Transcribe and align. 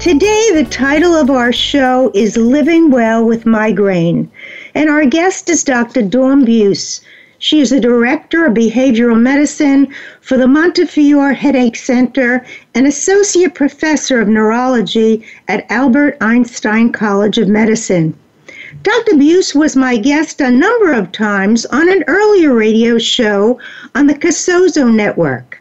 Today, 0.00 0.48
the 0.54 0.64
title 0.64 1.14
of 1.14 1.28
our 1.28 1.52
show 1.52 2.10
is 2.14 2.38
Living 2.38 2.90
Well 2.90 3.22
with 3.22 3.44
Migraine, 3.44 4.30
and 4.74 4.88
our 4.88 5.04
guest 5.04 5.50
is 5.50 5.62
Dr. 5.62 6.00
Dawn 6.00 6.42
Buse. 6.42 7.02
She 7.38 7.60
is 7.60 7.68
the 7.68 7.80
Director 7.80 8.46
of 8.46 8.54
Behavioral 8.54 9.20
Medicine 9.20 9.88
for 10.22 10.38
the 10.38 10.48
Montefiore 10.48 11.34
Headache 11.34 11.76
Center 11.76 12.42
and 12.74 12.86
Associate 12.86 13.54
Professor 13.54 14.22
of 14.22 14.28
Neurology 14.28 15.22
at 15.48 15.70
Albert 15.70 16.16
Einstein 16.22 16.92
College 16.92 17.36
of 17.36 17.48
Medicine. 17.48 18.14
Dr. 18.82 19.18
Buse 19.18 19.54
was 19.54 19.76
my 19.76 19.98
guest 19.98 20.40
a 20.40 20.50
number 20.50 20.94
of 20.94 21.12
times 21.12 21.66
on 21.66 21.90
an 21.90 22.04
earlier 22.06 22.54
radio 22.54 22.96
show 22.96 23.60
on 23.94 24.06
the 24.06 24.14
Casozo 24.14 24.90
Network. 24.90 25.60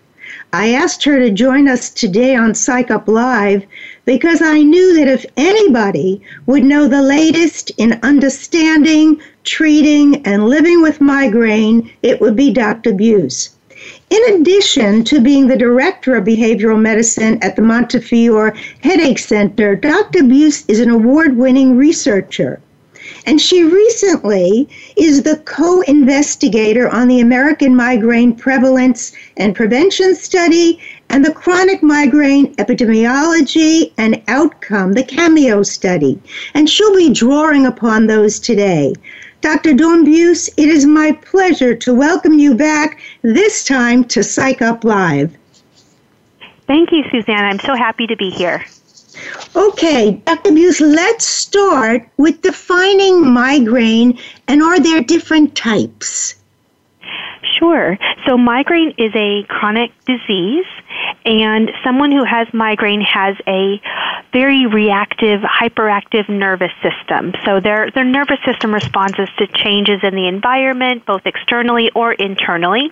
I 0.52 0.74
asked 0.74 1.04
her 1.04 1.20
to 1.20 1.30
join 1.30 1.68
us 1.68 1.92
today 1.92 2.36
on 2.36 2.56
Psych 2.56 2.90
Up 2.90 3.08
Live 3.08 3.68
because 4.10 4.42
I 4.42 4.64
knew 4.64 4.96
that 4.96 5.08
if 5.08 5.24
anybody 5.38 6.20
would 6.48 6.64
know 6.64 6.88
the 6.88 7.00
latest 7.00 7.72
in 7.78 8.00
understanding, 8.02 9.22
treating, 9.44 10.26
and 10.26 10.50
living 10.50 10.82
with 10.82 11.00
migraine, 11.00 11.92
it 12.02 12.20
would 12.20 12.36
be 12.36 12.52
Dr. 12.52 12.92
Buse. 12.92 13.52
In 14.10 14.34
addition 14.34 15.04
to 15.04 15.22
being 15.22 15.46
the 15.46 15.56
director 15.56 16.16
of 16.16 16.24
behavioral 16.24 16.82
medicine 16.82 17.38
at 17.44 17.56
the 17.56 17.62
Montefiore 17.62 18.56
Headache 18.82 19.20
Center, 19.20 19.76
Dr. 19.76 20.24
Buse 20.24 20.66
is 20.68 20.80
an 20.80 20.90
award 20.90 21.38
winning 21.38 21.78
researcher. 21.78 22.60
And 23.28 23.40
she 23.40 23.64
recently 23.64 24.68
is 24.96 25.22
the 25.22 25.38
co 25.46 25.82
investigator 25.82 26.90
on 26.90 27.08
the 27.08 27.20
American 27.20 27.76
Migraine 27.76 28.36
Prevalence 28.36 29.12
and 29.38 29.56
Prevention 29.56 30.16
Study 30.16 30.80
and 31.10 31.26
the 31.26 31.34
Chronic 31.34 31.82
Migraine 31.82 32.56
Epidemiology 32.56 33.92
and 33.98 34.22
Outcome, 34.28 34.94
the 34.94 35.04
CAMEO 35.04 35.66
study. 35.66 36.22
And 36.54 36.70
she'll 36.70 36.96
be 36.96 37.12
drawing 37.12 37.66
upon 37.66 38.08
those 38.08 38.40
today. 38.40 38.94
Dr. 39.42 39.74
Dawn 39.74 40.04
Buse, 40.04 40.50
it 40.58 40.68
is 40.68 40.86
my 40.86 41.14
pleasure 41.14 41.74
to 41.76 41.94
welcome 41.94 42.40
you 42.40 42.56
back, 42.56 43.00
this 43.22 43.64
time 43.64 44.04
to 44.06 44.24
Psych 44.24 44.62
Up 44.62 44.84
Live. 44.84 45.36
Thank 46.68 46.92
you, 46.92 47.04
Suzanne. 47.12 47.46
I'm 47.46 47.60
so 47.60 47.76
happy 47.76 48.06
to 48.08 48.16
be 48.16 48.30
here. 48.30 48.64
Okay, 49.56 50.22
Dr. 50.26 50.52
Buse, 50.52 50.82
let's 50.82 51.26
start 51.26 52.08
with 52.18 52.42
defining 52.42 53.32
migraine 53.32 54.20
and 54.48 54.62
are 54.62 54.80
there 54.80 55.02
different 55.02 55.56
types? 55.56 56.36
Sure. 57.58 57.98
So, 58.26 58.38
migraine 58.38 58.94
is 58.98 59.12
a 59.16 59.44
chronic 59.50 59.92
disease, 60.06 60.66
and 61.26 61.72
someone 61.84 62.12
who 62.12 62.24
has 62.24 62.48
migraine 62.54 63.02
has 63.02 63.36
a 63.48 63.82
very 64.32 64.66
reactive, 64.66 65.42
hyperactive 65.42 66.30
nervous 66.30 66.72
system. 66.82 67.34
So, 67.46 67.60
their, 67.60 67.92
their 67.92 68.06
nervous 68.06 68.40
system 68.46 68.74
responds 68.74 69.16
to 69.16 69.48
changes 69.48 70.00
in 70.04 70.16
the 70.16 70.28
environment, 70.28 71.06
both 71.06 71.24
externally 71.26 71.92
or 71.92 72.14
internally. 72.14 72.92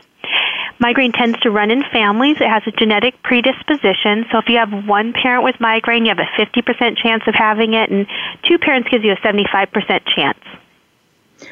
Migraine 0.80 1.12
tends 1.12 1.40
to 1.40 1.50
run 1.50 1.72
in 1.72 1.84
families. 1.92 2.38
It 2.40 2.48
has 2.48 2.64
a 2.68 2.72
genetic 2.72 3.22
predisposition. 3.24 4.26
So 4.32 4.38
if 4.38 4.48
you 4.48 4.58
have 4.58 4.86
one 4.86 5.14
parent 5.14 5.44
with 5.44 5.60
migraine, 5.60 6.06
you 6.06 6.14
have 6.16 6.20
a 6.20 6.30
50% 6.40 6.98
chance 6.98 7.24
of 7.28 7.34
having 7.34 7.74
it, 7.74 7.90
and 7.90 8.06
two 8.44 8.58
parents 8.60 8.90
gives 8.90 9.04
you 9.04 9.14
a 9.14 9.18
75% 9.18 10.06
chance. 10.06 10.40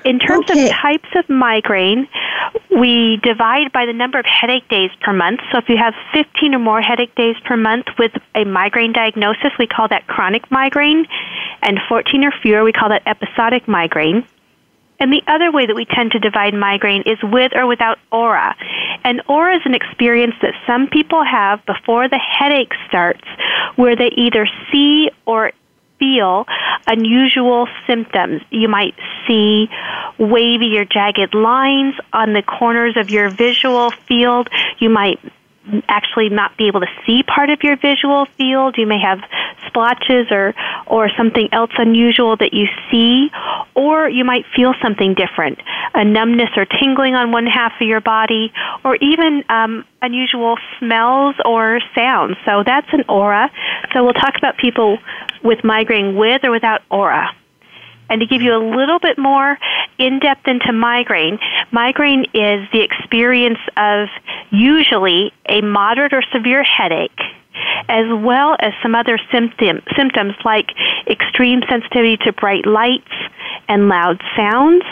In 0.03 0.19
terms 0.19 0.50
okay. 0.50 0.66
of 0.66 0.72
types 0.72 1.09
of 1.16 1.30
migraine, 1.30 2.07
we 2.69 3.18
divide 3.23 3.72
by 3.72 3.85
the 3.85 3.94
number 3.94 4.19
of 4.19 4.25
headache 4.25 4.68
days 4.69 4.91
per 5.01 5.13
month. 5.13 5.40
So 5.51 5.57
if 5.57 5.69
you 5.69 5.78
have 5.78 5.94
15 6.13 6.56
or 6.56 6.59
more 6.59 6.81
headache 6.81 7.16
days 7.16 7.35
per 7.46 7.57
month 7.57 7.88
with 7.97 8.12
a 8.35 8.44
migraine 8.44 8.94
diagnosis, 8.94 9.51
we 9.57 9.68
call 9.68 9.88
that 9.90 10.07
chronic 10.07 10.50
migraine, 10.51 11.06
and 11.62 11.79
14 11.88 12.24
or 12.24 12.31
fewer, 12.41 12.63
we 12.63 12.72
call 12.72 12.90
that 12.90 13.03
episodic 13.06 13.68
migraine. 13.68 14.28
And 15.00 15.12
the 15.12 15.24
other 15.28 15.51
way 15.51 15.66
that 15.66 15.75
we 15.75 15.85
tend 15.85 16.12
to 16.12 16.19
divide 16.19 16.53
migraine 16.53 17.03
is 17.06 17.18
with 17.22 17.51
or 17.56 17.68
without 17.68 18.00
aura. 18.12 18.56
And 19.03 19.22
aura 19.28 19.57
is 19.57 19.62
an 19.66 19.75
experience 19.75 20.35
that 20.41 20.53
some 20.66 20.88
people 20.88 21.24
have 21.24 21.66
before 21.66 22.07
the 22.07 22.18
headache 22.18 22.74
starts 22.88 23.25
where 23.75 23.95
they 23.95 24.09
either 24.16 24.47
see 24.72 25.09
or 25.25 25.51
feel 26.05 26.45
unusual 26.88 27.67
symptoms. 27.88 28.41
You 28.51 28.67
might 28.67 28.95
see 29.27 29.69
wavy 30.17 30.77
or 30.77 30.85
jagged 30.85 31.33
lines 31.33 31.95
on 32.13 32.33
the 32.33 32.43
corners 32.43 32.95
of 32.97 33.09
your 33.09 33.29
visual 33.29 33.91
field. 33.91 34.49
You 34.77 34.89
might 34.89 35.19
actually 35.87 36.29
not 36.29 36.57
be 36.57 36.67
able 36.67 36.81
to 36.81 36.89
see 37.05 37.23
part 37.23 37.49
of 37.49 37.63
your 37.63 37.75
visual 37.77 38.25
field. 38.37 38.75
You 38.77 38.87
may 38.87 38.99
have 38.99 39.19
splotches 39.67 40.27
or, 40.31 40.53
or 40.87 41.09
something 41.17 41.49
else 41.51 41.71
unusual 41.77 42.37
that 42.37 42.53
you 42.53 42.67
see, 42.91 43.29
or 43.73 44.09
you 44.09 44.23
might 44.23 44.45
feel 44.55 44.73
something 44.81 45.13
different, 45.13 45.59
a 45.93 46.05
numbness 46.05 46.49
or 46.55 46.65
tingling 46.65 47.15
on 47.15 47.31
one 47.31 47.45
half 47.45 47.73
of 47.79 47.87
your 47.87 48.01
body, 48.01 48.53
or 48.83 48.95
even 48.97 49.43
um, 49.49 49.85
unusual 50.01 50.57
smells 50.79 51.35
or 51.43 51.79
sounds. 51.93 52.37
So 52.45 52.63
that's 52.65 52.87
an 52.93 53.03
aura. 53.09 53.51
So 53.93 54.03
we'll 54.03 54.13
talk 54.13 54.37
about 54.37 54.57
people 54.57 54.97
with 55.43 55.63
migraine 55.63 56.15
with 56.15 56.43
or 56.43 56.51
without 56.51 56.81
aura. 56.89 57.33
And 58.09 58.21
to 58.21 58.27
give 58.27 58.41
you 58.41 58.53
a 58.53 58.63
little 58.63 58.99
bit 58.99 59.17
more 59.17 59.57
in 59.97 60.19
depth 60.19 60.47
into 60.47 60.71
migraine, 60.71 61.39
migraine 61.71 62.25
is 62.33 62.68
the 62.71 62.81
experience 62.81 63.59
of 63.77 64.07
usually 64.51 65.31
a 65.50 65.62
moderate 65.62 66.13
or 66.13 66.24
severe 66.33 66.63
headache, 66.63 67.19
as 67.89 68.06
well 68.24 68.56
as 68.59 68.74
some 68.81 68.95
other 68.95 69.19
symptom, 69.31 69.81
symptoms 69.95 70.33
like 70.44 70.71
extreme 71.07 71.62
sensitivity 71.69 72.18
to 72.18 72.33
bright 72.33 72.65
lights 72.65 73.12
and 73.68 73.88
loud 73.88 74.21
sounds, 74.35 74.83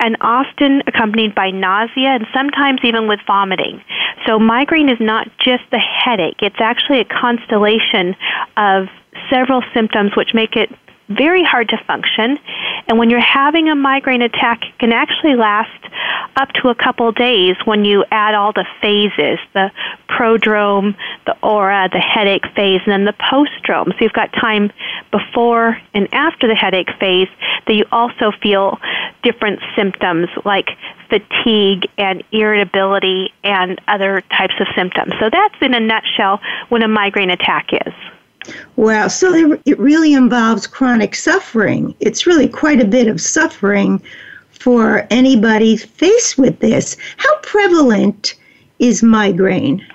and 0.00 0.16
often 0.22 0.82
accompanied 0.86 1.34
by 1.34 1.50
nausea 1.50 2.08
and 2.08 2.26
sometimes 2.32 2.80
even 2.84 3.06
with 3.06 3.20
vomiting. 3.26 3.82
So, 4.26 4.38
migraine 4.38 4.88
is 4.88 4.98
not 5.00 5.28
just 5.38 5.64
the 5.70 5.78
headache, 5.78 6.38
it's 6.40 6.60
actually 6.60 7.00
a 7.00 7.04
constellation 7.04 8.16
of 8.56 8.88
several 9.30 9.62
symptoms 9.74 10.16
which 10.16 10.32
make 10.34 10.56
it 10.56 10.70
very 11.10 11.44
hard 11.44 11.68
to 11.70 11.76
function. 11.86 12.38
And 12.86 12.98
when 12.98 13.10
you're 13.10 13.20
having 13.20 13.68
a 13.68 13.74
migraine 13.74 14.22
attack, 14.22 14.62
it 14.62 14.78
can 14.78 14.92
actually 14.92 15.34
last 15.34 15.70
up 16.36 16.48
to 16.52 16.68
a 16.68 16.74
couple 16.74 17.10
days 17.12 17.56
when 17.64 17.84
you 17.84 18.04
add 18.10 18.34
all 18.34 18.52
the 18.52 18.66
phases 18.80 19.38
the 19.52 19.70
prodrome, 20.08 20.94
the 21.26 21.36
aura, 21.42 21.88
the 21.92 21.98
headache 21.98 22.46
phase, 22.54 22.80
and 22.86 22.92
then 22.92 23.04
the 23.04 23.12
postdrome. 23.12 23.88
So 23.90 23.96
you've 24.00 24.12
got 24.12 24.32
time 24.32 24.72
before 25.10 25.78
and 25.94 26.08
after 26.12 26.46
the 26.46 26.54
headache 26.54 26.90
phase 26.98 27.28
that 27.66 27.74
you 27.74 27.84
also 27.90 28.32
feel 28.42 28.78
different 29.22 29.60
symptoms 29.76 30.28
like 30.44 30.68
fatigue 31.08 31.88
and 31.98 32.22
irritability 32.32 33.32
and 33.42 33.80
other 33.88 34.22
types 34.36 34.54
of 34.60 34.66
symptoms. 34.76 35.12
So 35.20 35.28
that's 35.30 35.56
in 35.60 35.74
a 35.74 35.80
nutshell 35.80 36.40
what 36.68 36.82
a 36.82 36.88
migraine 36.88 37.30
attack 37.30 37.68
is. 37.72 37.92
Wow, 38.76 39.08
so 39.08 39.58
it 39.66 39.78
really 39.78 40.14
involves 40.14 40.66
chronic 40.66 41.14
suffering. 41.14 41.94
It's 42.00 42.26
really 42.26 42.48
quite 42.48 42.80
a 42.80 42.86
bit 42.86 43.06
of 43.06 43.20
suffering 43.20 44.02
for 44.50 45.06
anybody 45.10 45.76
faced 45.76 46.38
with 46.38 46.58
this. 46.60 46.96
How 47.16 47.38
prevalent 47.42 48.34
is 48.78 49.02
migraine? 49.02 49.86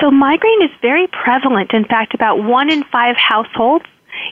So, 0.00 0.10
migraine 0.10 0.62
is 0.62 0.70
very 0.80 1.06
prevalent. 1.08 1.72
In 1.72 1.84
fact, 1.84 2.14
about 2.14 2.42
one 2.42 2.70
in 2.70 2.84
five 2.84 3.16
households 3.16 3.84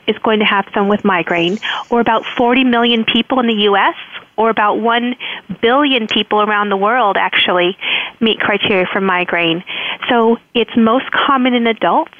is 0.07 0.17
going 0.19 0.39
to 0.39 0.45
have 0.45 0.67
someone 0.73 0.89
with 0.89 1.05
migraine, 1.05 1.59
or 1.91 2.01
about 2.01 2.25
40 2.25 2.65
million 2.65 3.05
people 3.05 3.39
in 3.41 3.47
the 3.47 3.63
U.S., 3.65 3.95
or 4.39 4.49
about 4.51 4.77
1 4.77 5.17
billion 5.61 6.07
people 6.07 6.41
around 6.41 6.71
the 6.71 6.77
world 6.77 7.17
actually 7.19 7.77
meet 8.21 8.39
criteria 8.39 8.87
for 8.91 9.01
migraine. 9.01 9.63
So 10.09 10.39
it's 10.55 10.71
most 10.77 11.11
common 11.11 11.55
in 11.55 11.67
adults, 11.67 12.15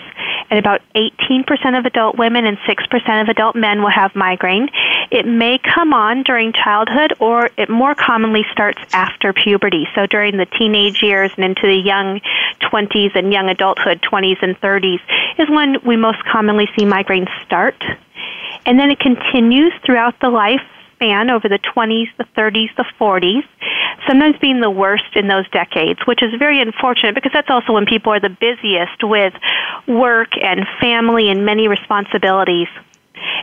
and 0.51 0.59
about 0.59 0.83
18% 0.97 1.79
of 1.79 1.87
adult 1.87 2.19
women 2.19 2.45
and 2.45 2.59
6% 2.59 3.23
of 3.23 3.29
adult 3.29 3.55
men 3.55 3.83
will 3.83 3.91
have 3.91 4.15
migraine. 4.17 4.69
It 5.11 5.27
may 5.27 5.59
come 5.59 5.95
on 5.95 6.25
during 6.25 6.53
childhood, 6.53 7.15
or 7.21 7.51
it 7.57 7.71
more 7.71 7.95
commonly 7.95 8.45
starts 8.53 8.81
after 8.93 9.33
puberty. 9.33 9.87
So 9.95 10.07
during 10.07 10.37
the 10.37 10.47
teenage 10.47 11.03
years 11.03 11.31
and 11.37 11.45
into 11.45 11.63
the 11.63 11.77
young 11.77 12.21
20s 12.63 13.15
and 13.15 13.33
young 13.33 13.49
adulthood, 13.49 14.03
20s 14.03 14.43
and 14.43 14.61
30s, 14.61 15.01
is 15.39 15.49
when 15.49 15.77
we 15.87 15.97
most 15.97 16.19
commonly 16.25 16.69
see 16.77 16.85
migraines 16.85 17.31
start. 17.47 17.77
And 18.67 18.79
then 18.79 18.91
it 18.91 18.99
continues 18.99 19.73
throughout 19.87 20.19
the 20.21 20.31
life 20.31 20.63
span 20.99 21.31
over 21.31 21.49
the 21.49 21.59
20s, 21.59 22.09
the 22.19 22.25
30s, 22.37 22.75
the 22.77 22.85
40s, 22.99 23.45
sometimes 24.07 24.37
being 24.41 24.61
the 24.61 24.71
worst 24.71 25.15
in 25.15 25.29
those 25.29 25.49
decades, 25.51 26.01
which 26.07 26.23
is 26.23 26.35
very 26.39 26.61
unfortunate 26.61 27.15
because 27.15 27.33
that's 27.33 27.51
also 27.51 27.73
when 27.73 27.87
people 27.87 28.13
are 28.13 28.21
the 28.21 28.29
busiest 28.29 29.03
with 29.05 29.33
work 29.87 30.31
and 30.43 30.67
family 30.81 31.31
and 31.31 31.47
many 31.47 31.69
responsibilities. 31.69 32.69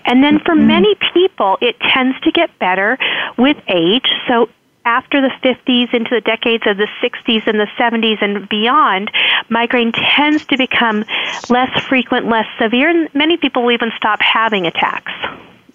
And 0.06 0.24
then 0.24 0.40
for 0.40 0.54
mm-hmm. 0.54 0.68
many 0.68 0.96
people, 1.13 1.57
it 1.62 1.80
tends 1.80 2.19
to 2.22 2.31
get 2.31 2.57
better 2.60 2.98
with 3.38 3.57
age. 3.68 4.07
So 4.28 4.50
after 4.84 5.22
the 5.22 5.31
50s 5.42 5.94
into 5.94 6.10
the 6.12 6.22
decades 6.22 6.63
of 6.68 6.78
the 6.78 6.88
60s 7.02 7.48
and 7.48 7.60
the 7.60 7.68
70s 7.78 8.22
and 8.22 8.48
beyond, 8.50 9.12
migraine 9.50 9.92
tends 9.92 10.46
to 10.48 10.57
become 10.57 11.06
less 11.50 11.72
frequent, 11.86 12.28
less 12.28 12.46
severe, 12.60 12.90
and 12.90 13.13
many 13.16 13.38
people 13.38 13.63
will 13.63 13.72
even 13.72 13.92
stop 13.98 14.22
having 14.22 14.68
attacks. 14.68 15.12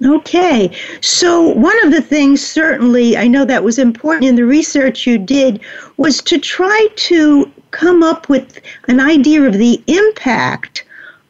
Okay. 0.05 0.70
So, 1.02 1.49
one 1.49 1.76
of 1.85 1.93
the 1.93 2.00
things, 2.00 2.41
certainly, 2.41 3.19
I 3.19 3.29
know 3.29 3.44
that 3.44 3.64
was 3.64 3.79
important 3.79 4.29
in 4.29 4.37
the 4.37 4.47
research 4.47 5.06
you 5.06 5.19
did, 5.19 5.61
was 5.99 6.23
to 6.23 6.38
try 6.38 6.88
to 6.97 7.50
come 7.70 8.02
up 8.02 8.29
with 8.29 8.61
an 8.88 8.99
idea 8.99 9.43
of 9.43 9.55
the 9.55 9.82
impact 9.87 10.85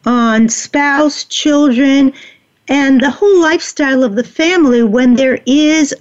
on 0.06 0.48
spouse, 0.48 1.24
children, 1.24 2.12
and 2.68 3.00
the 3.00 3.10
whole 3.10 3.40
lifestyle 3.40 4.04
of 4.04 4.14
the 4.14 4.24
family 4.24 4.84
when 4.84 5.14
there 5.14 5.40
is 5.46 5.92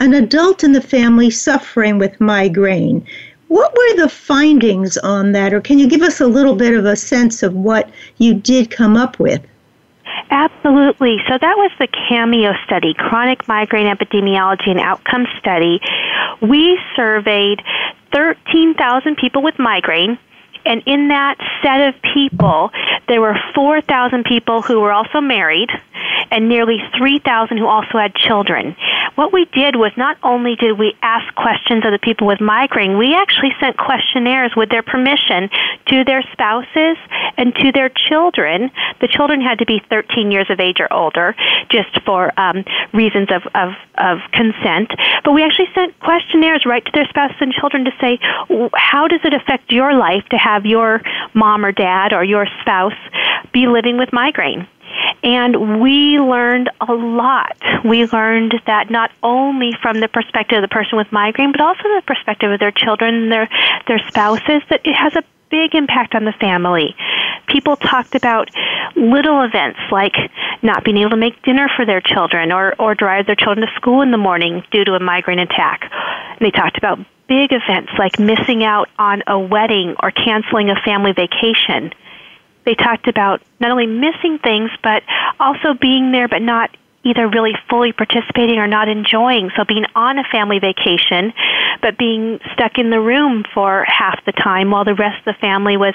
an 0.00 0.12
adult 0.12 0.64
in 0.64 0.72
the 0.72 0.80
family 0.80 1.30
suffering 1.30 1.98
with 1.98 2.20
migraine. 2.20 3.06
What 3.48 3.72
were 3.72 4.02
the 4.02 4.08
findings 4.08 4.98
on 4.98 5.30
that, 5.32 5.54
or 5.54 5.60
can 5.60 5.78
you 5.78 5.86
give 5.86 6.02
us 6.02 6.20
a 6.20 6.26
little 6.26 6.56
bit 6.56 6.74
of 6.74 6.84
a 6.84 6.96
sense 6.96 7.44
of 7.44 7.54
what 7.54 7.88
you 8.18 8.34
did 8.34 8.70
come 8.70 8.96
up 8.96 9.20
with? 9.20 9.40
Absolutely. 10.30 11.18
So 11.28 11.38
that 11.38 11.56
was 11.56 11.70
the 11.78 11.88
CAMEO 11.88 12.64
study, 12.64 12.94
Chronic 12.94 13.46
Migraine 13.48 13.94
Epidemiology 13.94 14.68
and 14.70 14.80
Outcome 14.80 15.26
Study. 15.38 15.80
We 16.40 16.78
surveyed 16.94 17.62
13,000 18.12 19.16
people 19.16 19.42
with 19.42 19.58
migraine 19.58 20.18
and 20.66 20.82
in 20.86 21.08
that 21.08 21.36
set 21.62 21.88
of 21.88 21.94
people, 22.14 22.70
there 23.08 23.20
were 23.20 23.36
4,000 23.54 24.24
people 24.24 24.62
who 24.62 24.80
were 24.80 24.92
also 24.92 25.20
married 25.20 25.70
and 26.30 26.48
nearly 26.48 26.78
3,000 26.96 27.56
who 27.56 27.66
also 27.66 27.98
had 27.98 28.14
children. 28.14 28.76
What 29.14 29.32
we 29.32 29.46
did 29.46 29.76
was 29.76 29.92
not 29.96 30.18
only 30.22 30.56
did 30.56 30.78
we 30.78 30.94
ask 31.02 31.34
questions 31.34 31.84
of 31.84 31.92
the 31.92 31.98
people 31.98 32.26
with 32.26 32.40
migraine, 32.40 32.98
we 32.98 33.14
actually 33.14 33.52
sent 33.60 33.76
questionnaires 33.76 34.52
with 34.56 34.68
their 34.68 34.82
permission 34.82 35.48
to 35.86 36.04
their 36.04 36.22
spouses 36.32 36.96
and 37.36 37.54
to 37.56 37.72
their 37.72 37.88
children. 37.88 38.70
The 39.00 39.08
children 39.08 39.40
had 39.40 39.60
to 39.60 39.66
be 39.66 39.82
13 39.88 40.30
years 40.30 40.50
of 40.50 40.60
age 40.60 40.80
or 40.80 40.92
older, 40.92 41.34
just 41.70 42.00
for 42.04 42.32
um, 42.38 42.64
reasons 42.92 43.28
of, 43.30 43.42
of, 43.54 43.72
of 43.96 44.18
consent. 44.32 44.90
But 45.24 45.32
we 45.32 45.42
actually 45.42 45.68
sent 45.74 45.98
questionnaires 46.00 46.64
right 46.66 46.84
to 46.84 46.92
their 46.92 47.08
spouses 47.08 47.36
and 47.40 47.52
children 47.52 47.84
to 47.84 47.92
say, 48.00 48.18
how 48.74 49.08
does 49.08 49.20
it 49.24 49.32
affect 49.32 49.70
your 49.70 49.94
life 49.94 50.24
to 50.30 50.36
have 50.36 50.55
have 50.56 50.66
your 50.66 51.02
mom 51.34 51.64
or 51.64 51.72
dad 51.72 52.12
or 52.12 52.24
your 52.24 52.46
spouse 52.62 52.98
be 53.52 53.66
living 53.66 53.98
with 53.98 54.12
migraine. 54.12 54.66
And 55.22 55.80
we 55.82 56.18
learned 56.18 56.70
a 56.80 56.92
lot. 56.92 57.56
We 57.84 58.06
learned 58.06 58.54
that 58.66 58.90
not 58.90 59.10
only 59.22 59.72
from 59.82 60.00
the 60.00 60.08
perspective 60.08 60.56
of 60.56 60.62
the 60.62 60.72
person 60.72 60.96
with 60.96 61.12
migraine, 61.12 61.52
but 61.52 61.60
also 61.60 61.82
the 61.82 62.02
perspective 62.06 62.50
of 62.50 62.60
their 62.60 62.70
children 62.70 63.28
their, 63.28 63.48
their 63.86 64.00
spouses, 64.08 64.62
that 64.70 64.80
it 64.84 64.94
has 64.94 65.14
a 65.16 65.22
big 65.50 65.74
impact 65.74 66.14
on 66.14 66.24
the 66.24 66.32
family. 66.32 66.94
People 67.46 67.76
talked 67.76 68.14
about 68.14 68.50
little 68.96 69.42
events 69.42 69.78
like 69.90 70.14
not 70.62 70.84
being 70.84 70.96
able 70.98 71.10
to 71.10 71.16
make 71.16 71.42
dinner 71.42 71.68
for 71.76 71.84
their 71.84 72.00
children 72.00 72.52
or, 72.52 72.74
or 72.80 72.94
drive 72.94 73.26
their 73.26 73.36
children 73.36 73.66
to 73.66 73.72
school 73.74 74.02
in 74.02 74.10
the 74.10 74.18
morning 74.18 74.64
due 74.70 74.84
to 74.84 74.94
a 74.94 75.00
migraine 75.00 75.38
attack. 75.38 75.90
And 75.92 76.40
they 76.40 76.50
talked 76.50 76.78
about 76.78 76.98
big 77.28 77.52
events 77.52 77.92
like 77.98 78.18
missing 78.18 78.64
out 78.64 78.88
on 78.98 79.22
a 79.26 79.38
wedding 79.38 79.96
or 80.02 80.10
canceling 80.10 80.70
a 80.70 80.76
family 80.84 81.12
vacation. 81.12 81.92
They 82.64 82.74
talked 82.74 83.06
about 83.06 83.42
not 83.60 83.70
only 83.70 83.86
missing 83.86 84.38
things, 84.38 84.70
but 84.82 85.02
also 85.38 85.74
being 85.74 86.12
there 86.12 86.28
but 86.28 86.42
not 86.42 86.76
either 87.06 87.28
really 87.28 87.52
fully 87.70 87.92
participating 87.92 88.58
or 88.58 88.66
not 88.66 88.88
enjoying. 88.88 89.50
So 89.56 89.64
being 89.64 89.86
on 89.94 90.18
a 90.18 90.24
family 90.24 90.58
vacation, 90.58 91.32
but 91.80 91.96
being 91.96 92.40
stuck 92.52 92.78
in 92.78 92.90
the 92.90 93.00
room 93.00 93.44
for 93.54 93.84
half 93.86 94.24
the 94.26 94.32
time 94.32 94.70
while 94.70 94.84
the 94.84 94.94
rest 94.94 95.26
of 95.26 95.34
the 95.34 95.40
family 95.40 95.76
was 95.76 95.94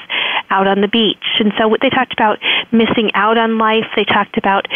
out 0.49 0.67
on 0.67 0.81
the 0.81 0.87
beach. 0.87 1.25
And 1.39 1.51
so 1.57 1.75
they 1.81 1.89
talked 1.89 2.13
about 2.13 2.39
missing 2.71 3.11
out 3.13 3.37
on 3.37 3.57
life. 3.57 3.85
They 3.95 4.05
talked 4.05 4.37
about 4.37 4.67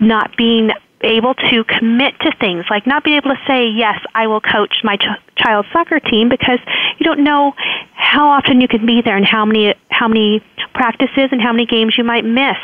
not 0.00 0.36
being 0.36 0.70
able 1.02 1.34
to 1.34 1.64
commit 1.64 2.18
to 2.20 2.32
things, 2.40 2.64
like 2.70 2.86
not 2.86 3.04
being 3.04 3.16
able 3.16 3.30
to 3.30 3.40
say, 3.46 3.68
yes, 3.68 4.00
I 4.14 4.26
will 4.26 4.40
coach 4.40 4.78
my 4.82 4.96
ch- 4.96 5.20
child's 5.36 5.68
soccer 5.72 6.00
team 6.00 6.28
because 6.28 6.58
you 6.98 7.04
don't 7.04 7.22
know 7.22 7.52
how 7.92 8.28
often 8.28 8.60
you 8.60 8.68
can 8.68 8.86
be 8.86 9.02
there 9.02 9.16
and 9.16 9.26
how 9.26 9.44
many, 9.44 9.74
how 9.90 10.08
many 10.08 10.42
practices 10.72 11.28
and 11.30 11.42
how 11.42 11.52
many 11.52 11.66
games 11.66 11.94
you 11.98 12.04
might 12.04 12.24
miss. 12.24 12.56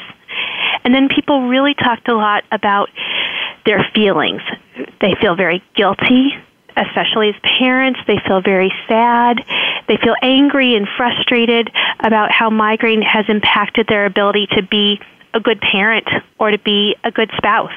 And 0.85 0.95
then 0.95 1.09
people 1.09 1.49
really 1.49 1.75
talked 1.75 2.09
a 2.09 2.15
lot 2.15 2.45
about 2.53 2.89
their 3.67 3.87
feelings. 3.95 4.43
They 5.01 5.15
feel 5.21 5.35
very 5.37 5.63
guilty, 5.75 6.31
especially 6.77 7.31
as 7.31 7.35
parents. 7.59 8.01
They 8.07 8.19
feel 8.27 8.41
very 8.41 8.73
sad. 8.89 9.39
They 9.89 9.97
feel 9.97 10.15
angry 10.23 10.75
and 10.75 10.89
frustrated 10.97 11.71
about 12.01 12.31
how 12.33 12.51
migraine 12.51 13.03
has 13.03 13.27
impacted 13.29 13.87
their 13.89 14.07
ability 14.07 14.47
to 14.53 14.63
be 14.63 15.01
a 15.35 15.41
good 15.41 15.61
parent 15.61 16.09
or 16.39 16.51
to 16.51 16.59
be 16.59 16.97
a 17.05 17.11
good 17.11 17.31
spouse. 17.37 17.73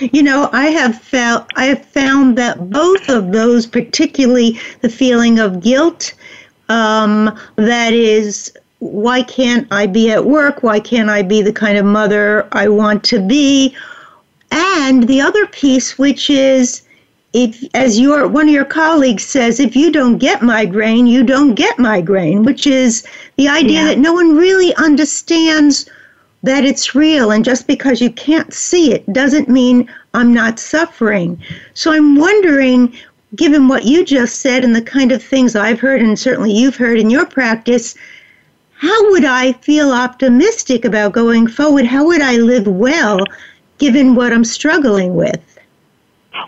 You 0.00 0.22
know, 0.22 0.48
I 0.52 0.66
have 0.66 1.00
felt 1.00 1.50
I 1.56 1.66
have 1.66 1.84
found 1.84 2.38
that 2.38 2.70
both 2.70 3.08
of 3.08 3.32
those, 3.32 3.66
particularly 3.66 4.58
the 4.82 4.88
feeling 4.88 5.38
of 5.38 5.62
guilt, 5.62 6.14
um, 6.68 7.36
that 7.56 7.92
is, 7.92 8.52
why 8.80 9.22
can't 9.22 9.68
I 9.70 9.86
be 9.86 10.10
at 10.10 10.24
work? 10.24 10.62
Why 10.62 10.80
can't 10.80 11.10
I 11.10 11.22
be 11.22 11.42
the 11.42 11.52
kind 11.52 11.78
of 11.78 11.84
mother 11.84 12.48
I 12.52 12.68
want 12.68 13.04
to 13.04 13.20
be? 13.20 13.76
And 14.50 15.06
the 15.06 15.20
other 15.20 15.46
piece, 15.46 15.98
which 15.98 16.28
is, 16.30 16.82
if 17.32 17.62
as 17.74 18.00
your 18.00 18.26
one 18.26 18.48
of 18.48 18.54
your 18.54 18.64
colleagues 18.64 19.24
says, 19.24 19.60
if 19.60 19.76
you 19.76 19.92
don't 19.92 20.18
get 20.18 20.42
migraine, 20.42 21.06
you 21.06 21.22
don't 21.22 21.54
get 21.54 21.78
migraine, 21.78 22.42
which 22.42 22.66
is 22.66 23.06
the 23.36 23.48
idea 23.48 23.80
yeah. 23.80 23.84
that 23.84 23.98
no 23.98 24.12
one 24.12 24.36
really 24.36 24.74
understands 24.76 25.88
that 26.42 26.64
it's 26.64 26.94
real. 26.94 27.30
And 27.30 27.44
just 27.44 27.66
because 27.66 28.00
you 28.00 28.10
can't 28.10 28.52
see 28.52 28.92
it 28.92 29.12
doesn't 29.12 29.48
mean 29.48 29.88
I'm 30.14 30.32
not 30.32 30.58
suffering. 30.58 31.40
So 31.74 31.92
I'm 31.92 32.16
wondering, 32.16 32.96
given 33.36 33.68
what 33.68 33.84
you 33.84 34.04
just 34.04 34.40
said 34.40 34.64
and 34.64 34.74
the 34.74 34.82
kind 34.82 35.12
of 35.12 35.22
things 35.22 35.54
I've 35.54 35.78
heard, 35.78 36.00
and 36.00 36.18
certainly 36.18 36.52
you've 36.52 36.76
heard 36.76 36.98
in 36.98 37.10
your 37.10 37.26
practice, 37.26 37.94
how 38.80 39.10
would 39.10 39.26
I 39.26 39.52
feel 39.52 39.92
optimistic 39.92 40.86
about 40.86 41.12
going 41.12 41.46
forward? 41.46 41.84
How 41.84 42.06
would 42.06 42.22
I 42.22 42.36
live 42.36 42.66
well 42.66 43.20
given 43.76 44.14
what 44.14 44.32
I'm 44.32 44.44
struggling 44.44 45.14
with? 45.14 45.38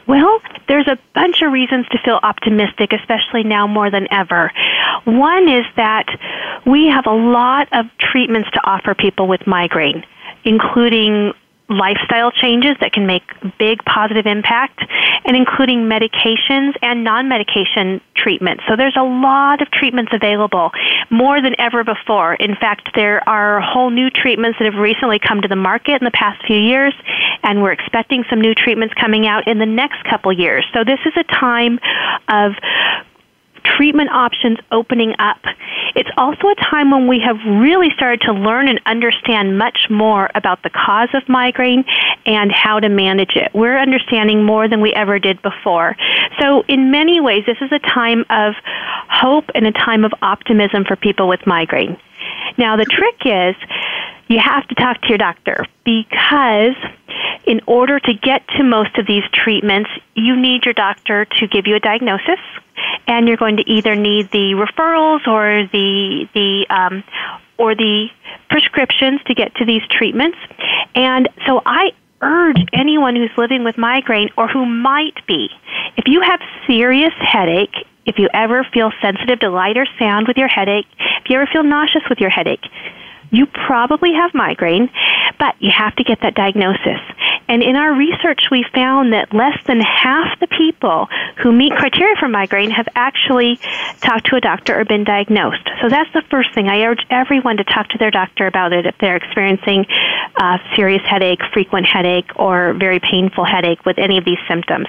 Well, 0.06 0.40
there's 0.66 0.88
a 0.88 0.98
bunch 1.14 1.42
of 1.42 1.52
reasons 1.52 1.86
to 1.88 1.98
feel 1.98 2.20
optimistic, 2.22 2.94
especially 2.94 3.42
now 3.44 3.66
more 3.66 3.90
than 3.90 4.08
ever. 4.10 4.50
One 5.04 5.46
is 5.46 5.66
that 5.76 6.06
we 6.66 6.86
have 6.86 7.06
a 7.06 7.12
lot 7.12 7.68
of 7.72 7.86
treatments 7.98 8.50
to 8.52 8.60
offer 8.64 8.94
people 8.94 9.28
with 9.28 9.46
migraine, 9.46 10.02
including 10.44 11.34
lifestyle 11.72 12.30
changes 12.30 12.76
that 12.80 12.92
can 12.92 13.06
make 13.06 13.22
big 13.58 13.84
positive 13.84 14.26
impact, 14.26 14.80
and 15.24 15.36
including 15.36 15.88
medications 15.88 16.74
and 16.82 17.04
non 17.04 17.28
medication 17.28 18.00
treatments. 18.14 18.62
So 18.68 18.76
there's 18.76 18.96
a 18.96 19.02
lot 19.02 19.62
of 19.62 19.70
treatments 19.70 20.12
available, 20.14 20.70
more 21.10 21.40
than 21.40 21.54
ever 21.58 21.84
before. 21.84 22.34
In 22.34 22.54
fact, 22.56 22.90
there 22.94 23.26
are 23.28 23.60
whole 23.60 23.90
new 23.90 24.10
treatments 24.10 24.58
that 24.58 24.72
have 24.72 24.80
recently 24.80 25.18
come 25.18 25.40
to 25.42 25.48
the 25.48 25.56
market 25.56 26.00
in 26.00 26.04
the 26.04 26.12
past 26.12 26.44
few 26.46 26.58
years, 26.58 26.94
and 27.42 27.62
we're 27.62 27.72
expecting 27.72 28.24
some 28.30 28.40
new 28.40 28.54
treatments 28.54 28.94
coming 28.94 29.26
out 29.26 29.48
in 29.48 29.58
the 29.58 29.66
next 29.66 30.04
couple 30.04 30.32
years. 30.32 30.64
So 30.72 30.84
this 30.84 31.00
is 31.04 31.12
a 31.16 31.24
time 31.24 31.78
of 32.28 32.52
treatment 33.64 34.11
options 34.11 34.59
opening 34.71 35.14
up. 35.19 35.38
It's 35.95 36.11
also 36.16 36.49
a 36.49 36.54
time 36.54 36.90
when 36.90 37.07
we 37.07 37.21
have 37.21 37.37
really 37.61 37.90
started 37.95 38.21
to 38.23 38.33
learn 38.33 38.69
and 38.69 38.81
understand 38.87 39.59
much 39.59 39.88
more 39.90 40.31
about 40.35 40.62
the 40.62 40.71
cause 40.71 41.09
of 41.14 41.28
migraine 41.28 41.85
and 42.26 42.50
how 42.50 42.81
to 42.81 42.88
manage 42.88 43.37
it. 43.37 43.50
We're 43.54 43.78
understanding 43.78 44.45
more 44.45 44.69
than 44.69 44.81
we 44.81 44.92
ever 44.95 45.19
did 45.19 45.40
before. 45.42 45.97
So, 46.40 46.62
in 46.69 46.90
many 46.90 47.21
ways, 47.21 47.45
this 47.47 47.59
is 47.61 47.71
a 47.73 47.78
time 47.78 48.25
of 48.31 48.54
hope 49.09 49.50
and 49.54 49.66
a 49.66 49.73
time 49.73 50.04
of 50.04 50.12
optimism 50.23 50.85
for 50.85 50.97
people 50.97 51.28
with 51.28 51.47
migraine. 51.47 51.99
Now, 52.58 52.76
the 52.76 52.84
trick 52.84 53.24
is 53.24 53.56
you 54.28 54.38
have 54.38 54.66
to 54.68 54.74
talk 54.74 55.00
to 55.02 55.08
your 55.08 55.18
doctor 55.18 55.66
because 55.84 56.76
in 57.44 57.60
order 57.66 57.98
to 58.00 58.14
get 58.14 58.46
to 58.56 58.64
most 58.64 58.96
of 58.98 59.06
these 59.06 59.24
treatments, 59.32 59.90
you 60.14 60.36
need 60.36 60.64
your 60.64 60.74
doctor 60.74 61.24
to 61.24 61.46
give 61.46 61.66
you 61.66 61.76
a 61.76 61.80
diagnosis 61.80 62.38
and 63.06 63.28
you're 63.28 63.36
going 63.36 63.56
to 63.56 63.70
either 63.70 63.94
need 63.94 64.30
the 64.30 64.54
referrals 64.54 65.26
or 65.26 65.68
the 65.72 66.28
the 66.34 66.66
um, 66.70 67.04
or 67.58 67.74
the 67.74 68.08
prescriptions 68.48 69.20
to 69.26 69.34
get 69.34 69.54
to 69.56 69.64
these 69.64 69.82
treatments. 69.90 70.38
And 70.94 71.28
so 71.46 71.62
I 71.64 71.92
urge 72.22 72.64
anyone 72.72 73.16
who's 73.16 73.30
living 73.36 73.64
with 73.64 73.76
migraine 73.76 74.30
or 74.36 74.48
who 74.48 74.64
might 74.64 75.26
be, 75.26 75.48
if 75.96 76.04
you 76.06 76.20
have 76.20 76.40
serious 76.66 77.12
headache, 77.18 77.74
if 78.06 78.18
you 78.18 78.28
ever 78.34 78.66
feel 78.72 78.92
sensitive 79.00 79.40
to 79.40 79.50
light 79.50 79.76
or 79.76 79.86
sound 79.98 80.26
with 80.26 80.36
your 80.36 80.48
headache, 80.48 80.86
if 80.98 81.30
you 81.30 81.36
ever 81.36 81.48
feel 81.52 81.62
nauseous 81.62 82.02
with 82.08 82.18
your 82.18 82.30
headache, 82.30 82.64
you 83.32 83.46
probably 83.46 84.12
have 84.12 84.34
migraine, 84.34 84.90
but 85.38 85.56
you 85.58 85.72
have 85.74 85.96
to 85.96 86.04
get 86.04 86.20
that 86.20 86.34
diagnosis. 86.34 87.00
And 87.48 87.62
in 87.62 87.76
our 87.76 87.92
research, 87.94 88.40
we 88.50 88.64
found 88.74 89.12
that 89.14 89.34
less 89.34 89.58
than 89.66 89.80
half 89.80 90.38
the 90.38 90.46
people 90.46 91.08
who 91.42 91.50
meet 91.50 91.72
criteria 91.72 92.14
for 92.20 92.28
migraine 92.28 92.70
have 92.70 92.86
actually 92.94 93.58
talked 94.00 94.26
to 94.26 94.36
a 94.36 94.40
doctor 94.40 94.78
or 94.78 94.84
been 94.84 95.04
diagnosed. 95.04 95.68
So 95.80 95.88
that's 95.88 96.12
the 96.12 96.22
first 96.30 96.54
thing. 96.54 96.68
I 96.68 96.82
urge 96.84 97.04
everyone 97.10 97.56
to 97.56 97.64
talk 97.64 97.88
to 97.88 97.98
their 97.98 98.10
doctor 98.10 98.46
about 98.46 98.72
it 98.72 98.86
if 98.86 98.94
they're 99.00 99.16
experiencing 99.16 99.86
uh, 100.36 100.58
serious 100.76 101.02
headache, 101.08 101.40
frequent 101.52 101.86
headache, 101.86 102.30
or 102.36 102.74
very 102.74 103.00
painful 103.00 103.44
headache 103.44 103.84
with 103.84 103.98
any 103.98 104.18
of 104.18 104.24
these 104.24 104.40
symptoms. 104.46 104.86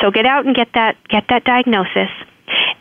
So 0.00 0.10
get 0.10 0.26
out 0.26 0.46
and 0.46 0.56
get 0.56 0.68
that 0.74 0.96
get 1.08 1.24
that 1.28 1.44
diagnosis 1.44 2.10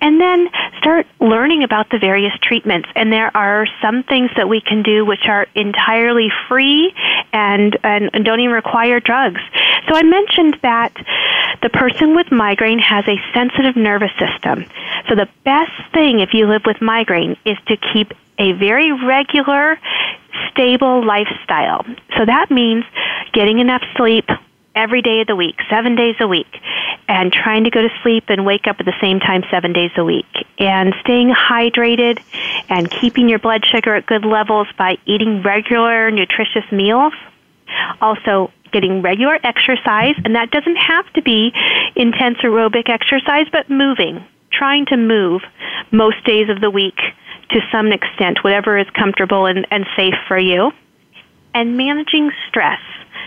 and 0.04 0.20
then 0.20 0.50
start 0.78 1.08
learning 1.22 1.64
about 1.64 1.90
the 1.90 1.98
various 1.98 2.34
treatments. 2.42 2.90
And 2.94 3.12
there 3.12 3.36
are 3.36 3.66
some 3.82 4.04
things 4.04 4.30
that 4.36 4.50
we 4.50 4.60
can 4.60 4.84
do 4.84 5.06
which 5.06 5.28
are 5.28 5.48
entirely 5.56 6.30
free 6.50 6.94
and, 7.32 7.78
and, 7.84 8.10
and 8.14 8.26
don't 8.26 8.42
even 8.42 8.54
require 8.54 9.00
drugs. 9.00 9.40
So 9.88 9.96
I 9.96 10.04
mentioned 10.04 10.60
that 10.62 10.94
the 11.62 11.70
person 11.70 12.16
with 12.16 12.32
migraine 12.34 12.80
has 12.80 13.06
a 13.08 13.16
sensitive 13.34 13.78
nervous 13.78 14.12
system. 14.20 14.66
So 15.08 15.16
the 15.16 15.30
best 15.46 15.72
thing 15.94 16.20
if 16.20 16.34
you 16.34 16.48
live 16.48 16.64
with 16.66 16.82
migraine 16.82 17.38
is 17.46 17.58
to 17.68 17.78
keep 17.78 18.12
a 18.38 18.52
very 18.52 18.92
regular, 18.92 19.80
stable 20.52 21.06
lifestyle. 21.06 21.86
So 22.18 22.26
that 22.26 22.52
means 22.52 22.84
getting 23.32 23.60
enough 23.60 23.84
sleep, 23.96 24.28
every 24.76 25.02
day 25.02 25.22
of 25.22 25.28
the 25.28 25.36
week, 25.36 25.56
seven 25.70 25.96
days 25.96 26.16
a 26.20 26.28
week, 26.28 26.48
and 27.08 27.32
trying 27.32 27.66
to 27.66 27.70
go 27.70 27.82
to 27.82 27.90
sleep 28.02 28.26
and 28.30 28.46
wake 28.46 28.68
up 28.68 28.80
at 28.80 28.86
the 28.86 28.96
same 29.02 29.20
time 29.20 29.44
seven 29.52 29.74
days 29.74 29.92
a 29.98 30.04
week, 30.04 30.26
and 30.58 30.94
staying 31.02 31.34
hydrated 31.34 32.22
and 32.70 32.90
keeping 32.90 33.30
your 33.30 33.40
blood 33.40 33.66
sugar 33.66 33.96
at 33.96 34.06
good 34.06 34.26
levels 34.26 34.68
by 34.78 34.98
eating 35.06 35.42
regular, 35.42 36.12
nutritious 36.12 36.70
meals. 36.72 37.14
Also, 38.02 38.52
getting 38.72 39.02
regular 39.02 39.40
exercise, 39.44 40.16
and 40.26 40.36
that 40.36 40.52
doesn't 40.52 40.76
have 40.76 41.12
to 41.14 41.22
be 41.22 41.54
intense 41.96 42.38
aerobic 42.40 42.90
exercise, 42.90 43.48
but 43.52 43.70
moving, 43.70 44.24
trying 44.52 44.86
to 44.88 44.98
move 44.98 45.42
most 45.92 46.24
days 46.26 46.50
of 46.50 46.60
the 46.60 46.70
week 46.70 46.98
to 47.50 47.60
some 47.72 47.92
extent, 47.92 48.44
whatever 48.44 48.78
is 48.78 48.90
comfortable 48.92 49.46
and, 49.46 49.68
and 49.70 49.86
safe 49.96 50.16
for 50.28 50.38
you. 50.38 50.72
And 51.54 51.78
managing 51.78 52.32
stress 52.48 52.82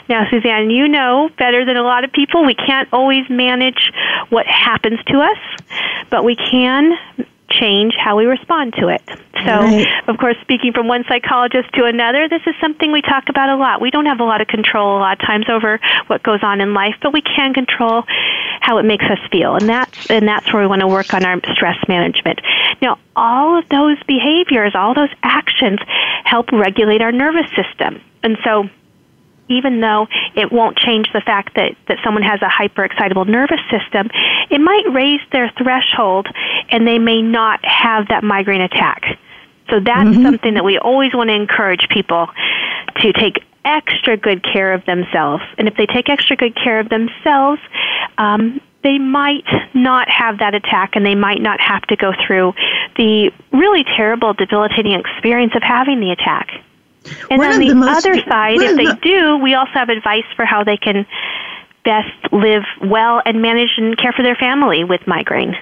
now, 0.08 0.28
Suzanne, 0.30 0.70
you 0.70 0.88
know 0.88 1.30
better 1.38 1.64
than 1.64 1.76
a 1.76 1.82
lot 1.82 2.04
of 2.04 2.12
people, 2.12 2.44
we 2.44 2.54
can't 2.54 2.88
always 2.92 3.28
manage 3.28 3.92
what 4.28 4.46
happens 4.46 5.00
to 5.06 5.18
us, 5.18 5.38
but 6.10 6.24
we 6.24 6.36
can 6.36 6.92
change 7.50 7.94
how 7.96 8.16
we 8.16 8.24
respond 8.24 8.74
to 8.74 8.88
it. 8.88 9.02
So, 9.44 9.52
right. 9.52 9.86
of 10.08 10.18
course, 10.18 10.36
speaking 10.40 10.72
from 10.72 10.88
one 10.88 11.04
psychologist 11.08 11.72
to 11.74 11.84
another, 11.84 12.28
this 12.28 12.42
is 12.46 12.54
something 12.60 12.90
we 12.90 13.02
talk 13.02 13.28
about 13.28 13.50
a 13.50 13.56
lot. 13.56 13.80
We 13.80 13.90
don't 13.90 14.06
have 14.06 14.20
a 14.20 14.24
lot 14.24 14.40
of 14.40 14.48
control 14.48 14.98
a 14.98 15.00
lot 15.00 15.20
of 15.20 15.26
times 15.26 15.46
over 15.48 15.78
what 16.08 16.22
goes 16.22 16.40
on 16.42 16.60
in 16.60 16.74
life, 16.74 16.96
but 17.02 17.12
we 17.12 17.20
can 17.20 17.54
control 17.54 18.04
how 18.60 18.78
it 18.78 18.84
makes 18.84 19.04
us 19.04 19.18
feel. 19.30 19.54
And 19.54 19.68
that's 19.68 20.10
and 20.10 20.26
that's 20.26 20.52
where 20.52 20.62
we 20.62 20.68
want 20.68 20.80
to 20.80 20.88
work 20.88 21.14
on 21.14 21.24
our 21.24 21.38
stress 21.54 21.76
management. 21.88 22.40
Now, 22.82 22.98
all 23.14 23.58
of 23.58 23.68
those 23.68 24.02
behaviors, 24.04 24.74
all 24.74 24.94
those 24.94 25.14
actions 25.22 25.78
help 26.24 26.50
regulate 26.50 27.02
our 27.02 27.12
nervous 27.12 27.46
system. 27.54 28.00
And 28.22 28.38
so 28.42 28.68
even 29.48 29.80
though 29.80 30.06
it 30.34 30.50
won't 30.50 30.76
change 30.76 31.08
the 31.12 31.20
fact 31.20 31.54
that, 31.56 31.76
that 31.88 31.98
someone 32.04 32.22
has 32.22 32.40
a 32.42 32.48
hyperexcitable 32.48 33.28
nervous 33.28 33.60
system, 33.70 34.08
it 34.50 34.60
might 34.60 34.84
raise 34.92 35.20
their 35.32 35.50
threshold 35.56 36.26
and 36.70 36.86
they 36.86 36.98
may 36.98 37.22
not 37.22 37.64
have 37.64 38.08
that 38.08 38.24
migraine 38.24 38.60
attack. 38.60 39.18
So 39.70 39.80
that's 39.80 40.08
mm-hmm. 40.08 40.22
something 40.22 40.54
that 40.54 40.64
we 40.64 40.78
always 40.78 41.14
want 41.14 41.28
to 41.28 41.34
encourage 41.34 41.88
people 41.88 42.28
to 43.00 43.12
take 43.12 43.42
extra 43.64 44.16
good 44.16 44.44
care 44.44 44.72
of 44.72 44.84
themselves. 44.86 45.42
And 45.58 45.66
if 45.66 45.76
they 45.76 45.86
take 45.86 46.08
extra 46.08 46.36
good 46.36 46.54
care 46.54 46.78
of 46.78 46.88
themselves, 46.88 47.60
um, 48.16 48.60
they 48.82 48.98
might 48.98 49.44
not 49.74 50.08
have 50.08 50.38
that 50.38 50.54
attack 50.54 50.94
and 50.94 51.04
they 51.04 51.16
might 51.16 51.42
not 51.42 51.60
have 51.60 51.82
to 51.88 51.96
go 51.96 52.12
through 52.24 52.54
the 52.96 53.32
really 53.52 53.82
terrible, 53.96 54.32
debilitating 54.32 54.92
experience 54.92 55.52
of 55.56 55.62
having 55.62 55.98
the 55.98 56.12
attack. 56.12 56.48
And 57.30 57.38
One 57.38 57.52
on 57.52 57.60
the, 57.60 57.72
the 57.72 57.80
other 57.80 58.14
side, 58.22 58.60
if 58.60 58.76
they 58.76 59.08
do, 59.08 59.36
we 59.38 59.54
also 59.54 59.72
have 59.72 59.88
advice 59.88 60.24
for 60.34 60.44
how 60.44 60.64
they 60.64 60.76
can 60.76 61.06
best 61.84 62.32
live 62.32 62.64
well 62.82 63.22
and 63.24 63.40
manage 63.40 63.70
and 63.76 63.96
care 63.96 64.12
for 64.12 64.22
their 64.22 64.34
family 64.34 64.84
with 64.84 65.06
migraine. 65.06 65.56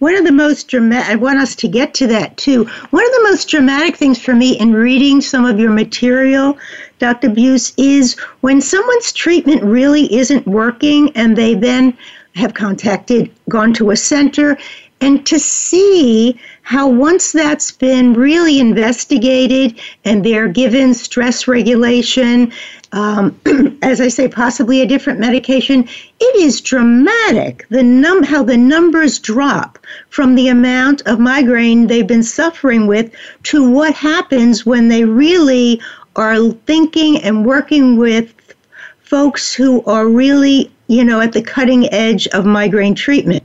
One 0.00 0.16
of 0.16 0.24
the 0.24 0.32
most 0.32 0.68
dramatic, 0.68 1.10
I 1.10 1.14
want 1.14 1.38
us 1.38 1.54
to 1.56 1.68
get 1.68 1.94
to 1.94 2.06
that 2.08 2.36
too. 2.36 2.64
One 2.90 3.04
of 3.04 3.12
the 3.12 3.22
most 3.30 3.48
dramatic 3.48 3.96
things 3.96 4.20
for 4.20 4.34
me 4.34 4.58
in 4.58 4.72
reading 4.72 5.20
some 5.20 5.44
of 5.44 5.60
your 5.60 5.70
material, 5.70 6.58
Dr. 6.98 7.28
Buse, 7.28 7.72
is 7.76 8.18
when 8.40 8.60
someone's 8.60 9.12
treatment 9.12 9.62
really 9.62 10.12
isn't 10.12 10.46
working 10.46 11.12
and 11.16 11.36
they 11.36 11.54
then 11.54 11.96
have 12.34 12.54
contacted, 12.54 13.30
gone 13.48 13.72
to 13.74 13.90
a 13.90 13.96
center, 13.96 14.58
and 15.00 15.24
to 15.26 15.38
see 15.38 16.38
how 16.62 16.88
once 16.88 17.32
that's 17.32 17.72
been 17.72 18.12
really 18.14 18.60
investigated 18.60 19.78
and 20.04 20.24
they're 20.24 20.48
given 20.48 20.94
stress 20.94 21.48
regulation, 21.48 22.52
um, 22.92 23.38
as 23.82 24.00
I 24.00 24.08
say, 24.08 24.28
possibly 24.28 24.82
a 24.82 24.86
different 24.86 25.18
medication, 25.18 25.88
it 26.20 26.36
is 26.36 26.60
dramatic. 26.60 27.66
The 27.70 27.82
num 27.82 28.22
how 28.22 28.42
the 28.42 28.56
numbers 28.56 29.18
drop 29.18 29.78
from 30.10 30.34
the 30.34 30.48
amount 30.48 31.02
of 31.06 31.18
migraine 31.18 31.86
they've 31.86 32.06
been 32.06 32.22
suffering 32.22 32.86
with 32.86 33.12
to 33.44 33.68
what 33.68 33.94
happens 33.94 34.66
when 34.66 34.88
they 34.88 35.04
really 35.04 35.80
are 36.16 36.50
thinking 36.66 37.22
and 37.22 37.46
working 37.46 37.96
with 37.96 38.34
folks 39.00 39.54
who 39.54 39.82
are 39.84 40.06
really, 40.06 40.70
you 40.88 41.04
know, 41.04 41.20
at 41.20 41.32
the 41.32 41.42
cutting 41.42 41.92
edge 41.92 42.26
of 42.28 42.44
migraine 42.44 42.94
treatment. 42.94 43.42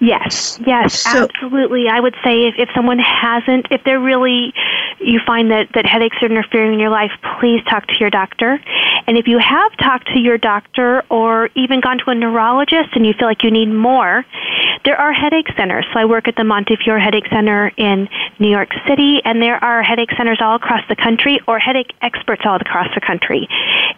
Yes, 0.00 0.60
yes, 0.64 1.00
so, 1.00 1.24
absolutely. 1.24 1.88
I 1.88 1.98
would 1.98 2.14
say 2.22 2.46
if, 2.46 2.54
if 2.56 2.68
someone 2.74 2.98
hasn't, 2.98 3.66
if 3.70 3.82
they're 3.84 4.00
really, 4.00 4.54
you 5.00 5.20
find 5.26 5.50
that, 5.50 5.68
that 5.74 5.86
headaches 5.86 6.16
are 6.22 6.26
interfering 6.26 6.72
in 6.72 6.78
your 6.78 6.90
life, 6.90 7.10
please 7.40 7.62
talk 7.64 7.86
to 7.88 7.94
your 7.98 8.10
doctor. 8.10 8.60
And 9.06 9.16
if 9.16 9.26
you 9.26 9.38
have 9.38 9.76
talked 9.78 10.06
to 10.08 10.20
your 10.20 10.38
doctor 10.38 11.02
or 11.10 11.50
even 11.54 11.80
gone 11.80 11.98
to 11.98 12.10
a 12.10 12.14
neurologist 12.14 12.90
and 12.94 13.04
you 13.06 13.12
feel 13.12 13.26
like 13.26 13.42
you 13.42 13.50
need 13.50 13.72
more, 13.72 14.24
there 14.84 14.96
are 14.96 15.12
headache 15.12 15.48
centers. 15.56 15.86
So 15.92 15.98
I 15.98 16.04
work 16.04 16.28
at 16.28 16.36
the 16.36 16.44
Montefiore 16.44 16.98
Headache 16.98 17.26
Center 17.30 17.72
in 17.76 18.08
New 18.38 18.50
York 18.50 18.70
City, 18.86 19.20
and 19.24 19.42
there 19.42 19.62
are 19.62 19.82
headache 19.82 20.10
centers 20.16 20.38
all 20.40 20.56
across 20.56 20.82
the 20.88 20.96
country 20.96 21.40
or 21.48 21.58
headache 21.58 21.92
experts 22.02 22.42
all 22.44 22.56
across 22.56 22.88
the 22.94 23.00
country. 23.00 23.48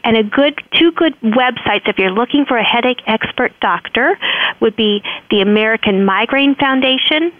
And 0.05 0.17
a 0.17 0.23
good, 0.23 0.61
two 0.79 0.93
good 0.93 1.19
websites 1.21 1.89
if 1.89 1.99
you're 1.99 2.11
looking 2.11 2.45
for 2.47 2.57
a 2.57 2.65
headache 2.65 3.01
expert 3.07 3.53
doctor 3.61 4.19
would 4.61 4.77
be 4.77 5.03
the 5.31 5.41
American 5.41 6.05
Migraine 6.05 6.55
Foundation 6.55 7.33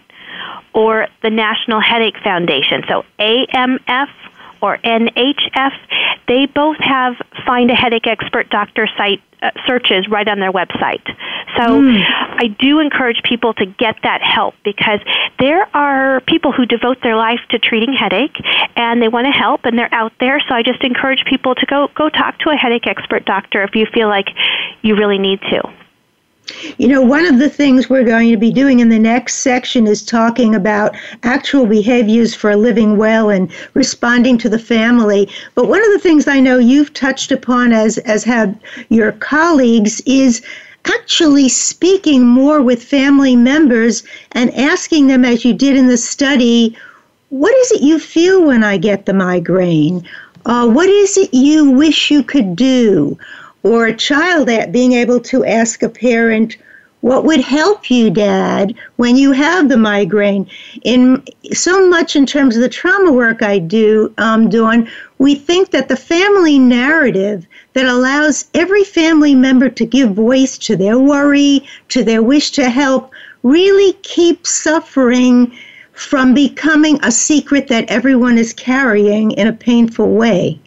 or 0.73 1.07
the 1.21 1.29
National 1.29 1.79
Headache 1.79 2.17
Foundation. 2.23 2.83
So 2.87 3.03
AMF 3.19 4.09
or 4.61 4.77
NHF, 4.77 5.73
they 6.27 6.45
both 6.45 6.77
have 6.79 7.15
Find 7.45 7.71
a 7.71 7.75
Headache 7.75 8.07
Expert 8.07 8.49
Doctor 8.49 8.87
site 8.97 9.21
uh, 9.41 9.49
searches 9.65 10.07
right 10.07 10.27
on 10.27 10.39
their 10.39 10.51
website. 10.51 11.03
So 11.57 11.81
mm. 11.81 12.03
I 12.05 12.47
do 12.59 12.79
encourage 12.79 13.23
people 13.23 13.53
to 13.55 13.65
get 13.65 13.95
that 14.03 14.21
help 14.21 14.53
because 14.63 14.99
there 15.39 15.67
are 15.75 16.21
people 16.21 16.51
who 16.51 16.65
devote 16.65 17.01
their 17.01 17.15
life 17.15 17.39
to 17.49 17.59
treating 17.59 17.93
headache 17.93 18.35
and 18.75 19.01
they 19.01 19.07
want 19.07 19.25
to 19.25 19.31
help 19.31 19.65
and 19.65 19.77
they're 19.77 19.93
out 19.93 20.13
there. 20.19 20.39
So 20.47 20.55
I 20.55 20.61
just 20.61 20.83
encourage 20.83 21.25
people 21.25 21.55
to 21.55 21.65
go 21.65 21.89
go 21.95 22.09
talk 22.09 22.37
to 22.39 22.51
a 22.51 22.55
headache 22.55 22.87
expert 22.87 23.25
doctor 23.25 23.63
if 23.63 23.75
you 23.75 23.87
feel 23.91 24.07
like 24.07 24.27
you 24.83 24.95
really 24.95 25.17
need 25.17 25.41
to. 25.49 25.61
You 26.77 26.87
know, 26.87 27.01
one 27.01 27.25
of 27.25 27.39
the 27.39 27.49
things 27.49 27.89
we're 27.89 28.03
going 28.03 28.29
to 28.31 28.37
be 28.37 28.51
doing 28.51 28.79
in 28.79 28.89
the 28.89 28.99
next 28.99 29.35
section 29.35 29.87
is 29.87 30.03
talking 30.03 30.55
about 30.55 30.95
actual 31.23 31.65
behaviors 31.65 32.33
for 32.33 32.55
living 32.55 32.97
well 32.97 33.29
and 33.29 33.51
responding 33.73 34.37
to 34.39 34.49
the 34.49 34.59
family. 34.59 35.29
But 35.55 35.67
one 35.67 35.83
of 35.83 35.91
the 35.91 35.99
things 35.99 36.27
I 36.27 36.39
know 36.39 36.57
you've 36.57 36.93
touched 36.93 37.31
upon 37.31 37.73
as 37.73 37.97
as 37.99 38.23
have 38.23 38.55
your 38.89 39.11
colleagues 39.13 40.01
is 40.05 40.41
actually 40.85 41.49
speaking 41.49 42.25
more 42.25 42.61
with 42.61 42.83
family 42.83 43.35
members 43.35 44.03
and 44.31 44.53
asking 44.55 45.07
them 45.07 45.23
as 45.23 45.45
you 45.45 45.53
did 45.53 45.75
in 45.75 45.87
the 45.87 45.97
study, 45.97 46.75
what 47.29 47.55
is 47.57 47.71
it 47.71 47.81
you 47.81 47.99
feel 47.99 48.45
when 48.45 48.63
I 48.63 48.77
get 48.77 49.05
the 49.05 49.13
migraine? 49.13 50.07
Uh, 50.45 50.67
what 50.67 50.89
is 50.89 51.17
it 51.17 51.33
you 51.33 51.69
wish 51.69 52.09
you 52.09 52.23
could 52.23 52.55
do? 52.55 53.17
Or 53.63 53.87
a 53.87 53.95
child 53.95 54.49
at 54.49 54.71
being 54.71 54.93
able 54.93 55.19
to 55.19 55.45
ask 55.45 55.83
a 55.83 55.89
parent, 55.89 56.57
what 57.01 57.25
would 57.25 57.41
help 57.41 57.89
you, 57.89 58.09
Dad, 58.11 58.75
when 58.97 59.15
you 59.15 59.31
have 59.31 59.69
the 59.69 59.77
migraine? 59.77 60.47
In 60.83 61.23
so 61.51 61.89
much 61.89 62.15
in 62.15 62.25
terms 62.25 62.55
of 62.55 62.61
the 62.61 62.69
trauma 62.69 63.11
work 63.11 63.41
I 63.41 63.57
do, 63.57 64.13
um, 64.19 64.49
Dawn, 64.49 64.87
we 65.17 65.35
think 65.35 65.71
that 65.71 65.89
the 65.89 65.95
family 65.95 66.59
narrative 66.59 67.45
that 67.73 67.85
allows 67.85 68.45
every 68.53 68.83
family 68.83 69.33
member 69.33 69.69
to 69.69 69.85
give 69.85 70.11
voice 70.11 70.57
to 70.59 70.75
their 70.75 70.99
worry, 70.99 71.65
to 71.89 72.03
their 72.03 72.21
wish 72.21 72.51
to 72.51 72.69
help, 72.69 73.11
really 73.43 73.93
keeps 74.03 74.51
suffering 74.51 75.51
from 75.93 76.33
becoming 76.33 76.99
a 77.03 77.11
secret 77.11 77.67
that 77.67 77.89
everyone 77.89 78.37
is 78.37 78.53
carrying 78.53 79.31
in 79.31 79.47
a 79.47 79.53
painful 79.53 80.09
way. 80.09 80.59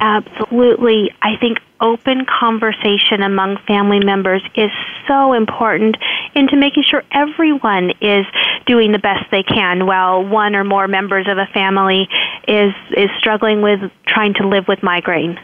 Absolutely. 0.00 1.10
I 1.22 1.36
think 1.36 1.58
open 1.84 2.24
conversation 2.24 3.22
among 3.22 3.58
family 3.66 4.00
members 4.00 4.42
is 4.54 4.70
so 5.06 5.34
important 5.34 5.96
into 6.34 6.56
making 6.56 6.82
sure 6.82 7.04
everyone 7.12 7.92
is 8.00 8.24
doing 8.66 8.90
the 8.90 8.98
best 8.98 9.30
they 9.30 9.42
can 9.42 9.86
while 9.86 10.24
one 10.24 10.56
or 10.56 10.64
more 10.64 10.88
members 10.88 11.28
of 11.28 11.36
a 11.36 11.46
family 11.52 12.08
is 12.48 12.72
is 12.96 13.10
struggling 13.18 13.60
with 13.60 13.80
trying 14.06 14.32
to 14.32 14.48
live 14.48 14.66
with 14.66 14.82
migraine. 14.82 15.38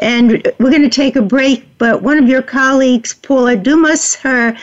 And 0.00 0.46
we're 0.60 0.70
going 0.70 0.82
to 0.82 0.88
take 0.88 1.16
a 1.16 1.22
break, 1.22 1.66
but 1.78 2.02
one 2.02 2.18
of 2.18 2.28
your 2.28 2.42
colleagues, 2.42 3.14
Paula 3.14 3.56
Dumas, 3.56 4.14
her 4.16 4.56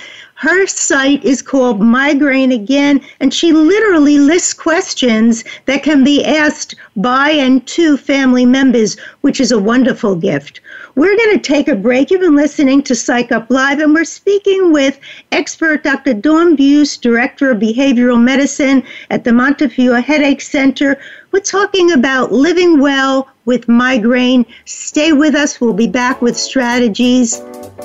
her 0.44 0.68
site 0.68 1.24
is 1.24 1.42
called 1.42 1.80
Migraine 1.80 2.52
Again, 2.52 3.00
and 3.22 3.34
she 3.34 3.54
literally 3.54 4.18
lists 4.18 4.52
questions 4.52 5.46
that 5.68 5.84
can 5.84 6.04
be 6.04 6.22
asked 6.22 6.76
by 6.98 7.30
and 7.30 7.66
to 7.68 7.96
family 7.96 8.46
members, 8.46 9.00
which 9.22 9.40
is 9.40 9.54
a 9.54 9.58
wonderful 9.58 10.18
gift. 10.18 10.60
We're 10.96 11.16
going 11.16 11.38
to 11.38 11.42
take 11.42 11.70
a 11.70 11.78
break. 11.78 12.12
You've 12.12 12.20
been 12.20 12.36
listening 12.36 12.84
to 12.84 12.94
Psych 12.94 13.32
Up 13.32 13.50
Live, 13.50 13.80
and 13.80 13.94
we're 13.94 14.04
speaking 14.04 14.74
with 14.74 15.00
expert 15.32 15.82
Dr. 15.82 16.14
Dawn 16.14 16.58
Buse, 16.58 16.98
Director 16.98 17.52
of 17.52 17.60
Behavioral 17.60 18.22
Medicine 18.22 18.84
at 19.12 19.24
the 19.24 19.32
Montefiore 19.32 20.02
Headache 20.02 20.42
Center. 20.42 21.00
We're 21.32 21.40
talking 21.40 21.94
about 21.94 22.34
living 22.34 22.82
well 22.82 23.30
with 23.46 23.70
migraine. 23.70 24.46
Stay 24.66 25.14
with 25.14 25.36
us. 25.36 25.62
We'll 25.62 25.72
be 25.72 25.88
back 25.88 26.22
with 26.22 26.36
strategies. 26.36 27.42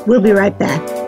We'll 0.09 0.21
be 0.21 0.33
right 0.33 0.59
back. 0.59 1.08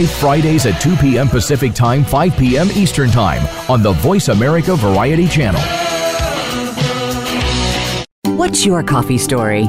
live 0.00 0.10
Fridays 0.10 0.64
at 0.64 0.80
2 0.80 0.96
p.m. 0.96 1.28
Pacific 1.28 1.74
Time, 1.74 2.04
5 2.04 2.36
p.m. 2.38 2.68
Eastern 2.70 3.10
Time 3.10 3.46
on 3.70 3.82
the 3.82 3.92
Voice 3.92 4.28
America 4.28 4.74
Variety 4.74 5.28
Channel. 5.28 5.60
What's 8.36 8.64
your 8.64 8.82
coffee 8.82 9.18
story? 9.18 9.68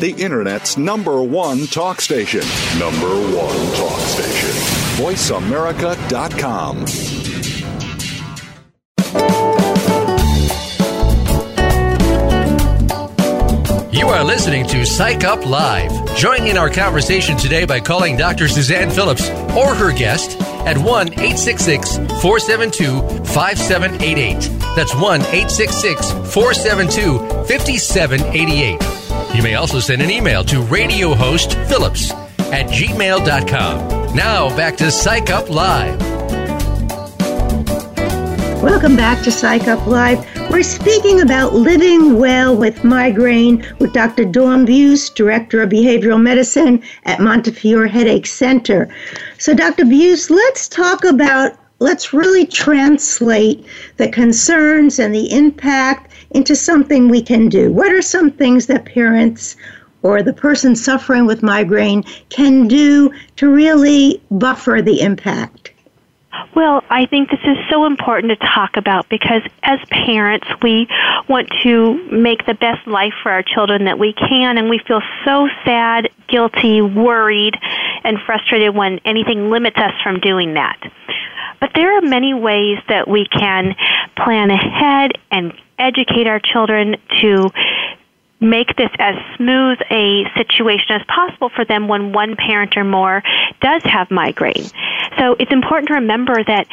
The 0.00 0.14
Internet's 0.18 0.76
number 0.76 1.22
one 1.22 1.66
talk 1.68 2.02
station. 2.02 2.42
Number 2.78 3.08
one 3.08 3.56
talk 3.76 3.98
station. 4.00 4.50
VoiceAmerica.com. 5.02 6.84
You 13.90 14.08
are 14.08 14.22
listening 14.22 14.66
to 14.66 14.84
Psych 14.84 15.24
Up 15.24 15.46
Live. 15.46 15.90
Join 16.14 16.46
in 16.46 16.58
our 16.58 16.68
conversation 16.68 17.38
today 17.38 17.64
by 17.64 17.80
calling 17.80 18.18
Dr. 18.18 18.48
Suzanne 18.48 18.90
Phillips 18.90 19.30
or 19.56 19.74
her 19.74 19.96
guest 19.96 20.38
at 20.66 20.76
1 20.76 21.14
866 21.14 21.96
472 22.20 23.00
5788. 23.24 24.42
That's 24.76 24.94
1 24.94 25.22
866 25.22 26.10
472 26.34 27.18
5788. 27.46 28.95
You 29.36 29.42
may 29.42 29.54
also 29.54 29.80
send 29.80 30.00
an 30.00 30.10
email 30.10 30.42
to 30.44 30.62
radiohostphillips 30.62 32.10
at 32.54 32.70
gmail.com. 32.70 34.16
Now 34.16 34.48
back 34.56 34.78
to 34.78 34.90
Psych 34.90 35.28
Up 35.28 35.50
Live. 35.50 36.00
Welcome 38.62 38.96
back 38.96 39.22
to 39.24 39.30
Psych 39.30 39.68
Up 39.68 39.86
Live. 39.86 40.24
We're 40.50 40.62
speaking 40.62 41.20
about 41.20 41.52
living 41.52 42.18
well 42.18 42.56
with 42.56 42.82
migraine 42.82 43.62
with 43.78 43.92
Dr. 43.92 44.24
Dawn 44.24 44.64
Buse, 44.64 45.10
Director 45.10 45.60
of 45.60 45.68
Behavioral 45.68 46.22
Medicine 46.22 46.82
at 47.04 47.20
Montefiore 47.20 47.88
Headache 47.88 48.26
Center. 48.26 48.88
So, 49.36 49.52
Dr. 49.52 49.84
Buse, 49.84 50.30
let's 50.30 50.66
talk 50.66 51.04
about, 51.04 51.52
let's 51.78 52.14
really 52.14 52.46
translate 52.46 53.66
the 53.98 54.08
concerns 54.08 54.98
and 54.98 55.14
the 55.14 55.30
impact 55.30 56.10
into 56.30 56.56
something 56.56 57.08
we 57.08 57.22
can 57.22 57.48
do. 57.48 57.72
What 57.72 57.92
are 57.92 58.02
some 58.02 58.30
things 58.30 58.66
that 58.66 58.84
parents 58.84 59.56
or 60.02 60.22
the 60.22 60.32
person 60.32 60.76
suffering 60.76 61.26
with 61.26 61.42
migraine 61.42 62.02
can 62.28 62.68
do 62.68 63.12
to 63.36 63.52
really 63.52 64.20
buffer 64.30 64.80
the 64.82 65.00
impact? 65.00 65.72
Well, 66.54 66.82
I 66.90 67.06
think 67.06 67.30
this 67.30 67.40
is 67.44 67.56
so 67.70 67.86
important 67.86 68.38
to 68.38 68.46
talk 68.46 68.76
about 68.76 69.08
because 69.08 69.42
as 69.62 69.78
parents, 69.90 70.46
we 70.62 70.86
want 71.28 71.48
to 71.62 71.94
make 72.10 72.46
the 72.46 72.54
best 72.54 72.86
life 72.86 73.14
for 73.22 73.30
our 73.30 73.42
children 73.42 73.84
that 73.84 73.98
we 73.98 74.12
can, 74.12 74.58
and 74.58 74.68
we 74.68 74.78
feel 74.86 75.00
so 75.24 75.48
sad, 75.64 76.08
guilty, 76.28 76.80
worried, 76.80 77.54
and 78.04 78.18
frustrated 78.24 78.74
when 78.74 79.00
anything 79.04 79.50
limits 79.50 79.76
us 79.78 79.92
from 80.02 80.20
doing 80.20 80.54
that. 80.54 80.78
But 81.60 81.70
there 81.74 81.96
are 81.96 82.02
many 82.02 82.34
ways 82.34 82.78
that 82.88 83.08
we 83.08 83.26
can 83.26 83.74
plan 84.16 84.50
ahead 84.50 85.12
and 85.30 85.52
educate 85.78 86.26
our 86.26 86.40
children 86.40 86.96
to 87.20 87.50
make 88.40 88.76
this 88.76 88.90
as 88.98 89.14
smooth 89.36 89.78
a 89.90 90.24
situation 90.36 90.90
as 90.90 91.02
possible 91.06 91.48
for 91.48 91.64
them 91.64 91.88
when 91.88 92.12
one 92.12 92.36
parent 92.36 92.76
or 92.76 92.84
more 92.84 93.22
does 93.62 93.82
have 93.84 94.10
migraine. 94.10 94.66
So 95.18 95.36
it's 95.38 95.52
important 95.52 95.88
to 95.88 95.94
remember 95.94 96.34
that 96.44 96.66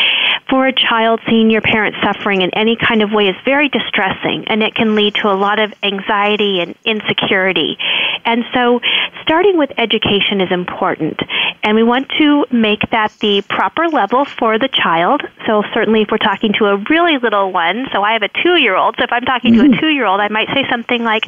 for 0.50 0.68
a 0.68 0.74
child, 0.74 1.22
seeing 1.28 1.50
your 1.50 1.62
parent 1.62 1.96
suffering 2.04 2.42
in 2.42 2.50
any 2.54 2.76
kind 2.76 3.02
of 3.02 3.12
way 3.12 3.28
is 3.28 3.36
very 3.46 3.70
distressing 3.70 4.46
and 4.48 4.62
it 4.62 4.76
can 4.76 4.96
lead 4.96 5.16
to 5.16 5.32
a 5.32 5.36
lot 5.36 5.60
of 5.60 5.74
anxiety 5.82 6.60
and 6.60 6.76
insecurity. 6.84 7.78
And 8.26 8.44
so 8.54 8.82
starting 9.22 9.58
with 9.58 9.72
education 9.78 10.42
is 10.42 10.52
important. 10.52 11.20
And 11.64 11.76
we 11.78 11.84
want 11.84 12.10
to 12.20 12.46
make 12.52 12.82
that 12.92 13.14
the 13.22 13.42
proper 13.50 13.88
level 13.88 14.26
for 14.26 14.60
the 14.60 14.68
child. 14.68 15.22
So 15.48 15.64
certainly 15.74 16.02
if 16.02 16.10
we're 16.12 16.18
talking 16.18 16.54
to 16.60 16.66
a 16.66 16.78
really 16.90 17.18
little 17.18 17.52
one, 17.52 17.88
so 17.94 18.04
I 18.04 18.14
have 18.14 18.22
a 18.22 18.30
two 18.44 18.58
year 18.58 18.76
old, 18.76 18.96
so 18.98 19.04
if 19.04 19.12
I'm 19.14 19.24
talking 19.24 19.54
mm-hmm. 19.54 19.72
to 19.72 19.78
a 19.78 19.82
two 19.82 19.88
year 19.88 20.06
old, 20.06 20.20
I 20.20 20.28
might 20.28 20.50
say 20.50 20.66
something 20.70 21.04
like, 21.04 21.24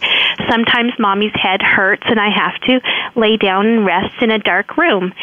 sometimes 0.50 0.92
mommy's 1.00 1.34
head 1.34 1.62
hurts 1.62 2.04
and 2.06 2.20
I 2.20 2.30
have 2.30 2.60
to 2.62 2.82
lay 3.16 3.38
down 3.38 3.66
and 3.66 3.86
rest 3.86 4.22
in 4.22 4.30
a 4.32 4.40
dark 4.40 4.78
room 4.78 5.14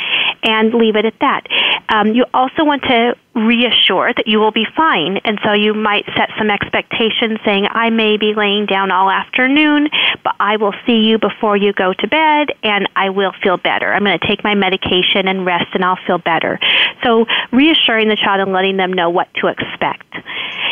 and 0.42 0.74
leave 0.74 0.96
it 0.96 1.04
at 1.04 1.14
that. 1.20 1.46
Um, 1.88 2.14
you 2.14 2.24
also 2.32 2.64
want 2.64 2.82
to 2.82 3.14
reassure 3.34 4.12
that 4.14 4.26
you 4.26 4.38
will 4.38 4.50
be 4.50 4.66
fine. 4.76 5.18
And 5.24 5.38
so 5.44 5.52
you 5.52 5.72
might 5.72 6.04
set 6.16 6.30
some 6.36 6.50
expectations 6.50 7.38
saying, 7.44 7.66
I 7.70 7.90
may 7.90 8.16
be 8.18 8.34
laying 8.34 8.66
down 8.66 8.90
all 8.90 9.10
afternoon, 9.10 9.88
but 10.22 10.34
I 10.38 10.56
will 10.56 10.74
see 10.86 11.00
you 11.00 11.18
before 11.18 11.56
you 11.56 11.72
go 11.72 11.94
to 11.94 12.08
bed 12.08 12.48
and 12.62 12.88
I 12.94 13.10
will 13.10 13.32
feel 13.42 13.56
better. 13.56 13.92
I'm 13.92 14.04
going 14.04 14.18
to 14.18 14.26
take 14.26 14.44
my 14.44 14.54
medication 14.54 15.28
and 15.28 15.46
rest 15.46 15.74
and 15.74 15.84
I'll 15.84 15.98
feel 16.06 16.18
better. 16.18 16.58
So 17.02 17.26
reassuring 17.52 18.08
the 18.08 18.16
child 18.16 18.40
and 18.40 18.52
letting 18.52 18.76
them 18.76 18.92
know 18.92 19.08
what 19.08 19.32
to 19.40 19.46
expect. 19.46 20.14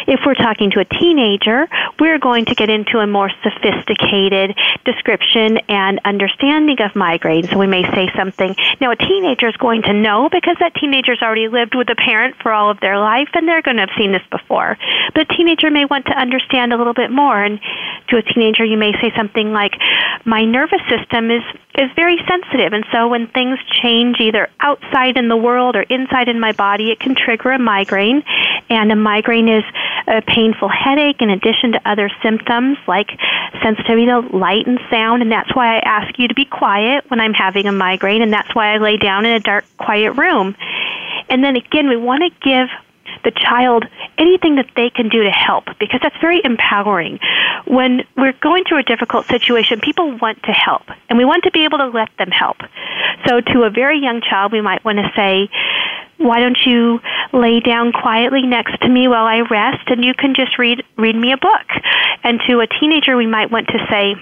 If 0.07 0.21
we're 0.27 0.35
talking 0.35 0.71
to 0.73 0.81
a 0.81 0.85
teenager, 0.85 1.69
we're 1.99 2.19
going 2.19 2.45
to 2.47 2.55
get 2.55 2.69
into 2.69 2.99
a 2.99 3.07
more 3.07 3.31
sophisticated 3.43 4.57
description 4.85 5.59
and 5.69 6.01
understanding 6.05 6.81
of 6.81 6.95
migraine. 6.97 7.47
So 7.47 7.59
we 7.59 7.67
may 7.67 7.85
say 7.95 8.11
something. 8.17 8.55
Now, 8.81 8.91
a 8.91 8.97
teenager 8.97 9.49
is 9.49 9.57
going 9.61 9.83
to 9.83 9.93
know 9.93 10.29
because 10.33 10.57
that 10.61 10.75
teenager's 10.75 11.21
already 11.23 11.49
lived 11.49 11.75
with 11.75 11.89
a 11.91 11.95
parent 11.95 12.35
for 12.43 12.53
all 12.53 12.71
of 12.71 12.81
their 12.81 12.99
life 12.99 13.29
and 13.35 13.47
they're 13.47 13.63
going 13.63 13.77
to 13.77 13.87
have 13.87 13.97
seen 13.97 14.13
this 14.13 14.27
before. 14.31 14.77
But 15.15 15.31
a 15.31 15.37
teenager 15.37 15.71
may 15.71 15.85
want 15.85 16.07
to 16.07 16.19
understand 16.19 16.73
a 16.73 16.77
little 16.77 16.95
bit 16.95 17.11
more. 17.11 17.43
And 17.43 17.61
to 18.09 18.17
a 18.17 18.23
teenager, 18.23 18.65
you 18.65 18.77
may 18.77 18.93
say 19.01 19.13
something 19.17 19.53
like, 19.53 19.73
My 20.25 20.45
nervous 20.45 20.81
system 20.89 21.31
is 21.31 21.43
is 21.79 21.91
very 21.95 22.19
sensitive 22.29 22.73
and 22.73 22.85
so 22.91 23.09
when 23.09 23.29
things 23.29 23.59
change 23.83 24.17
either 24.19 24.49
outside 24.61 25.17
in 25.17 25.29
the 25.29 25.37
world 25.37 25.77
or 25.77 25.83
inside 25.83 26.29
in 26.29 26.41
my 26.41 26.51
body 26.53 26.91
it 26.91 26.99
can 26.99 27.15
trigger 27.15 27.53
a 27.53 27.59
migraine 27.59 28.23
and 28.69 28.91
a 28.91 28.97
migraine 28.97 29.49
is 29.49 29.63
a 30.09 30.21
painful 30.21 30.69
headache 30.69 31.23
in 31.23 31.31
addition 31.31 31.73
to 31.73 31.81
other 31.89 32.11
symptoms 32.23 32.77
like 32.89 33.09
sensitivity 33.63 34.07
to 34.07 34.19
light 34.37 34.67
and 34.67 34.81
sound 34.91 35.23
and 35.23 35.31
that's 35.31 35.55
why 35.55 35.77
I 35.77 35.79
ask 35.81 36.19
you 36.19 36.27
to 36.27 36.35
be 36.35 36.45
quiet 36.45 37.05
when 37.09 37.21
I'm 37.21 37.35
having 37.35 37.67
a 37.67 37.73
migraine 37.73 38.21
and 38.21 38.33
that's 38.33 38.53
why 38.55 38.75
I 38.75 38.79
lay 38.79 38.97
down 38.97 39.25
in 39.25 39.33
a 39.33 39.41
quiet 39.79 40.13
room 40.13 40.57
and 41.29 41.43
then 41.45 41.57
again 41.57 41.89
we 41.89 41.97
want 41.97 42.23
to 42.23 42.31
give 42.49 42.69
the 43.25 43.31
child 43.31 43.85
anything 44.19 44.57
that 44.57 44.69
they 44.77 44.91
can 44.91 45.09
do 45.09 45.23
to 45.23 45.31
help 45.31 45.65
because 45.79 46.01
that's 46.03 46.17
very 46.21 46.41
empowering. 46.45 47.19
When 47.67 48.03
we're 48.17 48.33
going 48.41 48.65
through 48.65 48.79
a 48.79 48.83
difficult 48.83 49.27
situation, 49.27 49.81
people 49.81 50.17
want 50.19 50.43
to 50.45 50.53
help 50.53 50.83
and 51.09 51.19
we 51.19 51.25
want 51.25 51.45
to 51.45 51.51
be 51.51 51.65
able 51.65 51.79
to 51.79 51.89
let 51.89 52.09
them 52.19 52.31
help. 52.31 52.57
So 53.27 53.41
to 53.41 53.63
a 53.65 53.71
very 53.71 54.01
young 54.01 54.21
child, 54.23 54.53
we 54.53 54.61
might 54.61 54.85
want 54.85 54.99
to 54.99 55.11
say, 55.15 55.51
why 56.17 56.41
don't 56.41 56.59
you 56.67 57.01
lay 57.33 57.61
down 57.61 57.93
quietly 57.93 58.43
next 58.43 58.79
to 58.83 58.89
me 58.89 59.09
while 59.09 59.27
I 59.27 59.41
rest 59.41 59.89
and 59.89 60.05
you 60.05 60.13
can 60.15 60.35
just 60.35 60.59
read 60.59 60.83
read 60.97 61.17
me 61.17 61.33
a 61.33 61.39
book. 61.39 61.67
And 62.23 62.41
to 62.49 62.61
a 62.61 62.67
teenager, 62.67 63.17
we 63.17 63.27
might 63.27 63.51
want 63.51 63.69
to 63.69 63.87
say, 63.91 64.17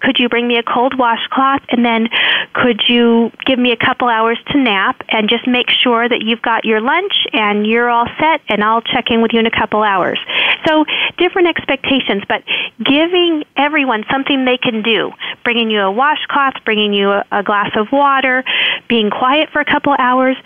could 0.00 0.18
you 0.18 0.28
bring 0.28 0.46
me 0.46 0.58
a 0.58 0.62
cold 0.62 0.96
washcloth 0.98 1.62
and 1.70 1.84
then 1.84 2.08
could 2.52 2.82
you 2.88 3.32
give 3.44 3.58
me 3.58 3.72
a 3.72 3.76
couple 3.76 4.08
hours 4.08 4.38
to 4.48 4.58
nap 4.58 5.02
and 5.08 5.28
just 5.28 5.46
make 5.46 5.70
sure 5.70 6.08
that 6.08 6.22
you've 6.22 6.42
got 6.42 6.64
your 6.64 6.80
lunch 6.80 7.26
and 7.32 7.66
you're 7.66 7.88
all 7.88 8.06
set 8.18 8.40
and 8.48 8.62
I'll 8.62 8.82
check 8.82 9.10
in 9.10 9.22
with 9.22 9.32
you 9.32 9.40
in 9.40 9.46
a 9.46 9.50
couple 9.50 9.82
hours. 9.82 10.18
So 10.66 10.84
different 11.18 11.48
expectations, 11.48 12.22
but 12.28 12.42
giving 12.82 13.44
everyone 13.56 14.04
something 14.10 14.44
they 14.44 14.58
can 14.58 14.82
do, 14.82 15.12
bringing 15.44 15.70
you 15.70 15.80
a 15.80 15.90
washcloth, 15.90 16.54
bringing 16.64 16.92
you 16.92 17.10
a, 17.10 17.24
a 17.32 17.42
glass 17.42 17.70
of 17.76 17.88
water, 17.92 18.44
being 18.88 19.10
quiet 19.10 19.50
for 19.50 19.60
a 19.60 19.64
couple 19.64 19.94
hours, 19.98 20.36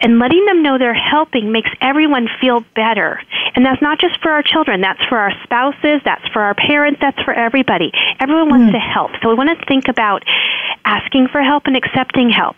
and 0.00 0.18
letting 0.18 0.44
them 0.46 0.62
know 0.62 0.78
they're 0.78 0.94
helping 0.94 1.52
makes 1.52 1.70
everyone 1.80 2.28
feel 2.40 2.64
better. 2.74 3.20
And 3.54 3.64
that's 3.64 3.80
not 3.82 4.00
just 4.00 4.20
for 4.20 4.30
our 4.30 4.42
children, 4.42 4.80
that's 4.80 5.02
for 5.08 5.18
our 5.18 5.32
spouses, 5.42 6.00
that's 6.04 6.26
for 6.28 6.42
our 6.42 6.54
parents, 6.54 7.00
that's 7.00 7.20
for 7.22 7.32
everybody. 7.32 7.92
Everyone 8.18 8.48
wants 8.48 8.70
mm. 8.70 8.72
to 8.72 8.78
help. 8.94 9.10
So 9.20 9.28
we 9.28 9.34
want 9.34 9.50
to 9.58 9.66
think 9.66 9.88
about 9.88 10.22
asking 10.84 11.28
for 11.28 11.42
help 11.42 11.66
and 11.66 11.76
accepting 11.76 12.30
help. 12.30 12.56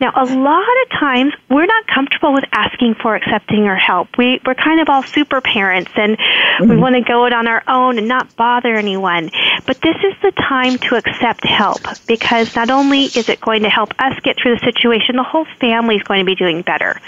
Now, 0.00 0.12
a 0.16 0.24
lot 0.24 0.76
of 0.82 0.98
times 0.98 1.32
we're 1.48 1.66
not 1.66 1.86
comfortable 1.86 2.32
with 2.32 2.44
asking 2.52 2.96
for 2.96 3.14
accepting 3.14 3.66
or 3.66 3.76
help. 3.76 4.08
We, 4.18 4.40
we're 4.44 4.54
kind 4.54 4.80
of 4.80 4.88
all 4.88 5.02
super 5.02 5.40
parents 5.40 5.90
and 5.94 6.18
mm-hmm. 6.18 6.68
we 6.68 6.76
want 6.76 6.96
to 6.96 7.00
go 7.00 7.26
it 7.26 7.32
on 7.32 7.46
our 7.46 7.62
own 7.68 7.98
and 7.98 8.08
not 8.08 8.34
bother 8.36 8.74
anyone. 8.74 9.30
But 9.66 9.80
this 9.82 9.96
is 9.96 10.14
the 10.20 10.32
time 10.32 10.78
to 10.78 10.96
accept 10.96 11.46
help 11.46 11.80
because 12.06 12.54
not 12.56 12.70
only 12.70 13.04
is 13.04 13.28
it 13.28 13.40
going 13.40 13.62
to 13.62 13.70
help 13.70 13.94
us 13.98 14.18
get 14.22 14.36
through 14.36 14.56
the 14.56 14.64
situation, 14.64 15.16
the 15.16 15.22
whole 15.22 15.46
family 15.60 15.96
is 15.96 16.02
going 16.02 16.20
to 16.20 16.26
be 16.26 16.34
doing 16.34 16.62
better. 16.62 17.00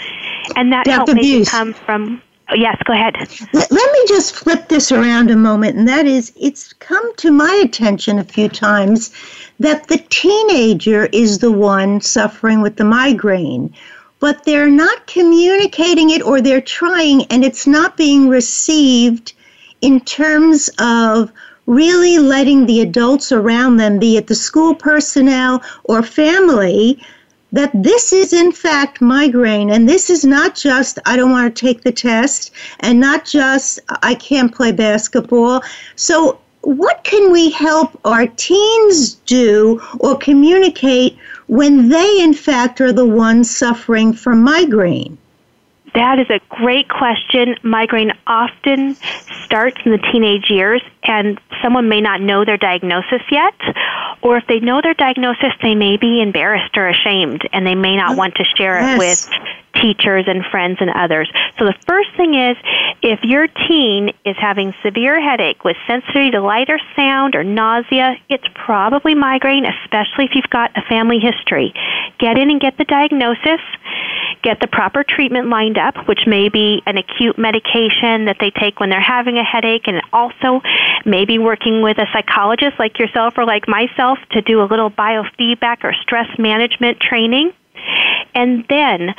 And 0.55 0.71
that 0.71 0.85
Dr. 0.85 0.95
help 0.95 1.13
may 1.13 1.43
come 1.43 1.73
from 1.73 2.21
Yes, 2.55 2.77
go 2.85 2.93
ahead. 2.93 3.15
Let, 3.53 3.71
let 3.71 3.91
me 3.91 4.05
just 4.07 4.33
flip 4.33 4.69
this 4.69 4.91
around 4.91 5.29
a 5.29 5.35
moment, 5.35 5.75
and 5.75 5.87
that 5.87 6.05
is, 6.05 6.31
it's 6.39 6.71
come 6.73 7.15
to 7.17 7.31
my 7.31 7.61
attention 7.63 8.19
a 8.19 8.23
few 8.23 8.47
times 8.47 9.11
that 9.59 9.87
the 9.87 9.97
teenager 10.09 11.07
is 11.07 11.39
the 11.39 11.51
one 11.51 11.99
suffering 11.99 12.61
with 12.61 12.77
the 12.77 12.85
migraine, 12.85 13.73
but 14.19 14.45
they're 14.45 14.69
not 14.69 15.07
communicating 15.07 16.09
it 16.09 16.21
or 16.23 16.39
they're 16.39 16.61
trying, 16.61 17.23
and 17.25 17.43
it's 17.43 17.67
not 17.67 17.97
being 17.97 18.29
received 18.29 19.33
in 19.81 19.99
terms 20.01 20.69
of 20.79 21.31
really 21.65 22.17
letting 22.17 22.65
the 22.65 22.79
adults 22.79 23.31
around 23.31 23.75
them, 23.75 23.99
be 23.99 24.15
it 24.15 24.27
the 24.27 24.35
school 24.35 24.73
personnel 24.73 25.61
or 25.83 26.01
family, 26.01 27.03
that 27.51 27.71
this 27.73 28.11
is 28.11 28.33
in 28.33 28.51
fact 28.51 29.01
migraine 29.01 29.69
and 29.69 29.87
this 29.87 30.09
is 30.09 30.25
not 30.25 30.55
just 30.55 30.99
I 31.05 31.15
don't 31.15 31.31
want 31.31 31.55
to 31.55 31.65
take 31.65 31.81
the 31.81 31.91
test 31.91 32.51
and 32.81 32.99
not 32.99 33.25
just 33.25 33.79
I 34.03 34.15
can't 34.15 34.53
play 34.53 34.71
basketball. 34.71 35.63
So 35.95 36.39
what 36.61 37.03
can 37.03 37.31
we 37.31 37.49
help 37.49 37.97
our 38.03 38.27
teens 38.27 39.13
do 39.13 39.81
or 39.99 40.17
communicate 40.17 41.17
when 41.47 41.87
they 41.89 42.21
in 42.21 42.33
fact 42.33 42.81
are 42.81 42.91
the 42.91 43.05
ones 43.05 43.49
suffering 43.49 44.11
from 44.11 44.43
migraine? 44.43 45.17
That 45.97 46.19
is 46.19 46.29
a 46.29 46.39
great 46.49 46.87
question. 46.89 47.55
Migraine 47.63 48.13
often 48.27 48.93
starts 49.45 49.77
in 49.83 49.91
the 49.91 49.97
teenage 49.97 50.47
years, 50.47 50.83
and 51.01 51.41
someone 51.63 51.89
may 51.89 52.01
not 52.01 52.21
know 52.21 52.45
their 52.45 52.55
diagnosis 52.55 53.23
yet, 53.31 53.55
or 54.21 54.37
if 54.37 54.45
they 54.45 54.59
know 54.59 54.79
their 54.79 54.93
diagnosis, 54.93 55.53
they 55.63 55.73
may 55.73 55.97
be 55.97 56.21
embarrassed 56.21 56.77
or 56.77 56.87
ashamed, 56.87 57.49
and 57.51 57.65
they 57.65 57.73
may 57.73 57.95
not 57.95 58.11
mm. 58.11 58.17
want 58.17 58.35
to 58.35 58.43
share 58.43 58.77
it 58.77 58.99
with 58.99 59.27
teachers 59.81 60.25
and 60.27 60.43
friends 60.45 60.77
and 60.79 60.89
others. 60.89 61.31
So 61.57 61.65
the 61.65 61.75
first 61.87 62.09
thing 62.15 62.35
is 62.35 62.57
if 63.01 63.19
your 63.23 63.47
teen 63.47 64.13
is 64.25 64.35
having 64.37 64.73
severe 64.83 65.21
headache 65.21 65.63
with 65.63 65.77
sensitivity 65.87 66.31
to 66.31 66.41
light 66.41 66.69
or 66.69 66.79
sound 66.95 67.35
or 67.35 67.43
nausea, 67.43 68.15
it's 68.29 68.47
probably 68.53 69.15
migraine, 69.15 69.65
especially 69.65 70.25
if 70.25 70.31
you've 70.35 70.49
got 70.49 70.71
a 70.75 70.81
family 70.89 71.19
history. 71.19 71.73
Get 72.19 72.37
in 72.37 72.49
and 72.49 72.59
get 72.59 72.77
the 72.77 72.85
diagnosis, 72.85 73.61
get 74.41 74.59
the 74.59 74.67
proper 74.67 75.03
treatment 75.03 75.49
lined 75.49 75.77
up, 75.77 76.07
which 76.07 76.21
may 76.25 76.49
be 76.49 76.81
an 76.85 76.97
acute 76.97 77.37
medication 77.37 78.25
that 78.25 78.37
they 78.39 78.51
take 78.51 78.79
when 78.79 78.89
they're 78.89 78.99
having 78.99 79.37
a 79.37 79.43
headache, 79.43 79.87
and 79.87 80.01
also 80.13 80.61
maybe 81.05 81.37
working 81.37 81.81
with 81.81 81.97
a 81.97 82.07
psychologist 82.13 82.79
like 82.79 82.99
yourself 82.99 83.37
or 83.37 83.45
like 83.45 83.67
myself 83.67 84.17
to 84.31 84.41
do 84.41 84.61
a 84.61 84.65
little 84.65 84.89
biofeedback 84.89 85.83
or 85.83 85.93
stress 86.01 86.27
management 86.37 86.99
training. 86.99 87.51
And 88.33 88.65
then 88.69 89.13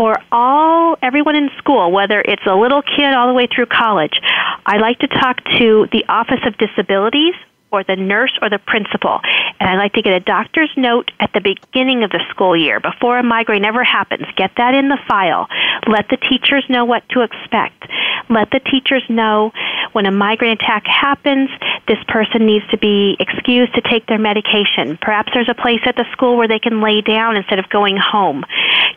for 0.00 0.16
all 0.32 0.96
everyone 1.02 1.36
in 1.36 1.50
school, 1.58 1.92
whether 1.92 2.22
it's 2.22 2.46
a 2.46 2.54
little 2.54 2.80
kid 2.80 3.12
all 3.12 3.28
the 3.28 3.34
way 3.34 3.46
through 3.46 3.66
college, 3.66 4.18
I 4.64 4.78
like 4.78 4.98
to 5.00 5.08
talk 5.08 5.44
to 5.58 5.88
the 5.92 6.06
Office 6.08 6.40
of 6.46 6.56
Disabilities 6.56 7.34
or 7.72 7.84
the 7.84 7.96
nurse 7.96 8.36
or 8.42 8.50
the 8.50 8.58
principal. 8.58 9.20
And 9.60 9.68
I 9.68 9.76
like 9.76 9.92
to 9.94 10.02
get 10.02 10.12
a 10.12 10.20
doctor's 10.20 10.70
note 10.76 11.10
at 11.20 11.32
the 11.32 11.40
beginning 11.40 12.02
of 12.02 12.10
the 12.10 12.20
school 12.30 12.56
year 12.56 12.80
before 12.80 13.18
a 13.18 13.22
migraine 13.22 13.64
ever 13.64 13.84
happens. 13.84 14.26
Get 14.36 14.52
that 14.56 14.74
in 14.74 14.88
the 14.88 14.98
file. 15.08 15.48
Let 15.86 16.08
the 16.08 16.16
teachers 16.16 16.64
know 16.68 16.84
what 16.84 17.08
to 17.10 17.22
expect. 17.22 17.84
Let 18.28 18.50
the 18.50 18.60
teachers 18.60 19.02
know 19.08 19.52
when 19.92 20.06
a 20.06 20.10
migraine 20.10 20.52
attack 20.52 20.84
happens, 20.86 21.50
this 21.88 21.98
person 22.06 22.46
needs 22.46 22.66
to 22.70 22.78
be 22.78 23.16
excused 23.18 23.74
to 23.74 23.80
take 23.80 24.06
their 24.06 24.18
medication. 24.18 24.98
Perhaps 25.00 25.32
there's 25.34 25.48
a 25.48 25.54
place 25.54 25.80
at 25.84 25.96
the 25.96 26.04
school 26.12 26.36
where 26.36 26.48
they 26.48 26.58
can 26.58 26.80
lay 26.80 27.00
down 27.00 27.36
instead 27.36 27.58
of 27.58 27.68
going 27.68 27.96
home. 27.96 28.44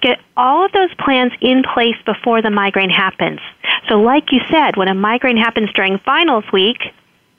Get 0.01 0.19
all 0.37 0.65
of 0.65 0.71
those 0.71 0.93
plans 0.95 1.31
in 1.41 1.63
place 1.63 1.95
before 2.05 2.41
the 2.41 2.49
migraine 2.49 2.89
happens. 2.89 3.39
So 3.89 4.01
like 4.01 4.31
you 4.31 4.41
said, 4.51 4.77
when 4.77 4.87
a 4.87 4.93
migraine 4.93 5.37
happens 5.37 5.71
during 5.73 5.97
finals 5.99 6.45
week, 6.53 6.77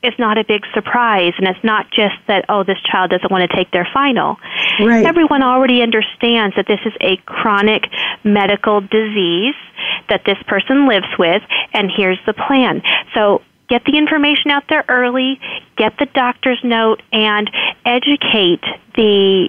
it's 0.04 0.18
not 0.18 0.36
a 0.38 0.44
big 0.44 0.64
surprise 0.74 1.32
and 1.38 1.48
it's 1.48 1.64
not 1.64 1.90
just 1.90 2.14
that 2.28 2.44
oh 2.48 2.62
this 2.62 2.78
child 2.82 3.10
doesn't 3.10 3.30
want 3.30 3.48
to 3.48 3.56
take 3.56 3.70
their 3.70 3.88
final 3.92 4.36
right. 4.80 5.06
everyone 5.06 5.42
already 5.42 5.82
understands 5.82 6.54
that 6.56 6.66
this 6.66 6.80
is 6.84 6.92
a 7.00 7.16
chronic 7.24 7.84
medical 8.22 8.80
disease 8.82 9.54
that 10.08 10.22
this 10.26 10.38
person 10.46 10.86
lives 10.86 11.06
with 11.18 11.42
and 11.72 11.90
here's 11.94 12.18
the 12.26 12.34
plan 12.34 12.82
so 13.14 13.40
get 13.68 13.82
the 13.86 13.96
information 13.96 14.50
out 14.50 14.64
there 14.68 14.84
early 14.88 15.40
get 15.76 15.96
the 15.98 16.06
doctor's 16.06 16.60
note 16.62 17.02
and 17.12 17.50
educate 17.86 18.62
the 18.94 19.48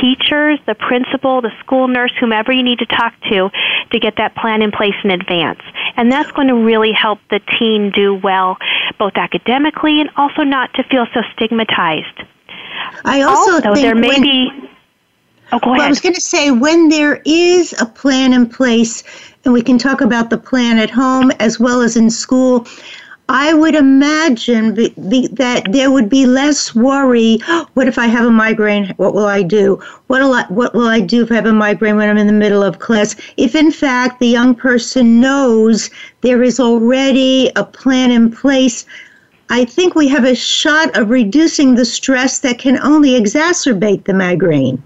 teachers, 0.00 0.58
the 0.66 0.74
principal, 0.74 1.40
the 1.40 1.52
school 1.60 1.88
nurse, 1.88 2.12
whomever 2.18 2.52
you 2.52 2.62
need 2.62 2.78
to 2.78 2.86
talk 2.86 3.14
to 3.30 3.50
to 3.90 3.98
get 3.98 4.16
that 4.16 4.34
plan 4.34 4.62
in 4.62 4.70
place 4.70 4.94
in 5.04 5.10
advance. 5.10 5.60
And 5.96 6.10
that's 6.10 6.30
going 6.32 6.48
to 6.48 6.54
really 6.54 6.92
help 6.92 7.18
the 7.30 7.40
teen 7.58 7.90
do 7.90 8.14
well, 8.14 8.56
both 8.98 9.16
academically 9.16 10.00
and 10.00 10.10
also 10.16 10.42
not 10.42 10.72
to 10.74 10.84
feel 10.84 11.06
so 11.14 11.22
stigmatized. 11.34 12.22
I 13.04 13.22
also, 13.22 13.68
also 13.68 13.74
there 13.74 13.94
may 13.94 14.08
when, 14.08 14.22
be. 14.22 14.50
Oh, 15.52 15.58
go 15.60 15.70
well, 15.70 15.74
ahead. 15.74 15.86
I 15.86 15.88
was 15.88 16.00
going 16.00 16.14
to 16.14 16.20
say 16.20 16.50
when 16.50 16.88
there 16.88 17.22
is 17.24 17.74
a 17.80 17.86
plan 17.86 18.32
in 18.32 18.48
place, 18.48 19.02
and 19.44 19.52
we 19.52 19.62
can 19.62 19.78
talk 19.78 20.00
about 20.00 20.30
the 20.30 20.38
plan 20.38 20.78
at 20.78 20.90
home 20.90 21.30
as 21.38 21.60
well 21.60 21.80
as 21.82 21.96
in 21.96 22.10
school. 22.10 22.66
I 23.28 23.54
would 23.54 23.74
imagine 23.74 24.74
be, 24.74 24.94
be, 25.08 25.26
that 25.28 25.72
there 25.72 25.90
would 25.90 26.08
be 26.08 26.26
less 26.26 26.74
worry. 26.76 27.38
What 27.74 27.88
if 27.88 27.98
I 27.98 28.06
have 28.06 28.24
a 28.24 28.30
migraine? 28.30 28.94
What 28.98 29.14
will 29.14 29.26
I 29.26 29.42
do? 29.42 29.80
What 30.06 30.22
will 30.22 30.34
I, 30.34 30.44
what 30.44 30.74
will 30.74 30.86
I 30.86 31.00
do 31.00 31.22
if 31.22 31.32
I 31.32 31.34
have 31.34 31.46
a 31.46 31.52
migraine 31.52 31.96
when 31.96 32.08
I'm 32.08 32.18
in 32.18 32.28
the 32.28 32.32
middle 32.32 32.62
of 32.62 32.78
class? 32.78 33.16
If 33.36 33.56
in 33.56 33.72
fact 33.72 34.20
the 34.20 34.28
young 34.28 34.54
person 34.54 35.20
knows 35.20 35.90
there 36.20 36.42
is 36.42 36.60
already 36.60 37.50
a 37.56 37.64
plan 37.64 38.12
in 38.12 38.30
place, 38.30 38.86
I 39.50 39.64
think 39.64 39.96
we 39.96 40.06
have 40.08 40.24
a 40.24 40.34
shot 40.36 40.96
of 40.96 41.10
reducing 41.10 41.74
the 41.74 41.84
stress 41.84 42.38
that 42.40 42.58
can 42.58 42.78
only 42.78 43.20
exacerbate 43.20 44.04
the 44.04 44.14
migraine. 44.14 44.82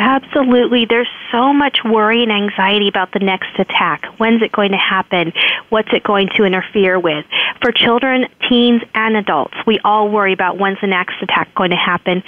Absolutely. 0.00 0.86
There's 0.86 1.10
so 1.30 1.52
much 1.52 1.80
worry 1.84 2.22
and 2.22 2.32
anxiety 2.32 2.88
about 2.88 3.12
the 3.12 3.18
next 3.18 3.50
attack. 3.58 4.06
When's 4.16 4.40
it 4.40 4.50
going 4.50 4.72
to 4.72 4.78
happen? 4.78 5.30
What's 5.68 5.90
it 5.92 6.02
going 6.02 6.30
to 6.38 6.44
interfere 6.44 6.98
with? 6.98 7.26
For 7.60 7.70
children, 7.70 8.24
teens, 8.48 8.80
and 8.94 9.14
adults, 9.14 9.52
we 9.66 9.78
all 9.84 10.08
worry 10.08 10.32
about 10.32 10.58
when's 10.58 10.80
the 10.80 10.86
next 10.86 11.20
attack 11.20 11.54
going 11.54 11.68
to 11.68 11.76
happen. 11.76 12.22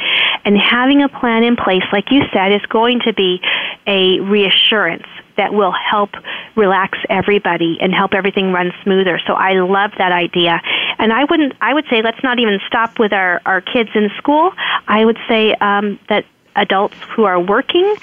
And 0.44 0.58
having 0.58 1.02
a 1.02 1.08
plan 1.08 1.44
in 1.44 1.56
place, 1.56 1.82
like 1.94 2.10
you 2.10 2.24
said, 2.30 2.52
is 2.52 2.60
going 2.66 3.00
to 3.06 3.14
be 3.14 3.40
a 3.86 4.20
reassurance 4.20 5.06
that 5.38 5.54
will 5.54 5.72
help 5.72 6.10
relax 6.56 6.98
everybody 7.08 7.78
and 7.80 7.94
help 7.94 8.12
everything 8.12 8.52
run 8.52 8.70
smoother. 8.82 9.18
So 9.26 9.32
I 9.32 9.54
love 9.60 9.92
that 9.96 10.12
idea. 10.12 10.60
And 10.98 11.10
I 11.10 11.24
wouldn't 11.24 11.54
I 11.62 11.72
would 11.72 11.86
say 11.88 12.02
let's 12.02 12.22
not 12.22 12.38
even 12.38 12.60
stop 12.66 12.98
with 12.98 13.14
our, 13.14 13.40
our 13.46 13.62
kids 13.62 13.88
in 13.94 14.10
school. 14.18 14.52
I 14.86 15.06
would 15.06 15.18
say 15.26 15.54
um, 15.54 15.98
that 16.10 16.26
adults 16.54 16.96
who 17.14 17.24
are 17.24 17.40
working 17.40 17.96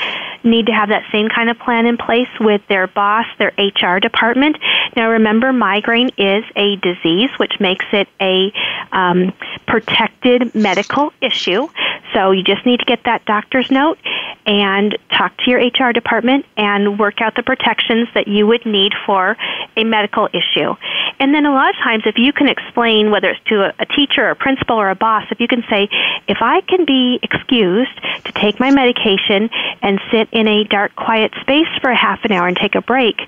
need 0.43 0.67
to 0.67 0.71
have 0.71 0.89
that 0.89 1.03
same 1.11 1.27
kind 1.27 1.49
of 1.49 1.59
plan 1.59 1.85
in 1.85 1.97
place 1.97 2.29
with 2.39 2.61
their 2.67 2.87
boss, 2.87 3.25
their 3.37 3.51
HR 3.57 3.99
department. 3.99 4.57
Now, 4.95 5.11
remember, 5.11 5.51
migraine 5.51 6.09
is 6.17 6.43
a 6.55 6.77
disease, 6.77 7.29
which 7.37 7.59
makes 7.59 7.85
it 7.91 8.07
a 8.21 8.51
um, 8.91 9.33
protected 9.67 10.55
medical 10.55 11.11
issue. 11.21 11.67
So 12.13 12.31
you 12.31 12.43
just 12.43 12.65
need 12.65 12.79
to 12.79 12.85
get 12.85 13.03
that 13.03 13.25
doctor's 13.25 13.69
note 13.69 13.99
and 14.45 14.97
talk 15.15 15.37
to 15.37 15.51
your 15.51 15.59
HR 15.59 15.91
department 15.91 16.45
and 16.57 16.97
work 16.97 17.21
out 17.21 17.35
the 17.35 17.43
protections 17.43 18.07
that 18.15 18.27
you 18.27 18.47
would 18.47 18.65
need 18.65 18.93
for 19.05 19.37
a 19.77 19.83
medical 19.83 20.27
issue. 20.33 20.73
And 21.19 21.35
then 21.35 21.45
a 21.45 21.51
lot 21.51 21.69
of 21.69 21.75
times, 21.75 22.03
if 22.05 22.17
you 22.17 22.33
can 22.33 22.47
explain, 22.47 23.11
whether 23.11 23.29
it's 23.29 23.43
to 23.49 23.73
a, 23.77 23.85
teacher 23.85 24.25
or 24.25 24.31
a 24.31 24.35
principal 24.35 24.77
or 24.77 24.89
a 24.89 24.95
boss, 24.95 25.25
if 25.31 25.39
you 25.39 25.47
can 25.47 25.63
say, 25.69 25.89
if 26.27 26.37
I 26.41 26.61
can 26.61 26.85
be 26.85 27.19
excused 27.21 27.95
to 28.25 28.31
take 28.41 28.59
my 28.59 28.71
medication 28.71 29.49
and 29.81 29.99
sit 30.11 30.29
in 30.31 30.47
a 30.47 30.63
dark, 30.65 30.95
quiet 30.95 31.33
space 31.41 31.67
for 31.81 31.89
a 31.89 31.95
half 31.95 32.23
an 32.23 32.31
hour 32.31 32.47
and 32.47 32.57
take 32.57 32.75
a 32.75 32.81
break, 32.81 33.19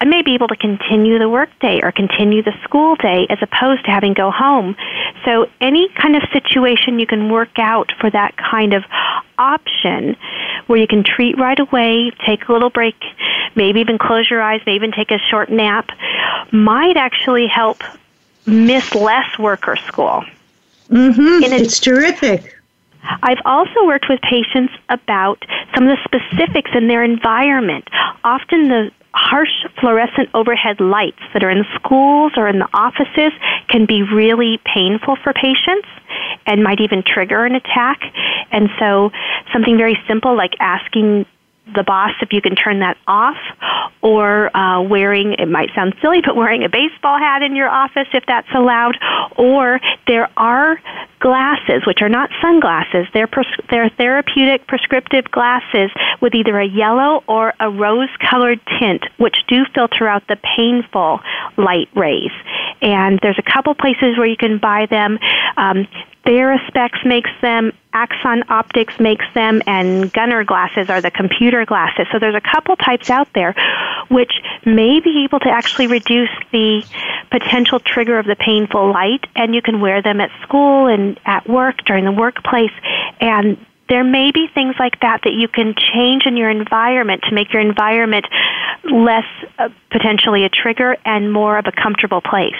I 0.00 0.04
may 0.04 0.22
be 0.22 0.34
able 0.34 0.48
to 0.48 0.56
continue 0.56 1.18
the 1.18 1.28
workday 1.28 1.80
or 1.82 1.92
continue 1.92 2.42
the 2.42 2.54
school 2.64 2.96
day 2.96 3.26
as 3.28 3.38
opposed 3.42 3.84
to 3.84 3.90
having 3.90 4.14
to 4.14 4.20
go 4.20 4.30
home. 4.30 4.76
So 5.24 5.46
any 5.60 5.88
kind 5.90 6.16
of 6.16 6.22
situation 6.32 6.98
you 6.98 7.06
can 7.06 7.30
work 7.30 7.58
out 7.58 7.92
for 8.00 8.10
that 8.10 8.36
kind 8.36 8.72
of 8.72 8.84
option 9.38 10.16
where 10.66 10.78
you 10.78 10.86
can 10.86 11.04
treat 11.04 11.38
right 11.38 11.58
away, 11.58 12.12
take 12.26 12.48
a 12.48 12.52
little 12.52 12.70
break, 12.70 12.96
maybe 13.54 13.80
even 13.80 13.98
close 13.98 14.30
your 14.30 14.40
eyes, 14.40 14.60
maybe 14.66 14.76
even 14.76 14.92
take 14.92 15.10
a 15.10 15.18
short 15.18 15.50
nap, 15.50 15.90
might 16.52 16.96
actually 16.96 17.46
help 17.46 17.82
miss 18.46 18.94
less 18.94 19.38
work 19.38 19.68
or 19.68 19.76
school. 19.76 20.24
Mm-hmm. 20.88 21.52
it's 21.52 21.78
terrific. 21.78 22.59
I've 23.02 23.40
also 23.44 23.86
worked 23.86 24.06
with 24.08 24.20
patients 24.22 24.72
about 24.88 25.44
some 25.74 25.88
of 25.88 25.96
the 25.96 26.02
specifics 26.04 26.70
in 26.74 26.88
their 26.88 27.04
environment. 27.04 27.88
Often 28.24 28.68
the 28.68 28.90
harsh 29.12 29.66
fluorescent 29.80 30.28
overhead 30.34 30.80
lights 30.80 31.20
that 31.32 31.42
are 31.42 31.50
in 31.50 31.64
schools 31.74 32.32
or 32.36 32.48
in 32.48 32.58
the 32.58 32.68
offices 32.72 33.32
can 33.68 33.86
be 33.86 34.02
really 34.02 34.60
painful 34.64 35.16
for 35.22 35.32
patients 35.32 35.88
and 36.46 36.62
might 36.62 36.80
even 36.80 37.02
trigger 37.02 37.44
an 37.44 37.54
attack. 37.54 38.00
And 38.52 38.68
so 38.78 39.10
something 39.52 39.76
very 39.76 39.98
simple 40.06 40.36
like 40.36 40.54
asking 40.60 41.26
the 41.74 41.82
boss 41.82 42.12
if 42.20 42.32
you 42.32 42.40
can 42.40 42.56
turn 42.56 42.80
that 42.80 42.96
off, 43.06 43.36
or 44.02 44.54
uh, 44.56 44.80
wearing, 44.82 45.34
it 45.34 45.48
might 45.48 45.70
sound 45.74 45.94
silly, 46.00 46.20
but 46.24 46.34
wearing 46.34 46.64
a 46.64 46.68
baseball 46.68 47.18
hat 47.18 47.42
in 47.42 47.54
your 47.54 47.68
office 47.68 48.08
if 48.12 48.24
that's 48.26 48.48
allowed, 48.54 48.96
or 49.36 49.78
there 50.06 50.28
are 50.36 50.80
glasses, 51.20 51.84
which 51.86 52.00
are 52.00 52.08
not 52.08 52.30
sunglasses, 52.40 53.06
they're, 53.12 53.26
pres- 53.26 53.60
they're 53.70 53.90
therapeutic 53.90 54.66
prescriptive 54.66 55.30
glasses 55.30 55.90
with 56.20 56.34
either 56.34 56.58
a 56.58 56.66
yellow 56.66 57.22
or 57.28 57.52
a 57.60 57.70
rose 57.70 58.08
colored 58.18 58.60
tint, 58.80 59.04
which 59.18 59.36
do 59.46 59.64
filter 59.74 60.08
out 60.08 60.26
the 60.28 60.38
painful 60.56 61.20
light 61.56 61.88
rays. 61.94 62.32
And 62.80 63.18
there's 63.22 63.38
a 63.38 63.52
couple 63.52 63.74
places 63.74 64.16
where 64.16 64.26
you 64.26 64.36
can 64.36 64.58
buy 64.58 64.86
them. 64.86 65.18
Um, 65.56 65.86
TheraSpecs 66.30 67.04
makes 67.04 67.30
them, 67.42 67.72
Axon 67.92 68.44
Optics 68.48 69.00
makes 69.00 69.24
them, 69.34 69.62
and 69.66 70.12
Gunnar 70.12 70.44
glasses 70.44 70.88
are 70.88 71.00
the 71.00 71.10
computer 71.10 71.66
glasses. 71.66 72.06
So 72.12 72.20
there's 72.20 72.36
a 72.36 72.40
couple 72.40 72.76
types 72.76 73.10
out 73.10 73.26
there 73.34 73.52
which 74.08 74.30
may 74.64 75.00
be 75.00 75.24
able 75.24 75.40
to 75.40 75.50
actually 75.50 75.88
reduce 75.88 76.30
the 76.52 76.84
potential 77.32 77.80
trigger 77.80 78.16
of 78.16 78.26
the 78.26 78.36
painful 78.36 78.92
light, 78.92 79.24
and 79.34 79.56
you 79.56 79.60
can 79.60 79.80
wear 79.80 80.02
them 80.02 80.20
at 80.20 80.30
school 80.42 80.86
and 80.86 81.18
at 81.26 81.48
work 81.48 81.84
during 81.84 82.04
the 82.04 82.12
workplace. 82.12 82.72
And 83.20 83.58
there 83.88 84.04
may 84.04 84.30
be 84.30 84.46
things 84.54 84.76
like 84.78 85.00
that 85.00 85.22
that 85.24 85.32
you 85.32 85.48
can 85.48 85.74
change 85.74 86.26
in 86.26 86.36
your 86.36 86.48
environment 86.48 87.24
to 87.28 87.34
make 87.34 87.52
your 87.52 87.62
environment 87.62 88.24
less 88.84 89.26
uh, 89.58 89.68
potentially 89.90 90.44
a 90.44 90.48
trigger 90.48 90.96
and 91.04 91.32
more 91.32 91.58
of 91.58 91.66
a 91.66 91.72
comfortable 91.72 92.20
place. 92.20 92.54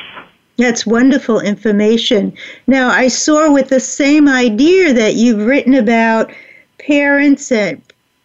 That's 0.60 0.86
wonderful 0.86 1.40
information. 1.40 2.32
Now, 2.66 2.88
I 2.90 3.08
saw 3.08 3.52
with 3.52 3.68
the 3.68 3.80
same 3.80 4.28
idea 4.28 4.92
that 4.92 5.14
you've 5.14 5.46
written 5.46 5.74
about 5.74 6.32
parents 6.78 7.50
and 7.50 7.80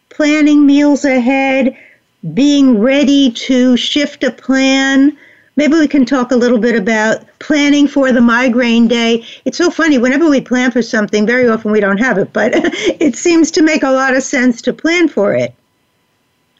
planning 0.09 0.65
meals 0.65 1.05
ahead, 1.05 1.75
being 2.33 2.79
ready 2.79 3.31
to 3.31 3.77
shift 3.77 4.23
a 4.23 4.31
plan 4.31 5.17
maybe 5.55 5.73
we 5.73 5.87
can 5.87 6.05
talk 6.05 6.31
a 6.31 6.35
little 6.35 6.57
bit 6.57 6.75
about 6.75 7.23
planning 7.39 7.87
for 7.87 8.11
the 8.11 8.21
migraine 8.21 8.87
day. 8.87 9.25
It's 9.45 9.57
so 9.57 9.69
funny, 9.69 9.97
whenever 9.97 10.29
we 10.29 10.41
plan 10.41 10.71
for 10.71 10.81
something, 10.81 11.25
very 11.25 11.47
often 11.47 11.71
we 11.71 11.79
don't 11.79 11.97
have 11.97 12.17
it, 12.17 12.33
but 12.33 12.51
it 12.55 13.15
seems 13.15 13.51
to 13.51 13.61
make 13.61 13.83
a 13.83 13.91
lot 13.91 14.15
of 14.15 14.23
sense 14.23 14.61
to 14.63 14.73
plan 14.73 15.07
for 15.07 15.33
it. 15.33 15.53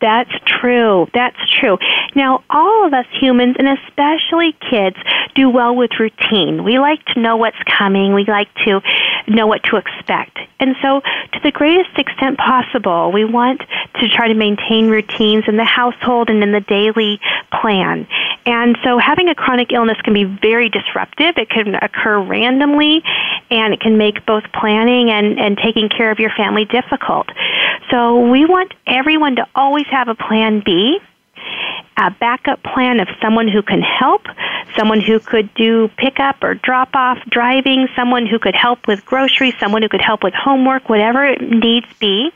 That's 0.02 0.32
true. 0.46 1.08
That's 1.14 1.38
true. 1.60 1.78
Now, 2.16 2.44
all 2.50 2.86
of 2.86 2.94
us 2.94 3.06
humans, 3.12 3.56
and 3.58 3.68
especially 3.68 4.54
kids, 4.70 4.98
do 5.36 5.50
well 5.50 5.76
with 5.76 5.92
routine. 6.00 6.64
We 6.64 6.80
like 6.80 7.04
to 7.14 7.20
know 7.20 7.38
what's 7.38 7.62
coming. 7.66 8.14
We 8.14 8.26
like 8.26 8.54
to 8.66 8.82
know 9.28 9.48
what 9.48 9.64
to 9.64 9.78
expect. 9.78 10.38
And 10.60 10.76
so, 10.82 11.02
to 11.02 11.40
the 11.44 11.52
greatest 11.52 11.98
extent 11.98 12.38
possible, 12.38 13.12
we 13.12 13.26
want 13.26 13.62
to 14.00 14.10
try 14.10 14.28
to 14.28 14.34
maintain 14.34 14.88
routines 14.88 15.46
in 15.48 15.58
the 15.58 15.66
household 15.66 16.30
and 16.30 16.42
in 16.44 16.52
the 16.52 16.62
daily 16.62 17.20
plan. 17.52 18.08
And 18.46 18.78
so, 18.84 18.98
having 18.98 19.30
a 19.30 19.36
chronic 19.36 19.72
illness 19.72 20.00
can 20.04 20.14
be 20.14 20.24
very 20.24 20.70
disruptive. 20.70 21.38
It 21.38 21.50
can 21.50 21.76
occur 21.76 22.22
randomly, 22.22 23.04
and 23.50 23.74
it 23.74 23.82
can 23.82 23.98
make 23.98 24.26
both 24.26 24.44
planning 24.54 25.10
and, 25.10 25.40
and 25.40 25.58
taking 25.58 25.90
care 25.90 26.12
of 26.12 26.20
your 26.20 26.32
family 26.32 26.66
difficult. 26.66 27.28
So, 27.92 28.30
we 28.30 28.46
want 28.46 28.74
everyone 28.88 29.36
to 29.38 29.48
always 29.56 29.86
have 29.96 30.10
a 30.10 30.16
plan 30.16 30.62
B, 30.66 31.00
a 31.96 32.12
backup 32.12 32.62
plan 32.64 33.00
of 33.00 33.08
someone 33.22 33.48
who 33.48 33.62
can 33.62 33.82
help, 33.82 34.24
someone 34.76 35.00
who 35.00 35.20
could 35.22 35.54
do 35.54 35.90
pickup 35.98 36.44
or 36.44 36.54
drop 36.54 36.90
off 36.94 37.18
driving, 37.30 37.88
someone 37.96 38.26
who 38.26 38.38
could 38.38 38.56
help 38.56 38.88
with 38.88 39.06
groceries, 39.06 39.54
someone 39.58 39.82
who 39.82 39.88
could 39.88 40.02
help 40.02 40.22
with 40.22 40.34
homework, 40.34 40.90
whatever 40.90 41.34
needs 41.38 41.88
be. 42.00 42.32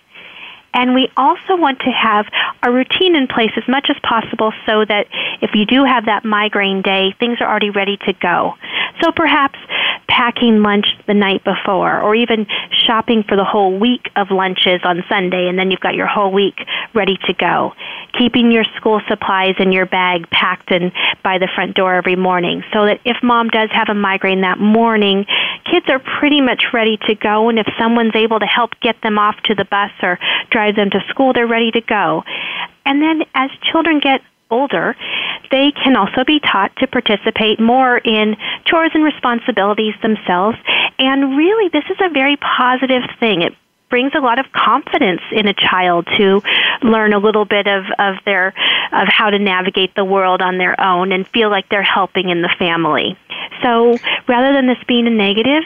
And 0.74 0.94
we 0.94 1.10
also 1.18 1.56
want 1.56 1.80
to 1.80 1.92
have 1.92 2.26
a 2.64 2.72
routine 2.72 3.16
in 3.16 3.28
place 3.28 3.52
as 3.58 3.68
much 3.68 3.88
as 3.90 3.98
possible 4.04 4.54
so 4.66 4.86
that 4.86 5.08
if 5.42 5.52
you 5.54 5.66
do 5.66 5.84
have 5.84 6.06
that 6.06 6.26
migraine 6.26 6.82
day, 6.82 7.16
things 7.20 7.40
are 7.42 7.50
already 7.50 7.70
ready 7.70 7.98
to 8.06 8.14
go. 8.14 8.54
So 9.02 9.12
perhaps 9.12 9.58
packing 10.08 10.62
lunch 10.62 10.88
the 11.08 11.14
night 11.14 11.44
before, 11.44 12.02
or 12.02 12.16
even 12.16 12.46
shopping 12.86 13.24
for 13.24 13.38
the 13.38 13.44
whole 13.44 13.78
week 13.80 14.10
of 14.16 14.32
lunches 14.32 14.82
on 14.84 15.04
Sunday, 15.08 15.48
and 15.48 15.58
then 15.58 15.72
you've 15.72 15.80
got 15.80 15.96
your 15.96 16.08
whole 16.08 16.32
week 16.32 16.56
ready 16.94 17.18
to 17.28 17.34
go. 17.34 17.74
Keeping 18.18 18.52
your 18.52 18.66
school 18.76 19.00
supplies 19.08 19.56
in 19.60 19.72
your 19.72 19.86
bag 19.86 20.30
packed 20.32 20.72
in 20.72 20.92
by 21.24 21.38
the 21.38 21.48
front 21.54 21.76
door 21.76 21.94
every 21.94 22.16
morning, 22.16 22.64
so 22.74 22.86
that 22.86 23.00
if 23.06 23.18
mom 23.24 23.50
does 23.50 23.70
have 23.72 23.88
a 23.88 23.94
migraine 23.94 24.42
that 24.42 24.60
morning, 24.60 25.26
kids 25.72 25.86
are 25.90 26.00
pretty 26.00 26.42
much 26.42 26.64
ready 26.74 26.98
to 27.08 27.16
go, 27.16 27.48
and 27.48 27.60
if 27.60 27.68
someone's 27.80 28.16
able 28.16 28.40
to 28.40 28.48
help 28.48 28.72
get 28.82 29.00
them 29.02 29.18
off 29.18 29.36
to 29.44 29.56
the 29.56 29.66
bus 29.66 29.92
or 30.02 30.20
drive 30.50 30.59
them 30.76 30.90
to 30.92 31.00
school, 31.10 31.34
they're 31.34 31.48
ready 31.48 31.72
to 31.72 31.82
go. 31.82 32.24
And 32.86 33.02
then 33.02 33.24
as 33.34 33.50
children 33.72 34.00
get 34.00 34.22
older, 34.52 34.96
they 35.52 35.72
can 35.72 35.96
also 35.96 36.24
be 36.26 36.40
taught 36.40 36.76
to 36.78 36.88
participate 36.88 37.60
more 37.60 37.98
in 37.98 38.36
chores 38.66 38.92
and 38.94 39.04
responsibilities 39.04 39.96
themselves. 40.02 40.58
And 40.98 41.38
really, 41.38 41.70
this 41.70 41.86
is 41.90 41.98
a 42.02 42.10
very 42.10 42.38
positive 42.38 43.04
thing. 43.20 43.42
It 43.42 43.56
brings 43.90 44.14
a 44.16 44.20
lot 44.20 44.40
of 44.40 44.46
confidence 44.52 45.22
in 45.32 45.48
a 45.48 45.54
child 45.54 46.08
to 46.18 46.42
learn 46.82 47.14
a 47.14 47.20
little 47.20 47.46
bit 47.46 47.68
of, 47.68 47.86
of 47.98 48.16
their 48.26 48.54
of 48.92 49.08
how 49.08 49.30
to 49.30 49.40
navigate 49.40 49.96
the 49.96 50.06
world 50.06 50.42
on 50.42 50.58
their 50.58 50.80
own 50.80 51.12
and 51.12 51.28
feel 51.28 51.50
like 51.50 51.70
they're 51.70 51.84
helping 51.84 52.30
in 52.30 52.42
the 52.42 52.54
family. 52.58 53.18
So 53.64 53.98
rather 54.28 54.54
than 54.54 54.68
this 54.68 54.78
being 54.88 55.06
a 55.08 55.12
negative, 55.12 55.64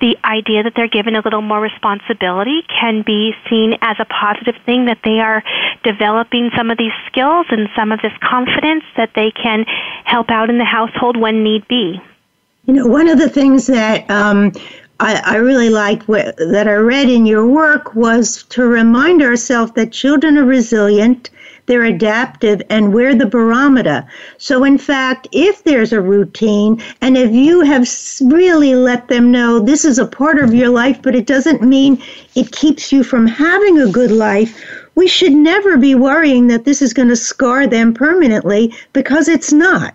the 0.00 0.16
idea 0.24 0.64
that 0.64 0.74
they're 0.74 0.88
given 0.88 1.16
a 1.16 1.20
little 1.20 1.42
more 1.42 1.60
responsibility 1.60 2.62
can 2.68 3.02
be 3.02 3.32
seen 3.48 3.74
as 3.80 3.96
a 3.98 4.04
positive 4.04 4.56
thing 4.64 4.86
that 4.86 4.98
they 5.04 5.20
are 5.20 5.42
developing 5.84 6.50
some 6.56 6.70
of 6.70 6.78
these 6.78 6.92
skills 7.06 7.46
and 7.50 7.68
some 7.76 7.92
of 7.92 8.00
this 8.02 8.12
confidence 8.22 8.84
that 8.96 9.10
they 9.14 9.30
can 9.30 9.64
help 10.04 10.30
out 10.30 10.50
in 10.50 10.58
the 10.58 10.64
household 10.64 11.16
when 11.16 11.42
need 11.42 11.66
be. 11.68 12.00
You 12.64 12.74
know, 12.74 12.86
one 12.86 13.08
of 13.08 13.18
the 13.18 13.28
things 13.28 13.68
that 13.68 14.10
um, 14.10 14.52
I, 14.98 15.20
I, 15.24 15.36
really 15.36 15.68
liked 15.68 16.08
what, 16.08 16.36
that 16.38 16.66
I 16.66 16.74
read 16.74 17.08
in 17.08 17.26
your 17.26 17.46
work 17.46 17.94
was 17.94 18.44
to 18.44 18.64
remind 18.64 19.22
ourselves 19.22 19.72
that 19.72 19.92
children 19.92 20.38
are 20.38 20.44
resilient 20.44 21.30
they're 21.66 21.84
adaptive, 21.84 22.62
and 22.70 22.94
we're 22.94 23.14
the 23.14 23.26
barometer. 23.26 24.06
So, 24.38 24.62
in 24.62 24.78
fact, 24.78 25.26
if 25.32 25.64
there's 25.64 25.92
a 25.92 26.00
routine, 26.00 26.80
and 27.00 27.16
if 27.18 27.32
you 27.32 27.62
have 27.62 27.88
really 28.20 28.76
let 28.76 29.08
them 29.08 29.32
know 29.32 29.58
this 29.58 29.84
is 29.84 29.98
a 29.98 30.06
part 30.06 30.38
of 30.38 30.54
your 30.54 30.68
life, 30.68 31.02
but 31.02 31.16
it 31.16 31.26
doesn't 31.26 31.62
mean 31.62 32.00
it 32.36 32.52
keeps 32.52 32.92
you 32.92 33.02
from 33.02 33.26
having 33.26 33.80
a 33.80 33.90
good 33.90 34.12
life, 34.12 34.64
we 34.94 35.08
should 35.08 35.32
never 35.32 35.76
be 35.76 35.96
worrying 35.96 36.46
that 36.46 36.64
this 36.64 36.80
is 36.80 36.94
going 36.94 37.08
to 37.08 37.16
scar 37.16 37.66
them 37.66 37.92
permanently 37.92 38.72
because 38.92 39.26
it's 39.28 39.52
not. 39.52 39.94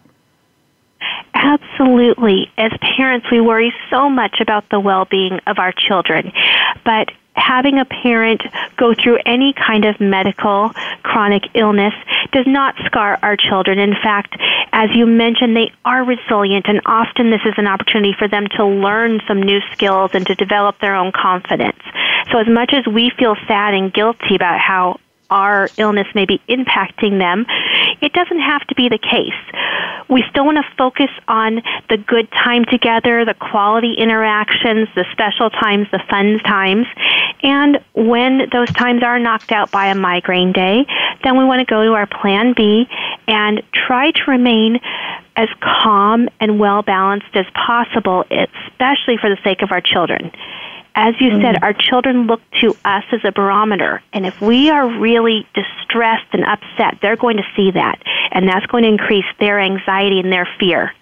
Absolutely. 1.33 2.51
As 2.57 2.71
parents, 2.97 3.27
we 3.31 3.41
worry 3.41 3.73
so 3.89 4.09
much 4.09 4.39
about 4.41 4.69
the 4.69 4.79
well 4.79 5.05
being 5.05 5.39
of 5.47 5.59
our 5.59 5.71
children. 5.71 6.31
But 6.85 7.09
having 7.35 7.79
a 7.79 7.85
parent 7.85 8.41
go 8.77 8.93
through 8.93 9.17
any 9.25 9.53
kind 9.53 9.85
of 9.85 9.99
medical 9.99 10.71
chronic 11.03 11.43
illness 11.55 11.93
does 12.31 12.45
not 12.45 12.75
scar 12.85 13.17
our 13.21 13.37
children. 13.37 13.79
In 13.79 13.93
fact, 13.93 14.35
as 14.73 14.89
you 14.93 15.05
mentioned, 15.05 15.55
they 15.55 15.71
are 15.85 16.03
resilient, 16.03 16.65
and 16.67 16.81
often 16.85 17.31
this 17.31 17.41
is 17.45 17.53
an 17.57 17.67
opportunity 17.67 18.13
for 18.17 18.27
them 18.27 18.47
to 18.57 18.65
learn 18.65 19.21
some 19.27 19.41
new 19.41 19.59
skills 19.73 20.11
and 20.13 20.25
to 20.27 20.35
develop 20.35 20.79
their 20.79 20.95
own 20.95 21.11
confidence. 21.11 21.79
So, 22.31 22.39
as 22.39 22.47
much 22.47 22.73
as 22.73 22.85
we 22.85 23.11
feel 23.17 23.35
sad 23.47 23.73
and 23.73 23.93
guilty 23.93 24.35
about 24.35 24.59
how 24.59 24.99
our 25.31 25.69
illness 25.77 26.07
may 26.13 26.25
be 26.25 26.39
impacting 26.47 27.17
them, 27.17 27.45
it 28.01 28.13
doesn't 28.13 28.39
have 28.39 28.65
to 28.67 28.75
be 28.75 28.89
the 28.89 28.99
case. 28.99 29.33
We 30.09 30.23
still 30.29 30.45
want 30.45 30.57
to 30.57 30.75
focus 30.77 31.09
on 31.27 31.61
the 31.89 31.97
good 31.97 32.29
time 32.31 32.65
together, 32.65 33.23
the 33.23 33.33
quality 33.33 33.93
interactions, 33.93 34.89
the 34.93 35.05
special 35.11 35.49
times, 35.49 35.87
the 35.91 36.03
fun 36.09 36.39
times. 36.39 36.85
And 37.41 37.79
when 37.93 38.49
those 38.51 38.69
times 38.73 39.03
are 39.03 39.17
knocked 39.17 39.51
out 39.51 39.71
by 39.71 39.87
a 39.87 39.95
migraine 39.95 40.51
day, 40.51 40.85
then 41.23 41.37
we 41.37 41.45
want 41.45 41.59
to 41.59 41.65
go 41.65 41.83
to 41.83 41.93
our 41.93 42.07
plan 42.07 42.53
B 42.53 42.87
and 43.27 43.63
try 43.73 44.11
to 44.11 44.21
remain 44.27 44.79
as 45.37 45.47
calm 45.61 46.27
and 46.41 46.59
well 46.59 46.81
balanced 46.81 47.33
as 47.33 47.45
possible, 47.53 48.25
especially 48.29 49.17
for 49.17 49.29
the 49.29 49.37
sake 49.43 49.61
of 49.61 49.71
our 49.71 49.81
children 49.81 50.31
as 50.95 51.15
you 51.19 51.32
mm-hmm. 51.32 51.41
said, 51.41 51.63
our 51.63 51.73
children 51.73 52.27
look 52.27 52.41
to 52.62 52.75
us 52.84 53.04
as 53.12 53.21
a 53.23 53.32
barometer. 53.32 54.01
And 54.13 54.25
if 54.25 54.41
we 54.41 54.69
are 54.69 54.88
really 54.99 55.47
distressed 55.54 56.27
and 56.34 56.43
upset, 56.43 56.99
they're 57.01 57.15
going 57.15 57.38
to 57.38 57.45
see 57.56 57.71
that. 57.71 58.01
And 58.32 58.47
that's 58.47 58.65
going 58.65 58.84
to 58.84 58.89
increase 58.89 59.25
their 59.39 59.60
anxiety 59.60 60.19
and 60.19 60.32
their 60.32 60.47
fear. 60.60 60.93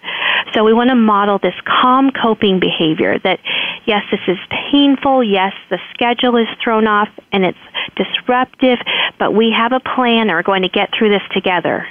So 0.54 0.64
we 0.64 0.72
want 0.72 0.90
to 0.90 0.96
model 0.96 1.38
this 1.38 1.54
calm 1.64 2.10
coping 2.10 2.60
behavior 2.60 3.18
that, 3.20 3.40
yes, 3.84 4.04
this 4.10 4.20
is 4.26 4.38
painful. 4.70 5.24
Yes, 5.24 5.52
the 5.70 5.78
schedule 5.92 6.36
is 6.36 6.48
thrown 6.62 6.86
off 6.86 7.08
and 7.32 7.44
it's 7.44 7.58
disruptive, 7.96 8.78
but 9.18 9.34
we 9.34 9.52
have 9.56 9.72
a 9.72 9.80
plan 9.80 10.22
and 10.22 10.30
we're 10.30 10.42
going 10.42 10.62
to 10.62 10.68
get 10.68 10.90
through 10.96 11.10
this 11.10 11.22
together. 11.32 11.86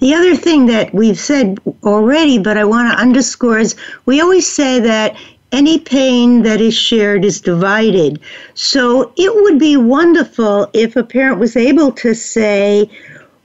The 0.00 0.14
other 0.14 0.34
thing 0.34 0.66
that 0.66 0.94
we've 0.94 1.18
said 1.18 1.58
already, 1.84 2.38
but 2.38 2.56
I 2.56 2.64
want 2.64 2.92
to 2.92 2.98
underscore 2.98 3.58
is 3.58 3.76
we 4.06 4.20
always 4.20 4.50
say 4.50 4.80
that 4.80 5.16
any 5.52 5.78
pain 5.78 6.42
that 6.42 6.60
is 6.60 6.74
shared 6.74 7.24
is 7.24 7.40
divided. 7.40 8.20
So 8.54 9.12
it 9.16 9.34
would 9.34 9.58
be 9.58 9.76
wonderful 9.76 10.68
if 10.72 10.96
a 10.96 11.04
parent 11.04 11.38
was 11.38 11.56
able 11.56 11.92
to 11.92 12.14
say, 12.14 12.90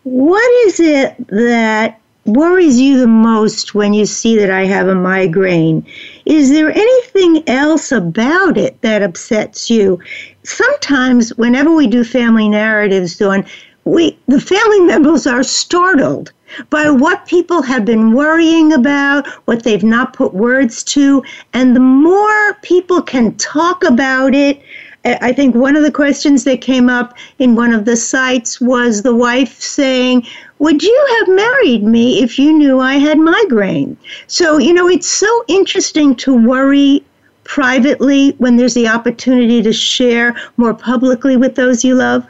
What 0.03 0.67
is 0.67 0.79
it 0.79 1.15
that 1.27 1.99
worries 2.25 2.79
you 2.79 2.99
the 2.99 3.07
most 3.07 3.73
when 3.73 3.93
you 3.93 4.05
see 4.05 4.37
that 4.37 4.49
I 4.49 4.65
have 4.65 4.87
a 4.87 4.95
migraine? 4.95 5.85
Is 6.25 6.49
there 6.51 6.71
anything 6.71 7.47
else 7.47 7.91
about 7.91 8.57
it 8.57 8.81
that 8.81 9.01
upsets 9.01 9.69
you? 9.69 9.99
Sometimes, 10.43 11.35
whenever 11.37 11.73
we 11.73 11.87
do 11.87 12.03
family 12.03 12.49
narratives, 12.49 13.17
Dawn, 13.17 13.45
we 13.83 14.17
the 14.27 14.41
family 14.41 14.79
members 14.93 15.25
are 15.27 15.43
startled 15.43 16.31
by 16.69 16.89
what 16.89 17.25
people 17.25 17.61
have 17.61 17.85
been 17.85 18.13
worrying 18.13 18.73
about, 18.73 19.27
what 19.45 19.63
they've 19.63 19.83
not 19.83 20.13
put 20.13 20.33
words 20.33 20.83
to. 20.83 21.23
And 21.53 21.75
the 21.75 21.79
more 21.79 22.53
people 22.61 23.01
can 23.01 23.35
talk 23.35 23.83
about 23.83 24.33
it, 24.35 24.61
I 25.03 25.33
think 25.33 25.55
one 25.55 25.75
of 25.75 25.81
the 25.81 25.91
questions 25.91 26.43
that 26.43 26.61
came 26.61 26.87
up 26.87 27.17
in 27.39 27.55
one 27.55 27.73
of 27.73 27.85
the 27.85 27.95
sites 27.95 28.61
was 28.61 29.01
the 29.01 29.15
wife 29.15 29.59
saying, 29.59 30.27
Would 30.59 30.83
you 30.83 31.07
have 31.17 31.35
married 31.35 31.83
me 31.83 32.21
if 32.21 32.37
you 32.37 32.53
knew 32.53 32.79
I 32.79 32.95
had 32.95 33.17
migraine? 33.17 33.97
So, 34.27 34.59
you 34.59 34.73
know, 34.73 34.87
it's 34.87 35.07
so 35.07 35.43
interesting 35.47 36.15
to 36.17 36.35
worry 36.35 37.03
privately 37.43 38.35
when 38.37 38.57
there's 38.57 38.75
the 38.75 38.87
opportunity 38.87 39.63
to 39.63 39.73
share 39.73 40.35
more 40.57 40.75
publicly 40.75 41.35
with 41.35 41.55
those 41.55 41.83
you 41.83 41.95
love. 41.95 42.23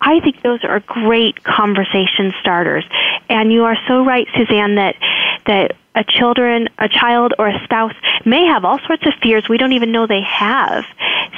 I 0.00 0.20
think 0.20 0.42
those 0.42 0.64
are 0.64 0.80
great 0.80 1.42
conversation 1.42 2.32
starters. 2.40 2.84
And 3.28 3.52
you 3.52 3.64
are 3.64 3.76
so 3.86 4.04
right, 4.04 4.26
Suzanne, 4.36 4.76
that 4.76 4.96
that 5.46 5.72
a 5.94 6.04
children, 6.04 6.68
a 6.78 6.88
child 6.88 7.34
or 7.38 7.48
a 7.48 7.64
spouse 7.64 7.94
may 8.24 8.44
have 8.46 8.64
all 8.64 8.78
sorts 8.86 9.04
of 9.06 9.12
fears 9.20 9.48
we 9.48 9.58
don't 9.58 9.72
even 9.72 9.90
know 9.90 10.06
they 10.06 10.22
have. 10.22 10.84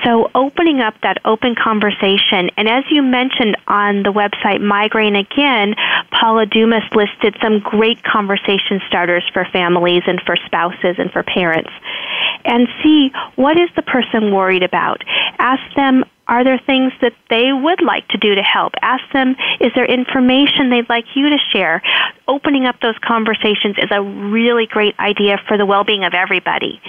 So 0.04 0.30
opening 0.34 0.80
up 0.80 0.94
that 1.02 1.18
open 1.24 1.54
conversation, 1.54 2.50
and 2.56 2.68
as 2.68 2.84
you 2.90 3.02
mentioned 3.02 3.56
on 3.68 4.02
the 4.02 4.12
website 4.12 4.61
Migraine 4.61 5.16
Again, 5.16 5.74
Paula 6.11 6.46
Dumas 6.46 6.84
listed 6.94 7.36
some 7.42 7.61
great 7.61 8.02
conversation 8.02 8.80
starters 8.86 9.24
for 9.32 9.46
families 9.46 10.02
and 10.06 10.20
for 10.22 10.36
spouses 10.46 10.96
and 10.98 11.11
for 11.11 11.22
parents. 11.22 11.70
And 12.44 12.68
see 12.82 13.11
what 13.36 13.58
is 13.58 13.68
the 13.76 13.82
person 13.82 14.32
worried 14.32 14.62
about. 14.62 15.02
Ask 15.38 15.62
them 15.74 16.04
are 16.30 16.44
there 16.44 16.60
things 16.64 16.92
that 17.02 17.12
they 17.28 17.52
would 17.52 17.82
like 17.82 18.06
to 18.08 18.18
do 18.18 18.36
to 18.36 18.42
help? 18.42 18.72
Ask 18.80 19.02
them, 19.12 19.34
is 19.60 19.72
there 19.74 19.84
information 19.84 20.70
they'd 20.70 20.88
like 20.88 21.04
you 21.16 21.28
to 21.28 21.38
share? 21.52 21.82
Opening 22.28 22.66
up 22.66 22.80
those 22.80 22.96
conversations 23.02 23.74
is 23.78 23.90
a 23.90 24.00
really 24.00 24.66
great 24.66 24.96
idea 25.00 25.38
for 25.48 25.58
the 25.58 25.66
well 25.66 25.82
being 25.82 26.04
of 26.04 26.14
everybody. 26.14 26.80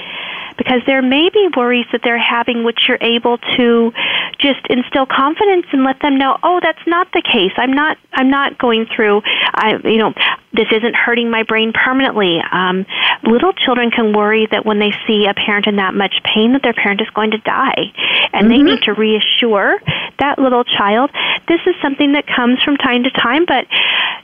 Because 0.58 0.82
there 0.86 1.02
may 1.02 1.30
be 1.30 1.50
worries 1.58 1.88
that 1.92 2.02
they're 2.04 2.22
having 2.22 2.64
which 2.64 2.82
you're 2.88 3.02
able 3.02 3.40
to 3.58 3.92
just 4.38 4.62
instill 4.70 5.08
confidence 5.08 5.66
and 5.72 5.84
let 5.84 6.00
them 6.02 6.18
know, 6.20 6.38
oh, 6.44 6.60
that's 6.62 6.86
not 6.86 7.08
the 7.14 7.24
case. 7.24 7.52
I'm 7.58 7.74
not 7.74 7.98
I'm 8.14 8.30
not 8.30 8.60
going 8.60 8.86
through 8.86 9.22
I 9.56 9.80
you 9.84 9.98
know, 9.98 10.14
this 10.54 10.68
isn't 10.72 10.96
hurting 10.96 11.32
my 11.32 11.44
brain 11.44 11.74
permanently. 11.74 12.40
Um, 12.52 12.86
little 13.24 13.54
children 13.54 13.90
can 13.90 14.14
worry 14.14 14.48
that 14.52 14.66
when 14.66 14.78
they 14.78 14.92
see 15.08 15.26
a 15.26 15.34
parent 15.34 15.66
in 15.66 15.78
that 15.78 15.96
much 15.96 16.14
pain 16.24 16.54
that 16.54 16.62
their 16.62 16.74
parent 16.74 17.02
is 17.02 17.10
going 17.16 17.32
to 17.32 17.40
die. 17.40 17.92
And 18.34 18.48
mm-hmm. 18.48 18.50
they 18.50 18.62
need 18.62 18.84
to 18.84 18.94
reassure 18.94 19.31
assure 19.38 19.80
that 20.20 20.38
little 20.40 20.64
child 20.64 21.10
this 21.48 21.62
is 21.66 21.76
something 21.82 22.14
that 22.14 22.28
comes 22.28 22.62
from 22.64 22.78
time 22.78 23.04
to 23.04 23.12
time, 23.12 23.46
but 23.46 23.66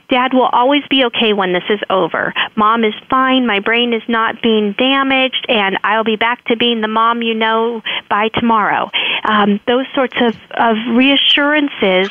dad 0.08 0.32
will 0.32 0.46
always 0.46 0.82
be 0.88 1.04
okay 1.04 1.32
when 1.32 1.52
this 1.52 1.64
is 1.68 1.80
over. 1.90 2.32
Mom 2.56 2.84
is 2.84 2.94
fine, 3.10 3.46
my 3.46 3.60
brain 3.60 3.92
is 3.92 4.02
not 4.08 4.40
being 4.40 4.72
damaged, 4.72 5.44
and 5.48 5.78
I'll 5.84 6.04
be 6.04 6.16
back 6.16 6.44
to 6.46 6.56
being 6.56 6.80
the 6.80 6.88
mom 6.88 7.22
you 7.22 7.34
know 7.34 7.82
by 8.08 8.28
tomorrow. 8.28 8.90
Um, 9.24 9.60
those 9.66 9.84
sorts 9.94 10.16
of, 10.20 10.36
of 10.52 10.76
reassurances 10.96 12.10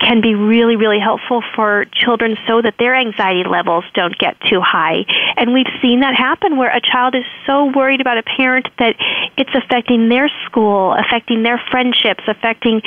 can 0.00 0.20
be 0.20 0.34
really, 0.34 0.76
really 0.76 1.00
helpful 1.00 1.42
for 1.54 1.86
children 1.92 2.36
so 2.46 2.60
that 2.62 2.74
their 2.78 2.94
anxiety 2.94 3.48
levels 3.48 3.84
don't 3.94 4.16
get 4.18 4.36
too 4.48 4.60
high. 4.60 5.04
And 5.36 5.52
we've 5.52 5.72
seen 5.80 6.00
that 6.00 6.14
happen 6.14 6.56
where 6.56 6.74
a 6.74 6.80
child 6.80 7.14
is 7.14 7.24
so 7.46 7.66
worried 7.74 8.00
about 8.00 8.18
a 8.18 8.22
parent 8.22 8.68
that 8.78 8.96
it's 9.36 9.50
affecting 9.54 10.08
their 10.08 10.30
school, 10.44 10.94
affecting 10.94 11.42
their 11.42 11.60
friendships, 11.70 12.24
affecting 12.38 12.82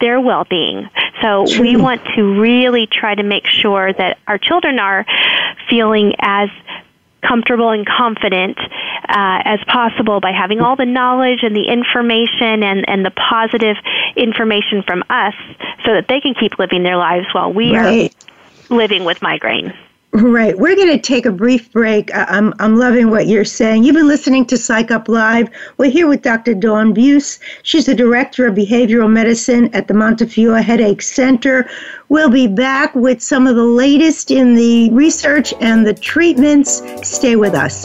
their 0.00 0.20
well 0.20 0.44
being. 0.44 0.88
So 1.22 1.46
True. 1.46 1.60
we 1.60 1.76
want 1.76 2.02
to 2.16 2.40
really 2.40 2.86
try 2.86 3.14
to 3.14 3.22
make 3.22 3.46
sure 3.46 3.92
that 3.92 4.18
our 4.26 4.38
children 4.38 4.78
are 4.78 5.06
feeling 5.68 6.14
as 6.18 6.50
comfortable 7.22 7.70
and 7.70 7.86
confident 7.86 8.58
uh, 8.58 9.42
as 9.44 9.60
possible 9.66 10.20
by 10.20 10.32
having 10.32 10.60
all 10.60 10.76
the 10.76 10.84
knowledge 10.84 11.40
and 11.42 11.56
the 11.56 11.64
information 11.64 12.62
and, 12.62 12.88
and 12.88 13.04
the 13.04 13.10
positive 13.10 13.76
information 14.16 14.82
from 14.82 15.02
us 15.10 15.34
so 15.84 15.94
that 15.94 16.06
they 16.08 16.20
can 16.20 16.34
keep 16.34 16.58
living 16.58 16.82
their 16.82 16.96
lives 16.96 17.26
while 17.32 17.52
we 17.52 17.76
right. 17.76 18.14
are 18.70 18.74
living 18.74 19.04
with 19.04 19.22
migraine. 19.22 19.72
Right. 20.16 20.58
We're 20.58 20.76
going 20.76 20.88
to 20.88 20.98
take 20.98 21.26
a 21.26 21.30
brief 21.30 21.70
break. 21.70 22.10
I'm, 22.14 22.54
I'm 22.58 22.76
loving 22.76 23.10
what 23.10 23.26
you're 23.26 23.44
saying. 23.44 23.84
You've 23.84 23.96
been 23.96 24.08
listening 24.08 24.46
to 24.46 24.56
Psych 24.56 24.90
Up 24.90 25.10
Live. 25.10 25.50
We're 25.76 25.90
here 25.90 26.06
with 26.06 26.22
Dr. 26.22 26.54
Dawn 26.54 26.94
Buse. 26.94 27.38
She's 27.64 27.84
the 27.84 27.94
Director 27.94 28.46
of 28.46 28.54
Behavioral 28.54 29.10
Medicine 29.12 29.68
at 29.74 29.88
the 29.88 29.94
Montefiore 29.94 30.62
Headache 30.62 31.02
Center. 31.02 31.68
We'll 32.08 32.30
be 32.30 32.46
back 32.46 32.94
with 32.94 33.20
some 33.20 33.46
of 33.46 33.56
the 33.56 33.64
latest 33.64 34.30
in 34.30 34.54
the 34.54 34.88
research 34.92 35.52
and 35.60 35.86
the 35.86 35.92
treatments. 35.92 36.80
Stay 37.02 37.36
with 37.36 37.52
us. 37.52 37.84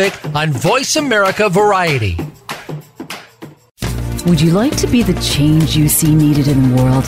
on 0.33 0.51
Voice 0.51 0.95
America 0.95 1.47
Variety. 1.47 2.17
Would 4.25 4.41
you 4.41 4.51
like 4.51 4.75
to 4.77 4.87
be 4.87 5.03
the 5.03 5.19
change 5.21 5.77
you 5.77 5.87
see 5.87 6.15
needed 6.15 6.47
in 6.47 6.69
the 6.69 6.81
world? 6.81 7.05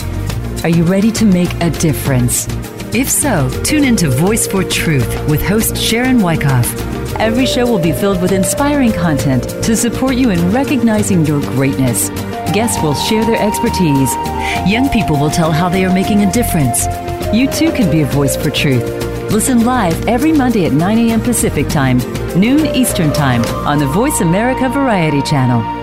Are 0.63 0.69
you 0.69 0.83
ready 0.83 1.11
to 1.13 1.25
make 1.25 1.51
a 1.55 1.71
difference? 1.71 2.47
If 2.93 3.09
so, 3.09 3.49
tune 3.63 3.83
in 3.83 3.95
to 3.95 4.09
Voice 4.09 4.45
for 4.45 4.63
Truth 4.63 5.27
with 5.27 5.41
host 5.41 5.75
Sharon 5.75 6.21
Wyckoff. 6.21 6.67
Every 7.19 7.47
show 7.47 7.65
will 7.65 7.79
be 7.79 7.91
filled 7.91 8.21
with 8.21 8.31
inspiring 8.31 8.91
content 8.91 9.43
to 9.63 9.75
support 9.75 10.15
you 10.15 10.29
in 10.29 10.51
recognizing 10.51 11.25
your 11.25 11.41
greatness. 11.41 12.09
Guests 12.53 12.81
will 12.83 12.93
share 12.93 13.25
their 13.25 13.41
expertise. 13.41 14.13
Young 14.69 14.87
people 14.89 15.17
will 15.17 15.31
tell 15.31 15.51
how 15.51 15.67
they 15.67 15.83
are 15.83 15.93
making 15.93 16.21
a 16.21 16.31
difference. 16.31 16.85
You 17.33 17.49
too 17.49 17.71
can 17.71 17.89
be 17.89 18.01
a 18.01 18.05
voice 18.05 18.35
for 18.35 18.51
truth. 18.51 18.83
Listen 19.31 19.65
live 19.65 20.07
every 20.07 20.31
Monday 20.31 20.67
at 20.67 20.73
9 20.73 20.97
a.m. 20.99 21.21
Pacific 21.21 21.67
Time, 21.69 21.99
noon 22.35 22.65
Eastern 22.75 23.11
Time 23.13 23.43
on 23.67 23.77
the 23.77 23.87
Voice 23.87 24.21
America 24.21 24.69
Variety 24.69 25.21
Channel. 25.21 25.82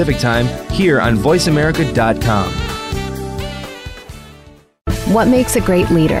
Pacific 0.00 0.18
Time 0.18 0.46
here 0.70 0.98
on 0.98 1.18
VoiceAmerica.com. 1.18 2.50
What 5.12 5.28
makes 5.28 5.56
a 5.56 5.60
great 5.60 5.90
leader? 5.90 6.20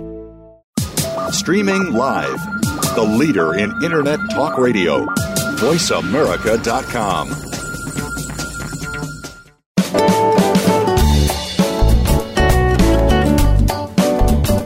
Streaming 1.31 1.93
live, 1.93 2.61
the 2.93 3.01
leader 3.01 3.55
in 3.55 3.71
Internet 3.83 4.19
talk 4.31 4.57
radio, 4.57 5.05
voiceamerica.com. 5.55 7.29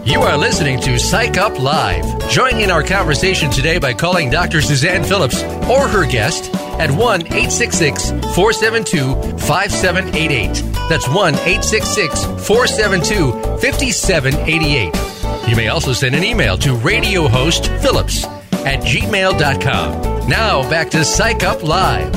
You 0.05 0.22
are 0.22 0.38
listening 0.38 0.80
to 0.82 0.97
Psych 0.97 1.38
Up 1.38 1.59
Live. 1.59 2.30
Join 2.30 2.59
in 2.59 2.72
our 2.72 2.84
conversation 2.84 3.51
today 3.51 3.78
by 3.78 3.93
calling 3.93 4.32
Dr. 4.32 4.61
Suzanne 4.61 5.03
Phillips 5.03 5.43
or 5.70 5.88
her 5.88 6.09
guest 6.09 6.53
at 6.80 6.89
1 6.89 7.22
866 7.28 8.09
472 8.36 9.13
5788. 9.45 10.63
That's 10.89 11.07
1 11.07 11.36
866 11.36 12.26
472 12.47 13.32
5788. 13.59 15.14
You 15.47 15.55
may 15.55 15.67
also 15.67 15.93
send 15.93 16.15
an 16.15 16.23
email 16.23 16.57
to 16.57 16.75
radiohostphillips 16.77 18.25
at 18.65 18.79
gmail.com. 18.79 20.27
Now 20.27 20.67
back 20.71 20.89
to 20.89 21.05
Psych 21.05 21.43
Up 21.43 21.61
Live. 21.61 22.11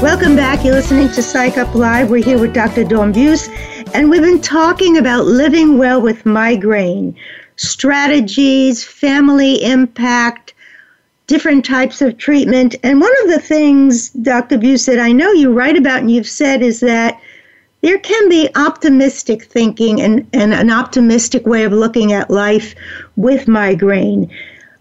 Welcome 0.00 0.36
back. 0.36 0.64
You're 0.64 0.74
listening 0.74 1.08
to 1.08 1.20
Psych 1.20 1.58
Up 1.58 1.74
Live. 1.74 2.08
We're 2.08 2.22
here 2.22 2.38
with 2.38 2.54
Dr. 2.54 2.84
Dawn 2.84 3.10
Buse, 3.10 3.48
and 3.94 4.10
we've 4.10 4.22
been 4.22 4.40
talking 4.40 4.96
about 4.96 5.24
living 5.24 5.76
well 5.76 6.00
with 6.00 6.24
migraine, 6.24 7.16
strategies, 7.56 8.84
family 8.84 9.60
impact, 9.64 10.54
different 11.26 11.64
types 11.64 12.00
of 12.00 12.16
treatment. 12.16 12.76
And 12.84 13.00
one 13.00 13.12
of 13.24 13.30
the 13.30 13.40
things, 13.40 14.10
Dr. 14.10 14.56
Buse, 14.56 14.86
that 14.86 15.00
I 15.00 15.10
know 15.10 15.32
you 15.32 15.52
write 15.52 15.76
about 15.76 15.98
and 15.98 16.12
you've 16.12 16.28
said 16.28 16.62
is 16.62 16.78
that 16.78 17.20
there 17.80 17.98
can 17.98 18.28
be 18.28 18.48
optimistic 18.56 19.44
thinking 19.44 20.00
and, 20.00 20.26
and 20.32 20.52
an 20.52 20.70
optimistic 20.70 21.46
way 21.46 21.64
of 21.64 21.72
looking 21.72 22.12
at 22.12 22.30
life 22.30 22.74
with 23.16 23.46
migraine. 23.46 24.30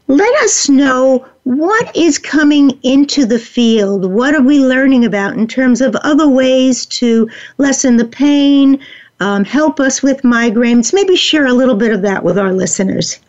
Let 0.08 0.34
us 0.44 0.70
know 0.70 1.26
what 1.44 1.96
is 1.96 2.18
coming 2.18 2.72
into 2.84 3.26
the 3.26 3.40
field. 3.40 4.12
What 4.12 4.34
are 4.34 4.42
we 4.42 4.60
learning 4.60 5.06
about 5.06 5.34
in 5.34 5.48
terms 5.48 5.82
of 5.82 5.96
other 5.98 6.28
ways 6.28 6.86
to 6.88 7.30
lessen 7.58 7.98
the 7.98 8.06
pain, 8.06 8.80
um, 9.20 9.44
help 9.44 9.80
us 9.80 10.02
with 10.02 10.22
migraines? 10.24 10.94
Maybe 10.94 11.16
share 11.16 11.46
a 11.46 11.54
little 11.54 11.76
bit 11.76 11.92
of 11.92 12.02
that 12.04 12.24
with 12.24 12.38
our 12.38 12.54
listeners. 12.54 13.20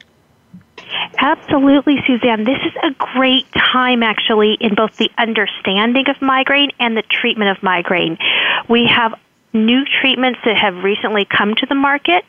Absolutely, 1.18 1.96
Suzanne. 2.06 2.44
This 2.44 2.58
is 2.64 2.72
a 2.82 2.90
great 3.16 3.46
time, 3.52 4.02
actually, 4.02 4.54
in 4.54 4.74
both 4.74 4.96
the 4.96 5.10
understanding 5.18 6.08
of 6.08 6.20
migraine 6.22 6.70
and 6.78 6.96
the 6.96 7.02
treatment 7.02 7.50
of 7.50 7.62
migraine. 7.62 8.16
We 8.68 8.86
have 8.86 9.18
new 9.52 9.84
treatments 10.00 10.40
that 10.44 10.56
have 10.56 10.84
recently 10.84 11.24
come 11.24 11.54
to 11.56 11.66
the 11.66 11.74
market. 11.74 12.24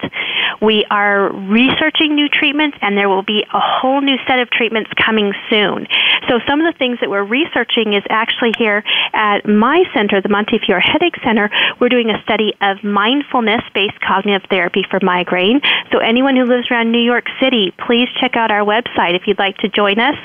We 0.61 0.85
are 0.89 1.31
researching 1.31 2.15
new 2.15 2.29
treatments, 2.29 2.77
and 2.81 2.97
there 2.97 3.09
will 3.09 3.23
be 3.23 3.45
a 3.53 3.59
whole 3.59 4.01
new 4.01 4.17
set 4.27 4.39
of 4.39 4.49
treatments 4.49 4.89
coming 4.97 5.33
soon. 5.49 5.87
So, 6.27 6.39
some 6.47 6.61
of 6.61 6.71
the 6.71 6.77
things 6.77 6.99
that 7.01 7.09
we're 7.09 7.23
researching 7.23 7.93
is 7.93 8.03
actually 8.09 8.53
here 8.57 8.83
at 9.13 9.47
my 9.47 9.83
center, 9.93 10.21
the 10.21 10.29
Montefiore 10.29 10.79
Headache 10.79 11.15
Center, 11.23 11.49
we're 11.79 11.89
doing 11.89 12.09
a 12.09 12.21
study 12.23 12.53
of 12.61 12.83
mindfulness 12.83 13.61
based 13.73 13.99
cognitive 14.01 14.47
therapy 14.49 14.85
for 14.89 14.99
migraine. 15.01 15.61
So, 15.91 15.99
anyone 15.99 16.35
who 16.35 16.45
lives 16.45 16.69
around 16.71 16.91
New 16.91 17.03
York 17.03 17.25
City, 17.39 17.73
please 17.85 18.07
check 18.19 18.35
out 18.35 18.51
our 18.51 18.65
website 18.65 19.15
if 19.15 19.27
you'd 19.27 19.39
like 19.39 19.57
to 19.57 19.69
join 19.69 19.99
us. 19.99 20.15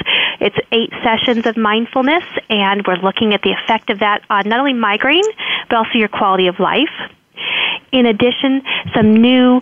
It's 0.41 0.57
eight 0.73 0.91
sessions 1.03 1.47
of 1.47 1.57
mindfulness, 1.57 2.25
and 2.49 2.85
we're 2.87 2.97
looking 2.97 3.35
at 3.35 3.43
the 3.43 3.53
effect 3.53 3.91
of 3.91 4.01
that 4.01 4.23
on 4.31 4.49
not 4.49 4.61
only 4.61 4.73
migraine, 4.73 5.25
but 5.69 5.77
also 5.77 5.95
your 5.95 6.09
quality 6.09 6.49
of 6.49 6.59
life. 6.59 6.84
In 7.93 8.07
addition, 8.07 8.63
some 8.95 9.15
new 9.15 9.61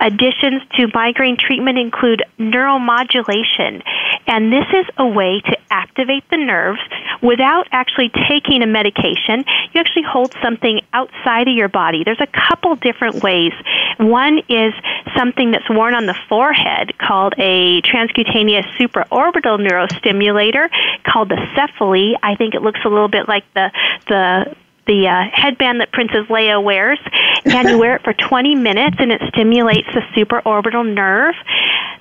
additions 0.00 0.62
to 0.76 0.88
migraine 0.94 1.36
treatment 1.36 1.78
include 1.78 2.22
neuromodulation. 2.38 3.82
And 4.26 4.52
this 4.52 4.66
is 4.72 4.86
a 4.96 5.06
way 5.06 5.40
to 5.40 5.56
activate 5.70 6.28
the 6.30 6.38
nerves 6.38 6.80
without 7.22 7.68
actually 7.72 8.10
taking 8.28 8.62
a 8.62 8.66
medication. 8.66 9.44
You 9.72 9.80
actually 9.80 10.04
hold 10.04 10.34
something 10.42 10.80
outside 10.92 11.48
of 11.48 11.54
your 11.54 11.68
body. 11.68 12.04
There's 12.04 12.20
a 12.20 12.26
couple 12.26 12.74
different 12.76 13.22
ways. 13.22 13.52
One 13.98 14.40
is 14.48 14.72
something 15.16 15.50
that's 15.50 15.68
worn 15.68 15.94
on 15.94 16.06
the 16.06 16.16
forehead 16.28 16.96
called 16.98 17.34
a 17.38 17.82
transcutaneous 17.82 18.66
supraorbital 18.78 19.60
neurostimulator 19.60 20.68
called 21.04 21.28
the 21.28 21.40
Cefaly. 21.54 22.14
I 22.22 22.34
think 22.34 22.54
it 22.54 22.62
looks 22.62 22.80
a 22.84 22.88
little 22.88 23.08
bit 23.08 23.28
like 23.28 23.44
the 23.54 23.70
the 24.08 24.56
the 24.86 25.08
uh, 25.08 25.30
headband 25.32 25.80
that 25.80 25.92
Princess 25.92 26.26
Leia 26.28 26.62
wears, 26.62 26.98
and 27.44 27.68
you 27.68 27.78
wear 27.78 27.96
it 27.96 28.02
for 28.02 28.12
20 28.12 28.54
minutes, 28.54 28.96
and 28.98 29.12
it 29.12 29.20
stimulates 29.28 29.88
the 29.94 30.00
supraorbital 30.14 30.94
nerve. 30.94 31.34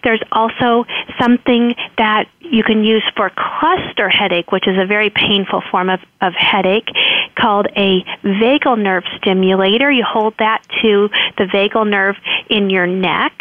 There's 0.04 0.22
also 0.32 0.86
something 1.20 1.76
that 1.98 2.28
you 2.40 2.64
can 2.64 2.84
use 2.84 3.04
for 3.16 3.32
cluster 3.32 4.10
headache, 4.10 4.52
which 4.52 4.68
is 4.68 4.78
a 4.78 4.86
very 4.86 5.10
painful 5.10 5.64
form 5.72 5.90
of, 5.90 6.02
of 6.22 6.34
headache, 6.34 6.90
called 7.36 7.68
a 7.76 8.04
vagal 8.24 8.82
nerve 8.82 9.04
stimulator. 9.18 9.90
You 9.90 10.04
hold 10.06 10.36
that 10.40 10.62
to 10.82 11.10
the 11.38 11.46
vagal 11.46 11.90
nerve 11.90 12.16
in 12.50 12.70
your 12.70 12.86
neck. 12.86 13.34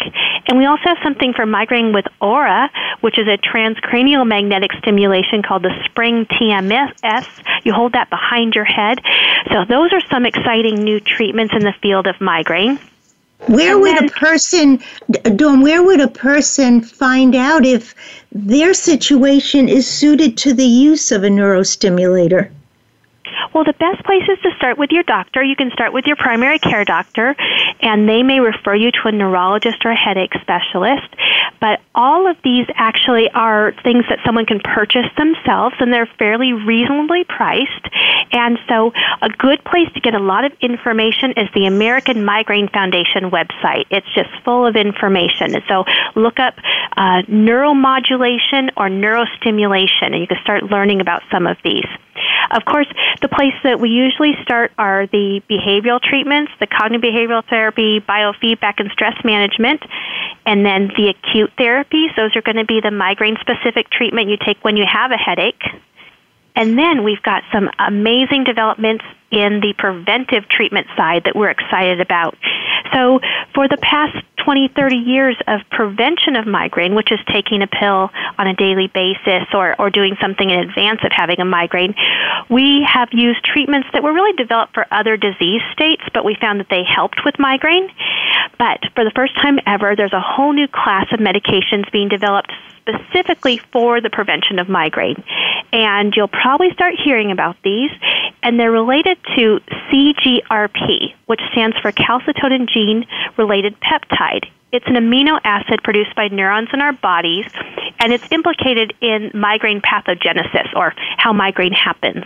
And 0.48 0.58
we 0.58 0.66
also 0.66 0.84
have 0.84 0.98
something 1.02 1.32
for 1.34 1.46
migraine 1.46 1.92
with 1.92 2.06
aura, 2.20 2.70
which 3.00 3.18
is 3.18 3.26
a 3.26 3.38
transcranial 3.38 4.26
magnetic 4.26 4.72
stimulation 4.78 5.42
called 5.42 5.62
the 5.62 5.74
Spring 5.84 6.26
TMS. 6.26 7.26
You 7.64 7.72
hold 7.72 7.92
that 7.92 8.08
behind 8.08 8.54
your 8.54 8.64
head. 8.64 8.98
So 9.50 9.64
those 9.64 9.92
are 9.92 10.00
some 10.10 10.26
exciting 10.26 10.82
new 10.82 11.00
treatments 11.00 11.54
in 11.54 11.64
the 11.64 11.74
field 11.82 12.06
of 12.06 12.20
migraine. 12.20 12.78
Where 13.46 13.76
would 13.76 14.04
a 14.04 14.08
person, 14.08 14.80
Dawn, 15.34 15.62
where 15.62 15.82
would 15.82 16.00
a 16.00 16.08
person 16.08 16.80
find 16.80 17.34
out 17.34 17.66
if 17.66 17.94
their 18.30 18.72
situation 18.72 19.68
is 19.68 19.86
suited 19.86 20.38
to 20.38 20.54
the 20.54 20.64
use 20.64 21.10
of 21.10 21.24
a 21.24 21.28
neurostimulator? 21.28 22.50
Well, 23.52 23.64
the 23.64 23.74
best 23.74 24.04
place 24.04 24.22
is 24.28 24.38
to 24.42 24.50
start 24.56 24.78
with 24.78 24.90
your 24.92 25.02
doctor. 25.02 25.42
You 25.42 25.56
can 25.56 25.70
start 25.72 25.92
with 25.92 26.06
your 26.06 26.16
primary 26.16 26.58
care 26.58 26.84
doctor, 26.84 27.34
and 27.80 28.08
they 28.08 28.22
may 28.22 28.40
refer 28.40 28.74
you 28.74 28.90
to 28.92 29.08
a 29.08 29.12
neurologist 29.12 29.84
or 29.84 29.90
a 29.90 29.96
headache 29.96 30.32
specialist. 30.40 31.08
But 31.60 31.80
all 31.94 32.30
of 32.30 32.36
these 32.42 32.66
actually 32.74 33.28
are 33.30 33.72
things 33.82 34.04
that 34.08 34.20
someone 34.24 34.46
can 34.46 34.60
purchase 34.60 35.06
themselves, 35.16 35.76
and 35.80 35.92
they're 35.92 36.08
fairly 36.18 36.52
reasonably 36.52 37.24
priced. 37.24 37.88
And 38.32 38.58
so, 38.66 38.92
a 39.20 39.28
good 39.28 39.62
place 39.64 39.88
to 39.94 40.00
get 40.00 40.14
a 40.14 40.18
lot 40.18 40.44
of 40.44 40.52
information 40.60 41.32
is 41.32 41.48
the 41.54 41.66
American 41.66 42.24
Migraine 42.24 42.68
Foundation 42.68 43.30
website. 43.30 43.84
It's 43.90 44.06
just 44.14 44.30
full 44.42 44.66
of 44.66 44.74
information. 44.74 45.54
So, 45.68 45.84
look 46.14 46.40
up 46.40 46.54
uh, 46.96 47.22
neuromodulation 47.28 48.70
or 48.76 48.88
neurostimulation, 48.88 50.12
and 50.12 50.20
you 50.20 50.26
can 50.26 50.38
start 50.42 50.64
learning 50.64 51.00
about 51.00 51.22
some 51.30 51.46
of 51.46 51.58
these. 51.62 51.86
Of 52.50 52.64
course, 52.64 52.86
the 53.20 53.28
place 53.28 53.54
that 53.64 53.80
we 53.80 53.90
usually 53.90 54.32
start 54.42 54.72
are 54.78 55.06
the 55.06 55.42
behavioral 55.48 56.00
treatments, 56.00 56.52
the 56.60 56.66
cognitive 56.66 57.02
behavioral 57.02 57.46
therapy, 57.48 58.00
biofeedback, 58.00 58.74
and 58.78 58.90
stress 58.92 59.16
management, 59.24 59.82
and 60.46 60.64
then 60.64 60.90
the 60.96 61.08
acute 61.08 61.50
therapies. 61.58 62.14
Those 62.16 62.36
are 62.36 62.42
going 62.42 62.56
to 62.56 62.64
be 62.64 62.80
the 62.80 62.90
migraine 62.90 63.36
specific 63.40 63.90
treatment 63.90 64.28
you 64.28 64.36
take 64.36 64.62
when 64.62 64.76
you 64.76 64.84
have 64.90 65.10
a 65.10 65.16
headache. 65.16 65.62
And 66.54 66.78
then 66.78 67.04
we've 67.04 67.22
got 67.22 67.42
some 67.52 67.70
amazing 67.78 68.44
developments 68.44 69.04
in 69.32 69.60
the 69.60 69.74
preventive 69.78 70.46
treatment 70.48 70.86
side 70.96 71.24
that 71.24 71.34
we're 71.34 71.50
excited 71.50 72.00
about. 72.00 72.36
So, 72.92 73.20
for 73.54 73.66
the 73.66 73.78
past 73.78 74.14
20, 74.44 74.68
30 74.76 74.96
years 74.96 75.36
of 75.46 75.60
prevention 75.70 76.36
of 76.36 76.46
migraine, 76.46 76.94
which 76.94 77.10
is 77.10 77.18
taking 77.32 77.62
a 77.62 77.66
pill 77.66 78.10
on 78.38 78.46
a 78.46 78.54
daily 78.54 78.88
basis 78.92 79.48
or, 79.54 79.74
or 79.80 79.88
doing 79.88 80.16
something 80.20 80.50
in 80.50 80.58
advance 80.60 81.00
of 81.04 81.12
having 81.12 81.40
a 81.40 81.44
migraine, 81.44 81.94
we 82.50 82.84
have 82.86 83.08
used 83.12 83.42
treatments 83.44 83.88
that 83.92 84.02
were 84.02 84.12
really 84.12 84.36
developed 84.36 84.74
for 84.74 84.86
other 84.90 85.16
disease 85.16 85.62
states, 85.72 86.02
but 86.12 86.24
we 86.24 86.36
found 86.40 86.60
that 86.60 86.68
they 86.68 86.82
helped 86.84 87.24
with 87.24 87.38
migraine. 87.38 87.88
But 88.58 88.80
for 88.94 89.04
the 89.04 89.12
first 89.14 89.34
time 89.36 89.58
ever, 89.66 89.96
there's 89.96 90.12
a 90.12 90.20
whole 90.20 90.52
new 90.52 90.68
class 90.68 91.06
of 91.12 91.20
medications 91.20 91.90
being 91.90 92.08
developed 92.08 92.52
specifically 92.82 93.58
for 93.72 94.00
the 94.00 94.10
prevention 94.10 94.58
of 94.58 94.68
migraine. 94.68 95.22
And 95.72 96.12
you'll 96.16 96.28
probably 96.28 96.72
start 96.72 96.94
hearing 97.02 97.30
about 97.30 97.56
these, 97.62 97.90
and 98.42 98.58
they're 98.58 98.72
related 98.72 99.21
to 99.36 99.60
CGRP, 99.90 101.14
which 101.26 101.40
stands 101.52 101.76
for 101.78 101.92
calcitonin 101.92 102.68
gene 102.68 103.06
related 103.36 103.76
peptide. 103.80 104.46
It's 104.72 104.86
an 104.86 104.94
amino 104.94 105.38
acid 105.44 105.82
produced 105.82 106.14
by 106.16 106.28
neurons 106.28 106.68
in 106.72 106.80
our 106.80 106.92
bodies, 106.92 107.46
and 107.98 108.12
it's 108.12 108.26
implicated 108.30 108.94
in 109.00 109.30
migraine 109.34 109.82
pathogenesis, 109.82 110.74
or 110.74 110.94
how 111.18 111.32
migraine 111.32 111.72
happens. 111.74 112.24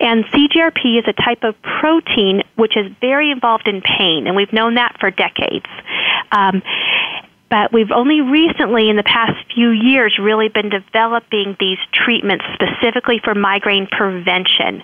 And 0.00 0.24
CGRP 0.26 0.98
is 0.98 1.04
a 1.06 1.12
type 1.12 1.42
of 1.42 1.54
protein 1.62 2.42
which 2.56 2.76
is 2.76 2.92
very 3.00 3.30
involved 3.30 3.66
in 3.66 3.80
pain, 3.80 4.26
and 4.26 4.36
we've 4.36 4.52
known 4.52 4.74
that 4.74 4.96
for 5.00 5.10
decades. 5.10 5.66
Um, 6.32 6.62
but 7.54 7.72
we've 7.72 7.92
only 7.92 8.20
recently, 8.20 8.90
in 8.90 8.96
the 8.96 9.04
past 9.04 9.38
few 9.54 9.70
years, 9.70 10.18
really 10.20 10.48
been 10.48 10.70
developing 10.70 11.56
these 11.60 11.78
treatments 11.92 12.44
specifically 12.52 13.20
for 13.22 13.32
migraine 13.32 13.86
prevention. 13.86 14.82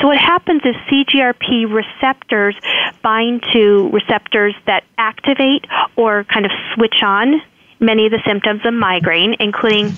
So, 0.00 0.08
what 0.08 0.18
happens 0.18 0.62
is 0.64 0.74
CGRP 0.90 1.72
receptors 1.72 2.56
bind 3.04 3.44
to 3.52 3.88
receptors 3.92 4.56
that 4.66 4.82
activate 4.98 5.64
or 5.94 6.24
kind 6.24 6.44
of 6.44 6.50
switch 6.74 7.04
on 7.04 7.40
many 7.78 8.06
of 8.06 8.10
the 8.10 8.22
symptoms 8.26 8.62
of 8.64 8.74
migraine, 8.74 9.36
including 9.38 9.92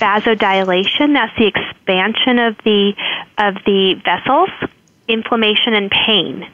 vasodilation, 0.00 1.14
that's 1.14 1.38
the 1.38 1.46
expansion 1.46 2.40
of 2.40 2.56
the, 2.64 2.94
of 3.38 3.54
the 3.64 3.94
vessels, 4.04 4.50
inflammation, 5.12 5.74
and 5.74 5.90
pain. 5.90 6.48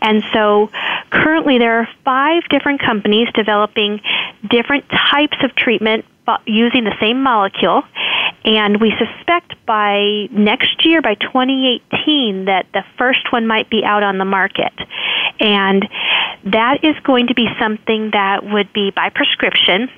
And 0.00 0.22
so 0.32 0.70
currently 1.10 1.58
there 1.58 1.80
are 1.80 1.88
five 2.04 2.42
different 2.50 2.80
companies 2.80 3.28
developing 3.34 4.00
different 4.48 4.84
types 4.88 5.36
of 5.42 5.54
treatment 5.54 6.04
using 6.46 6.84
the 6.84 6.94
same 7.00 7.22
molecule. 7.22 7.82
And 8.44 8.80
we 8.80 8.92
suspect 8.98 9.54
by 9.66 10.28
next 10.30 10.84
year, 10.84 11.00
by 11.00 11.14
2018, 11.14 12.46
that 12.46 12.66
the 12.74 12.84
first 12.98 13.32
one 13.32 13.46
might 13.46 13.70
be 13.70 13.82
out 13.84 14.02
on 14.02 14.18
the 14.18 14.24
market. 14.24 14.72
And 15.40 15.88
that 16.44 16.84
is 16.84 16.94
going 17.04 17.28
to 17.28 17.34
be 17.34 17.48
something 17.58 18.10
that 18.12 18.44
would 18.44 18.72
be 18.72 18.90
by 18.90 19.08
prescription. 19.10 19.88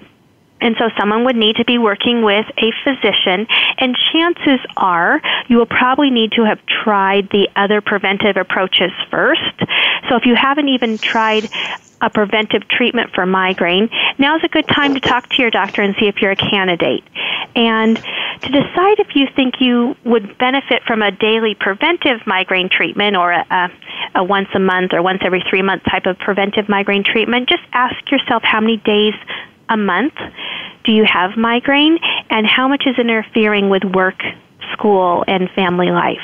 And 0.60 0.74
so 0.78 0.88
someone 0.98 1.24
would 1.24 1.36
need 1.36 1.56
to 1.56 1.64
be 1.64 1.78
working 1.78 2.22
with 2.22 2.46
a 2.58 2.72
physician, 2.82 3.46
and 3.78 3.96
chances 4.12 4.60
are 4.76 5.20
you 5.48 5.58
will 5.58 5.66
probably 5.66 6.10
need 6.10 6.32
to 6.32 6.44
have 6.44 6.58
tried 6.66 7.28
the 7.30 7.48
other 7.56 7.80
preventive 7.80 8.36
approaches 8.36 8.90
first. 9.10 9.42
So 10.08 10.16
if 10.16 10.24
you 10.24 10.34
haven't 10.34 10.68
even 10.68 10.98
tried 10.98 11.48
a 12.00 12.10
preventive 12.10 12.68
treatment 12.68 13.10
for 13.14 13.26
migraine, 13.26 13.88
now's 14.18 14.42
a 14.44 14.48
good 14.48 14.66
time 14.68 14.94
to 14.94 15.00
talk 15.00 15.28
to 15.30 15.42
your 15.42 15.50
doctor 15.50 15.82
and 15.82 15.94
see 15.98 16.06
if 16.06 16.16
you're 16.20 16.32
a 16.32 16.36
candidate. 16.36 17.04
And 17.54 17.96
to 17.96 18.48
decide 18.48 18.98
if 18.98 19.14
you 19.14 19.26
think 19.34 19.54
you 19.60 19.96
would 20.04 20.36
benefit 20.38 20.82
from 20.86 21.02
a 21.02 21.10
daily 21.10 21.54
preventive 21.54 22.26
migraine 22.26 22.68
treatment 22.68 23.16
or 23.16 23.32
a, 23.32 23.46
a, 23.50 23.68
a 24.16 24.24
once 24.24 24.48
a 24.54 24.58
month 24.58 24.92
or 24.92 25.02
once 25.02 25.20
every 25.24 25.42
three 25.48 25.62
month 25.62 25.84
type 25.84 26.06
of 26.06 26.18
preventive 26.18 26.68
migraine 26.68 27.04
treatment, 27.04 27.48
just 27.48 27.62
ask 27.72 27.96
yourself 28.10 28.42
how 28.42 28.60
many 28.60 28.76
days 28.78 29.14
a 29.68 29.76
month 29.76 30.14
do 30.84 30.92
you 30.92 31.04
have 31.04 31.36
migraine 31.36 31.98
and 32.30 32.46
how 32.46 32.68
much 32.68 32.84
is 32.86 32.98
interfering 32.98 33.68
with 33.68 33.84
work, 33.84 34.22
school, 34.72 35.24
and 35.26 35.50
family 35.50 35.90
life. 35.90 36.22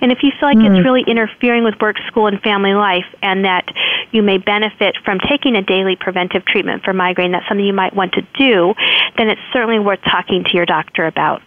And 0.00 0.10
if 0.10 0.18
you 0.22 0.30
feel 0.38 0.48
like 0.48 0.58
mm. 0.58 0.66
it's 0.66 0.78
hmm. 0.78 0.84
really 0.84 1.04
interfering 1.06 1.62
with 1.62 1.74
work, 1.80 1.96
school, 2.06 2.26
and 2.26 2.40
family 2.42 2.74
life, 2.74 3.06
and 3.22 3.44
that 3.44 3.64
you 4.10 4.22
may 4.22 4.38
benefit 4.38 4.96
from 5.04 5.18
taking 5.28 5.56
a 5.56 5.62
daily 5.62 5.96
preventive 5.96 6.44
treatment 6.44 6.82
for 6.82 6.92
migraine, 6.92 7.32
that's 7.32 7.46
something 7.48 7.64
you 7.64 7.72
might 7.72 7.94
want 7.94 8.12
to 8.14 8.22
do, 8.36 8.74
then 9.16 9.28
it's 9.28 9.40
certainly 9.52 9.78
worth 9.78 10.00
talking 10.04 10.44
to 10.44 10.50
your 10.54 10.66
doctor 10.66 11.06
about. 11.06 11.42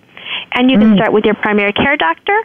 And 0.53 0.71
you 0.71 0.79
can 0.79 0.93
mm. 0.93 0.95
start 0.95 1.13
with 1.13 1.25
your 1.25 1.35
primary 1.35 1.73
care 1.73 1.97
doctor, 1.97 2.37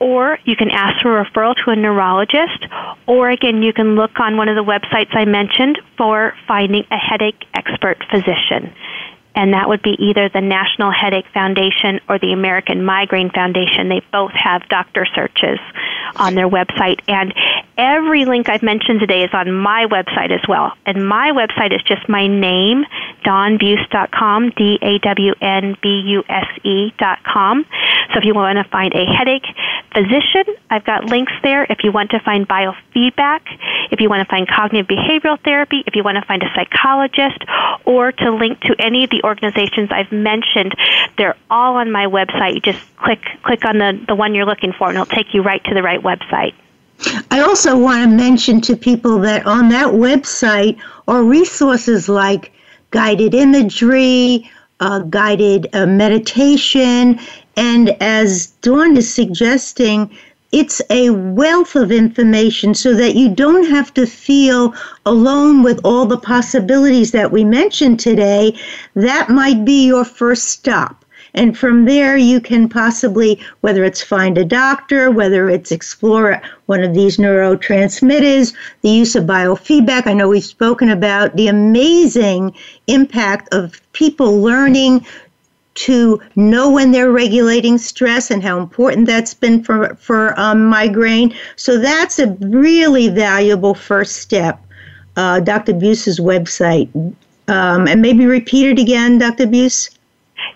or 0.00 0.38
you 0.44 0.56
can 0.56 0.70
ask 0.70 1.02
for 1.02 1.20
a 1.20 1.24
referral 1.24 1.54
to 1.64 1.70
a 1.70 1.76
neurologist, 1.76 2.66
or 3.06 3.30
again, 3.30 3.62
you 3.62 3.72
can 3.72 3.94
look 3.94 4.18
on 4.18 4.36
one 4.36 4.48
of 4.48 4.56
the 4.56 4.64
websites 4.64 5.14
I 5.14 5.24
mentioned 5.24 5.78
for 5.96 6.34
finding 6.48 6.84
a 6.90 6.96
headache 6.96 7.44
expert 7.54 7.98
physician 8.10 8.74
and 9.34 9.54
that 9.54 9.68
would 9.68 9.82
be 9.82 9.96
either 9.98 10.28
the 10.28 10.40
National 10.40 10.90
Headache 10.90 11.26
Foundation 11.32 12.00
or 12.08 12.18
the 12.18 12.32
American 12.32 12.84
Migraine 12.84 13.30
Foundation. 13.30 13.88
They 13.88 14.02
both 14.12 14.32
have 14.32 14.68
doctor 14.68 15.06
searches 15.14 15.58
on 16.16 16.34
their 16.34 16.48
website, 16.48 17.00
and 17.08 17.32
every 17.76 18.24
link 18.24 18.48
I've 18.48 18.62
mentioned 18.62 19.00
today 19.00 19.24
is 19.24 19.30
on 19.32 19.52
my 19.52 19.86
website 19.86 20.30
as 20.30 20.40
well. 20.48 20.72
And 20.86 21.08
my 21.08 21.32
website 21.32 21.74
is 21.74 21.82
just 21.82 22.08
my 22.08 22.26
name, 22.26 22.84
dawnbuse.com, 23.24 24.50
D 24.56 24.78
A 24.82 24.98
W 24.98 25.34
N 25.40 25.76
B 25.82 26.02
U 26.06 26.24
S 26.28 26.46
E.com. 26.64 27.66
So 28.12 28.18
if 28.18 28.24
you 28.24 28.34
want 28.34 28.58
to 28.58 28.70
find 28.70 28.92
a 28.94 29.04
headache 29.06 29.46
physician, 29.92 30.54
I've 30.70 30.84
got 30.84 31.04
links 31.04 31.32
there. 31.42 31.64
If 31.64 31.78
you 31.84 31.92
want 31.92 32.10
to 32.10 32.20
find 32.20 32.46
biofeedback, 32.48 33.40
if 33.90 34.00
you 34.00 34.08
want 34.08 34.26
to 34.26 34.30
find 34.30 34.48
cognitive 34.48 34.86
behavioral 34.86 35.42
therapy, 35.42 35.82
if 35.86 35.94
you 35.94 36.02
want 36.02 36.16
to 36.16 36.24
find 36.26 36.42
a 36.42 36.50
psychologist, 36.54 37.42
or 37.84 38.12
to 38.12 38.30
link 38.32 38.60
to 38.60 38.74
any 38.78 39.04
of 39.04 39.10
the 39.10 39.22
organizations 39.24 39.90
I've 39.90 40.12
mentioned, 40.12 40.74
they're 41.16 41.36
all 41.50 41.76
on 41.76 41.90
my 41.90 42.06
website. 42.06 42.54
You 42.54 42.60
just 42.60 42.96
click 42.96 43.20
click 43.42 43.64
on 43.64 43.78
the, 43.78 44.00
the 44.06 44.14
one 44.14 44.34
you're 44.34 44.46
looking 44.46 44.72
for 44.72 44.88
and 44.88 44.96
it'll 44.96 45.06
take 45.06 45.34
you 45.34 45.42
right 45.42 45.62
to 45.64 45.74
the 45.74 45.82
right 45.82 46.00
website. 46.00 46.54
I 47.30 47.40
also 47.40 47.76
want 47.76 48.02
to 48.02 48.16
mention 48.16 48.60
to 48.62 48.76
people 48.76 49.18
that 49.20 49.46
on 49.46 49.68
that 49.70 49.88
website 49.88 50.78
are 51.08 51.22
resources 51.22 52.08
like 52.08 52.52
guided 52.90 53.34
imagery, 53.34 54.50
uh, 54.80 55.00
guided 55.00 55.68
uh, 55.72 55.86
meditation, 55.86 57.18
and 57.56 57.90
as 58.00 58.48
Dawn 58.62 58.96
is 58.96 59.12
suggesting, 59.12 60.10
it's 60.52 60.82
a 60.90 61.10
wealth 61.10 61.76
of 61.76 61.90
information 61.90 62.74
so 62.74 62.94
that 62.94 63.16
you 63.16 63.28
don't 63.34 63.68
have 63.70 63.92
to 63.94 64.06
feel 64.06 64.74
alone 65.06 65.62
with 65.62 65.80
all 65.84 66.04
the 66.04 66.18
possibilities 66.18 67.10
that 67.12 67.32
we 67.32 67.42
mentioned 67.42 67.98
today. 68.00 68.58
That 68.94 69.30
might 69.30 69.64
be 69.64 69.86
your 69.86 70.04
first 70.04 70.44
stop. 70.44 71.01
And 71.34 71.56
from 71.56 71.86
there, 71.86 72.16
you 72.16 72.40
can 72.40 72.68
possibly, 72.68 73.40
whether 73.62 73.84
it's 73.84 74.02
find 74.02 74.36
a 74.36 74.44
doctor, 74.44 75.10
whether 75.10 75.48
it's 75.48 75.72
explore 75.72 76.42
one 76.66 76.82
of 76.82 76.94
these 76.94 77.16
neurotransmitters, 77.16 78.54
the 78.82 78.90
use 78.90 79.16
of 79.16 79.24
biofeedback. 79.24 80.06
I 80.06 80.12
know 80.12 80.28
we've 80.28 80.44
spoken 80.44 80.90
about 80.90 81.34
the 81.36 81.48
amazing 81.48 82.54
impact 82.86 83.48
of 83.54 83.80
people 83.92 84.42
learning 84.42 85.06
to 85.74 86.20
know 86.36 86.70
when 86.70 86.90
they're 86.90 87.10
regulating 87.12 87.78
stress 87.78 88.30
and 88.30 88.42
how 88.42 88.58
important 88.58 89.06
that's 89.06 89.32
been 89.32 89.64
for, 89.64 89.94
for 89.94 90.38
um, 90.38 90.66
migraine. 90.66 91.34
So 91.56 91.78
that's 91.78 92.18
a 92.18 92.26
really 92.40 93.08
valuable 93.08 93.74
first 93.74 94.16
step. 94.16 94.60
Uh, 95.16 95.40
Dr. 95.40 95.72
Buse's 95.72 96.20
website. 96.20 96.90
Um, 97.48 97.88
and 97.88 98.02
maybe 98.02 98.26
repeat 98.26 98.68
it 98.68 98.78
again, 98.78 99.18
Dr. 99.18 99.46
Buse? 99.46 99.90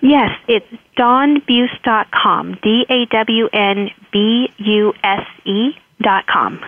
Yes, 0.00 0.30
it's 0.48 0.66
dawnbuse.com, 0.96 2.58
D 2.62 2.86
A 2.88 3.06
W 3.06 3.48
N 3.52 3.90
B 4.12 4.48
U 4.58 4.92
S 5.02 5.26
E 5.44 5.70
dot 6.02 6.26
com. 6.26 6.64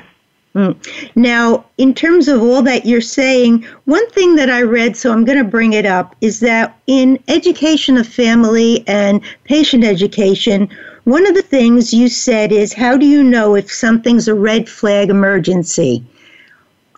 Mm. 0.55 1.11
Now, 1.15 1.67
in 1.77 1.95
terms 1.95 2.27
of 2.27 2.43
all 2.43 2.63
that 2.63 2.87
you're 2.87 3.01
saying, 3.01 3.65
one 3.85 4.09
thing 4.11 4.35
that 4.37 4.51
I 4.51 4.63
read, 4.63 4.97
so 4.97 5.13
I'm 5.13 5.25
going 5.25 5.39
to 5.39 5.45
bring 5.45 5.73
it 5.73 5.87
up, 5.87 6.17
is 6.21 6.41
that 6.41 6.77
in 6.87 7.23
education 7.29 7.97
of 7.97 8.09
family 8.09 8.83
and 8.89 9.21
patient 9.45 9.85
education, 9.85 10.69
one 11.05 11.27
of 11.27 11.35
the 11.35 11.43
things 11.43 11.95
you 11.95 12.09
said 12.09 12.51
is 12.51 12.73
how 12.73 12.97
do 12.97 13.07
you 13.07 13.23
know 13.23 13.55
if 13.55 13.73
something's 13.73 14.27
a 14.27 14.35
red 14.35 14.69
flag 14.69 15.11
emergency? 15.11 16.05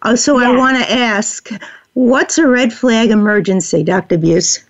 Uh, 0.03 0.17
so 0.17 0.39
I 0.39 0.57
want 0.57 0.79
to 0.79 0.91
ask, 0.91 1.51
what's 1.95 2.39
a 2.39 2.47
red 2.47 2.73
flag 2.73 3.11
emergency, 3.11 3.83
Dr. 3.83 4.17
Buse? 4.17 4.65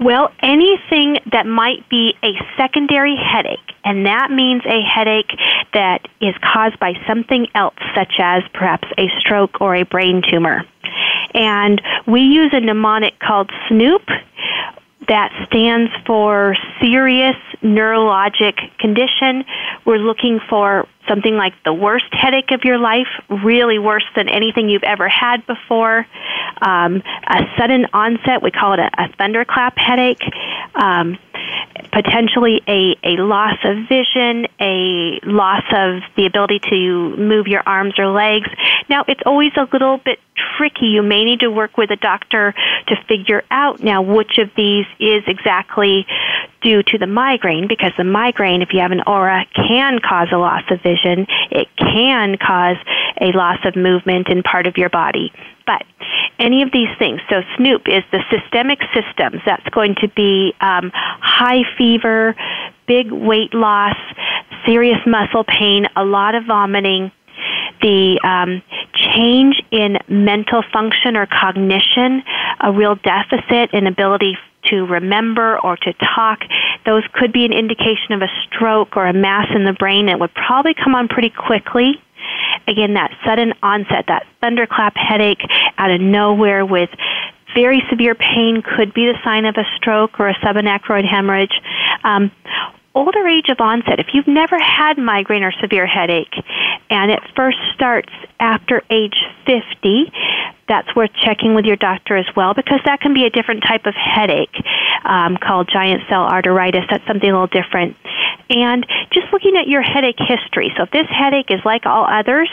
Well, 0.00 0.32
anything 0.42 1.18
that 1.30 1.46
might 1.46 1.86
be 1.90 2.14
a 2.22 2.32
secondary 2.56 3.16
headache, 3.16 3.58
and 3.84 4.06
that 4.06 4.30
means 4.30 4.62
a 4.64 4.80
headache 4.80 5.30
that 5.74 6.08
is 6.22 6.34
caused 6.42 6.78
by 6.78 6.94
something 7.06 7.46
else, 7.54 7.74
such 7.94 8.14
as 8.18 8.42
perhaps 8.54 8.88
a 8.96 9.08
stroke 9.18 9.60
or 9.60 9.74
a 9.76 9.84
brain 9.84 10.22
tumor. 10.28 10.64
And 11.34 11.82
we 12.06 12.22
use 12.22 12.50
a 12.54 12.60
mnemonic 12.60 13.18
called 13.18 13.50
SNOOP 13.68 14.08
that 15.08 15.32
stands 15.46 15.90
for 16.06 16.56
serious 16.80 17.36
neurologic 17.62 18.56
condition. 18.78 19.44
We're 19.84 19.98
looking 19.98 20.40
for 20.48 20.86
something 21.08 21.36
like 21.36 21.54
the 21.64 21.72
worst 21.72 22.12
headache 22.12 22.50
of 22.52 22.64
your 22.64 22.78
life, 22.78 23.08
really 23.28 23.78
worse 23.78 24.04
than 24.14 24.28
anything 24.28 24.68
you've 24.68 24.84
ever 24.84 25.08
had 25.08 25.46
before. 25.46 26.06
Um, 26.62 27.02
a 27.26 27.42
sudden 27.58 27.86
onset, 27.92 28.42
we 28.42 28.50
call 28.50 28.74
it 28.74 28.80
a, 28.80 28.90
a 28.96 29.08
thunderclap 29.18 29.76
headache. 29.76 30.22
Um, 30.74 31.18
potentially 31.92 32.62
a, 32.68 32.96
a 33.02 33.16
loss 33.22 33.56
of 33.64 33.88
vision, 33.88 34.46
a 34.60 35.18
loss 35.24 35.64
of 35.72 36.02
the 36.16 36.26
ability 36.26 36.60
to 36.70 37.16
move 37.16 37.46
your 37.46 37.62
arms 37.66 37.94
or 37.98 38.08
legs. 38.08 38.48
Now, 38.88 39.04
it's 39.08 39.22
always 39.26 39.52
a 39.56 39.66
little 39.72 39.98
bit 39.98 40.18
tricky. 40.56 40.86
You 40.86 41.02
may 41.02 41.24
need 41.24 41.40
to 41.40 41.50
work 41.50 41.76
with 41.76 41.90
a 41.90 41.96
doctor 41.96 42.54
to 42.88 42.96
figure 43.08 43.42
out 43.50 43.82
now 43.82 44.02
which 44.02 44.38
of 44.38 44.50
these 44.56 44.86
is 44.98 45.22
exactly 45.26 46.06
due 46.62 46.82
to 46.82 46.98
the 46.98 47.06
migraine 47.06 47.49
because 47.68 47.92
the 47.96 48.04
migraine, 48.04 48.62
if 48.62 48.72
you 48.72 48.80
have 48.80 48.92
an 48.92 49.02
aura, 49.06 49.44
can 49.54 49.98
cause 49.98 50.28
a 50.32 50.36
loss 50.36 50.62
of 50.70 50.80
vision. 50.82 51.26
It 51.50 51.68
can 51.76 52.36
cause 52.38 52.76
a 53.20 53.32
loss 53.32 53.58
of 53.64 53.76
movement 53.76 54.28
in 54.28 54.42
part 54.42 54.66
of 54.66 54.76
your 54.76 54.88
body. 54.88 55.32
But 55.66 55.84
any 56.38 56.62
of 56.62 56.72
these 56.72 56.88
things, 56.98 57.20
so 57.28 57.42
SNOOP 57.56 57.88
is 57.88 58.02
the 58.12 58.20
systemic 58.30 58.80
systems. 58.94 59.42
That's 59.44 59.68
going 59.70 59.96
to 59.96 60.08
be 60.08 60.54
um, 60.60 60.90
high 60.94 61.62
fever, 61.76 62.34
big 62.86 63.12
weight 63.12 63.54
loss, 63.54 63.96
serious 64.64 64.98
muscle 65.06 65.44
pain, 65.44 65.86
a 65.96 66.04
lot 66.04 66.34
of 66.34 66.44
vomiting, 66.46 67.12
the 67.82 68.20
um, 68.24 68.62
change 68.94 69.62
in 69.70 69.98
mental 70.08 70.62
function 70.72 71.16
or 71.16 71.26
cognition, 71.26 72.22
a 72.60 72.72
real 72.72 72.96
deficit 72.96 73.72
in 73.72 73.86
ability 73.86 74.36
to 74.64 74.84
remember 74.86 75.58
or 75.58 75.76
to 75.76 75.92
talk, 75.94 76.40
those 76.84 77.02
could 77.14 77.32
be 77.32 77.44
an 77.44 77.52
indication 77.52 78.12
of 78.12 78.22
a 78.22 78.28
stroke 78.44 78.96
or 78.96 79.06
a 79.06 79.12
mass 79.12 79.46
in 79.54 79.64
the 79.64 79.72
brain. 79.72 80.08
It 80.08 80.18
would 80.18 80.34
probably 80.34 80.74
come 80.74 80.94
on 80.94 81.08
pretty 81.08 81.30
quickly. 81.30 82.00
Again, 82.66 82.94
that 82.94 83.10
sudden 83.24 83.54
onset, 83.62 84.04
that 84.08 84.26
thunderclap 84.40 84.96
headache 84.96 85.42
out 85.78 85.90
of 85.90 86.00
nowhere 86.00 86.64
with 86.64 86.90
very 87.54 87.82
severe 87.90 88.14
pain 88.14 88.62
could 88.62 88.94
be 88.94 89.06
the 89.06 89.18
sign 89.24 89.44
of 89.44 89.56
a 89.56 89.64
stroke 89.76 90.20
or 90.20 90.28
a 90.28 90.34
subarachnoid 90.34 91.04
hemorrhage. 91.08 91.60
Um, 92.04 92.30
older 92.94 93.26
age 93.26 93.48
of 93.48 93.60
onset, 93.60 94.00
if 94.00 94.08
you've 94.12 94.26
never 94.26 94.58
had 94.58 94.98
migraine 94.98 95.42
or 95.42 95.52
severe 95.60 95.86
headache 95.86 96.34
and 96.90 97.10
it 97.10 97.20
first 97.36 97.58
starts 97.74 98.12
after 98.40 98.82
age 98.90 99.14
50. 99.46 100.12
That's 100.68 100.94
worth 100.94 101.10
checking 101.24 101.54
with 101.54 101.64
your 101.64 101.76
doctor 101.76 102.16
as 102.16 102.26
well 102.36 102.54
because 102.54 102.80
that 102.84 103.00
can 103.00 103.14
be 103.14 103.24
a 103.24 103.30
different 103.30 103.62
type 103.62 103.86
of 103.86 103.94
headache 103.94 104.54
um, 105.04 105.36
called 105.36 105.68
giant 105.72 106.02
cell 106.08 106.28
arteritis. 106.28 106.86
That's 106.90 107.06
something 107.06 107.28
a 107.28 107.32
little 107.32 107.46
different. 107.46 107.96
And 108.50 108.86
just 109.12 109.32
looking 109.32 109.56
at 109.56 109.68
your 109.68 109.82
headache 109.82 110.18
history. 110.18 110.72
So 110.76 110.84
if 110.84 110.90
this 110.90 111.06
headache 111.08 111.50
is 111.50 111.60
like 111.64 111.86
all 111.86 112.04
others, 112.04 112.50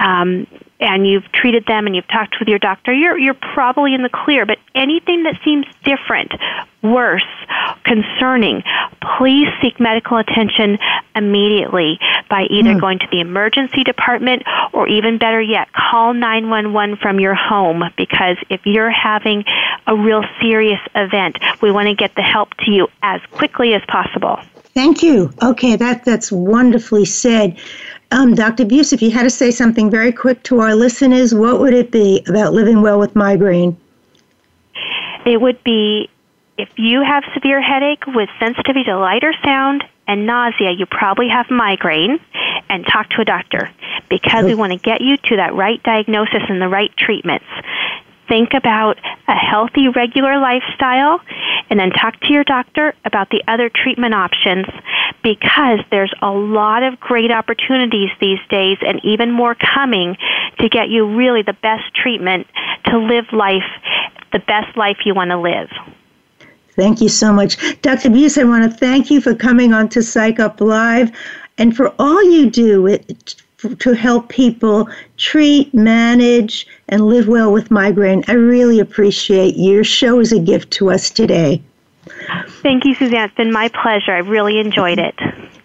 um, 0.00 0.46
and 0.80 1.06
you've 1.06 1.30
treated 1.32 1.66
them 1.66 1.86
and 1.86 1.96
you've 1.96 2.08
talked 2.08 2.36
with 2.38 2.48
your 2.48 2.58
doctor, 2.58 2.92
you're 2.92 3.18
you're 3.18 3.34
probably 3.34 3.94
in 3.94 4.02
the 4.02 4.08
clear. 4.08 4.46
But 4.46 4.58
anything 4.74 5.24
that 5.24 5.38
seems 5.44 5.66
different, 5.84 6.32
worse, 6.82 7.24
concerning, 7.84 8.62
please 9.18 9.48
seek 9.60 9.80
medical 9.80 10.18
attention 10.18 10.78
immediately 11.14 11.98
by 12.30 12.44
either 12.50 12.74
mm. 12.74 12.80
going 12.80 12.98
to 13.00 13.06
the 13.10 13.20
emergency 13.20 13.82
department 13.82 14.42
or 14.72 14.88
even 14.88 15.18
better 15.18 15.40
yet, 15.40 15.72
call 15.72 16.14
911 16.14 16.96
from 16.96 17.18
your 17.18 17.34
home 17.34 17.82
because 17.96 18.36
if 18.48 18.60
you're 18.64 18.90
having 18.90 19.44
a 19.86 19.96
real 19.96 20.22
serious 20.40 20.80
event, 20.94 21.38
we 21.60 21.70
want 21.70 21.88
to 21.88 21.94
get 21.94 22.14
the 22.14 22.22
help 22.22 22.54
to 22.58 22.70
you 22.70 22.88
as 23.02 23.20
quickly 23.32 23.74
as 23.74 23.82
possible. 23.88 24.38
Thank 24.74 25.02
you. 25.02 25.32
Okay, 25.42 25.74
that 25.74 26.04
that's 26.04 26.30
wonderfully 26.30 27.04
said. 27.04 27.58
Um, 28.10 28.34
Dr. 28.34 28.64
Buse, 28.64 28.92
if 28.92 29.02
you 29.02 29.10
had 29.10 29.24
to 29.24 29.30
say 29.30 29.50
something 29.50 29.90
very 29.90 30.12
quick 30.12 30.42
to 30.44 30.60
our 30.60 30.74
listeners, 30.74 31.34
what 31.34 31.60
would 31.60 31.74
it 31.74 31.90
be 31.90 32.24
about 32.26 32.54
living 32.54 32.80
well 32.80 32.98
with 32.98 33.14
migraine? 33.14 33.76
It 35.26 35.40
would 35.40 35.62
be 35.62 36.08
if 36.56 36.70
you 36.76 37.02
have 37.02 37.22
severe 37.34 37.60
headache 37.60 38.06
with 38.06 38.28
sensitivity 38.40 38.84
to 38.84 38.98
light 38.98 39.24
or 39.24 39.34
sound 39.44 39.84
and 40.06 40.26
nausea, 40.26 40.72
you 40.72 40.86
probably 40.86 41.28
have 41.28 41.50
migraine, 41.50 42.18
and 42.70 42.86
talk 42.86 43.10
to 43.10 43.20
a 43.20 43.24
doctor 43.24 43.70
because 44.08 44.44
we 44.44 44.54
want 44.54 44.72
to 44.72 44.78
get 44.78 45.02
you 45.02 45.18
to 45.18 45.36
that 45.36 45.54
right 45.54 45.82
diagnosis 45.82 46.42
and 46.48 46.60
the 46.60 46.68
right 46.68 46.94
treatments 46.96 47.44
think 48.28 48.54
about 48.54 48.98
a 49.26 49.34
healthy, 49.34 49.88
regular 49.88 50.38
lifestyle, 50.38 51.20
and 51.70 51.78
then 51.78 51.90
talk 51.90 52.18
to 52.20 52.32
your 52.32 52.44
doctor 52.44 52.94
about 53.04 53.30
the 53.30 53.42
other 53.48 53.70
treatment 53.70 54.14
options 54.14 54.66
because 55.22 55.80
there's 55.90 56.12
a 56.22 56.30
lot 56.30 56.82
of 56.82 57.00
great 57.00 57.30
opportunities 57.30 58.10
these 58.20 58.38
days 58.50 58.78
and 58.86 59.00
even 59.04 59.30
more 59.30 59.54
coming 59.54 60.16
to 60.58 60.68
get 60.68 60.88
you 60.88 61.16
really 61.16 61.42
the 61.42 61.54
best 61.54 61.94
treatment 61.94 62.46
to 62.86 62.98
live 62.98 63.26
life, 63.32 63.68
the 64.32 64.38
best 64.38 64.76
life 64.76 64.98
you 65.04 65.14
want 65.14 65.30
to 65.30 65.38
live. 65.38 65.68
Thank 66.76 67.00
you 67.00 67.08
so 67.08 67.32
much. 67.32 67.56
Dr. 67.82 68.10
Buse, 68.10 68.38
I 68.38 68.44
want 68.44 68.70
to 68.70 68.76
thank 68.76 69.10
you 69.10 69.20
for 69.20 69.34
coming 69.34 69.72
on 69.72 69.88
to 69.90 70.02
Psych 70.02 70.38
Up 70.38 70.60
Live 70.60 71.10
and 71.58 71.76
for 71.76 71.92
all 71.98 72.22
you 72.22 72.48
do 72.48 72.86
to 73.78 73.92
help 73.92 74.28
people 74.28 74.88
treat, 75.16 75.72
manage, 75.74 76.66
and 76.88 77.06
live 77.06 77.28
well 77.28 77.52
with 77.52 77.70
migraine. 77.70 78.24
I 78.28 78.32
really 78.32 78.78
appreciate 78.78 79.56
your 79.56 79.84
show 79.84 80.20
is 80.20 80.32
a 80.32 80.38
gift 80.38 80.70
to 80.72 80.90
us 80.90 81.10
today. 81.10 81.60
Thank 82.62 82.84
you, 82.84 82.94
Suzanne. 82.94 83.24
It's 83.24 83.34
been 83.34 83.52
my 83.52 83.68
pleasure. 83.68 84.12
I 84.12 84.18
really 84.18 84.58
enjoyed 84.58 84.98
it. 84.98 85.14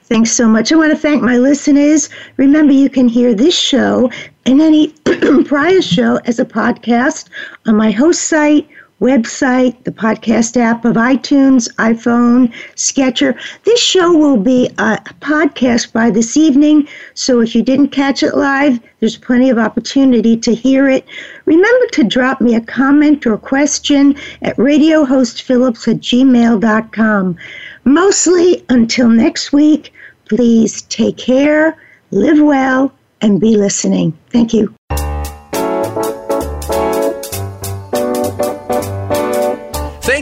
Thanks 0.06 0.32
so 0.32 0.48
much. 0.48 0.72
I 0.72 0.76
want 0.76 0.92
to 0.92 0.98
thank 0.98 1.24
my 1.24 1.38
listeners. 1.38 2.10
Remember, 2.38 2.74
you 2.74 2.90
can 2.90 3.08
hear 3.08 3.34
this 3.34 3.58
show 3.58 4.12
and 4.46 4.62
any 4.62 4.90
prior 5.46 5.82
show 5.82 6.18
as 6.26 6.40
a 6.40 6.46
podcast 6.46 7.30
on 7.66 7.76
my 7.76 7.92
host 7.92 8.24
site 8.24 8.68
website, 9.02 9.84
the 9.84 9.92
podcast 9.92 10.56
app 10.58 10.86
of 10.86 10.96
iTunes, 10.96 11.74
iPhone, 11.76 12.54
Stitcher. 12.76 13.38
This 13.64 13.80
show 13.80 14.12
will 14.14 14.38
be 14.38 14.68
a 14.78 14.98
podcast 15.22 15.92
by 15.92 16.10
this 16.10 16.38
evening, 16.38 16.88
so 17.14 17.42
if 17.42 17.54
you 17.56 17.62
didn't 17.62 17.90
catch 17.90 18.24
it 18.24 18.36
live, 18.36 18.80
there's 19.00 19.18
plenty 19.18 19.50
of 19.50 19.58
opportunity 19.58 20.38
to 20.38 20.56
hear 20.56 20.90
it. 20.90 21.06
Remember 21.46 21.88
to 21.94 22.04
drop 22.04 22.40
me 22.40 22.56
a 22.56 22.62
comment 22.62 23.26
or 23.26 23.38
question 23.38 24.16
at 24.42 24.56
radiohostphillips 24.58 25.88
at 25.88 26.00
gmail.com. 26.00 27.38
Mostly 27.84 28.66
until 28.70 29.10
next 29.10 29.52
week, 29.52 29.94
please 30.30 30.84
take 30.84 31.18
care, 31.18 31.78
live 32.12 32.40
well, 32.40 32.94
and 33.22 33.40
be 33.40 33.58
listening. 33.58 34.18
Thank 34.32 34.54
you. 34.54 34.74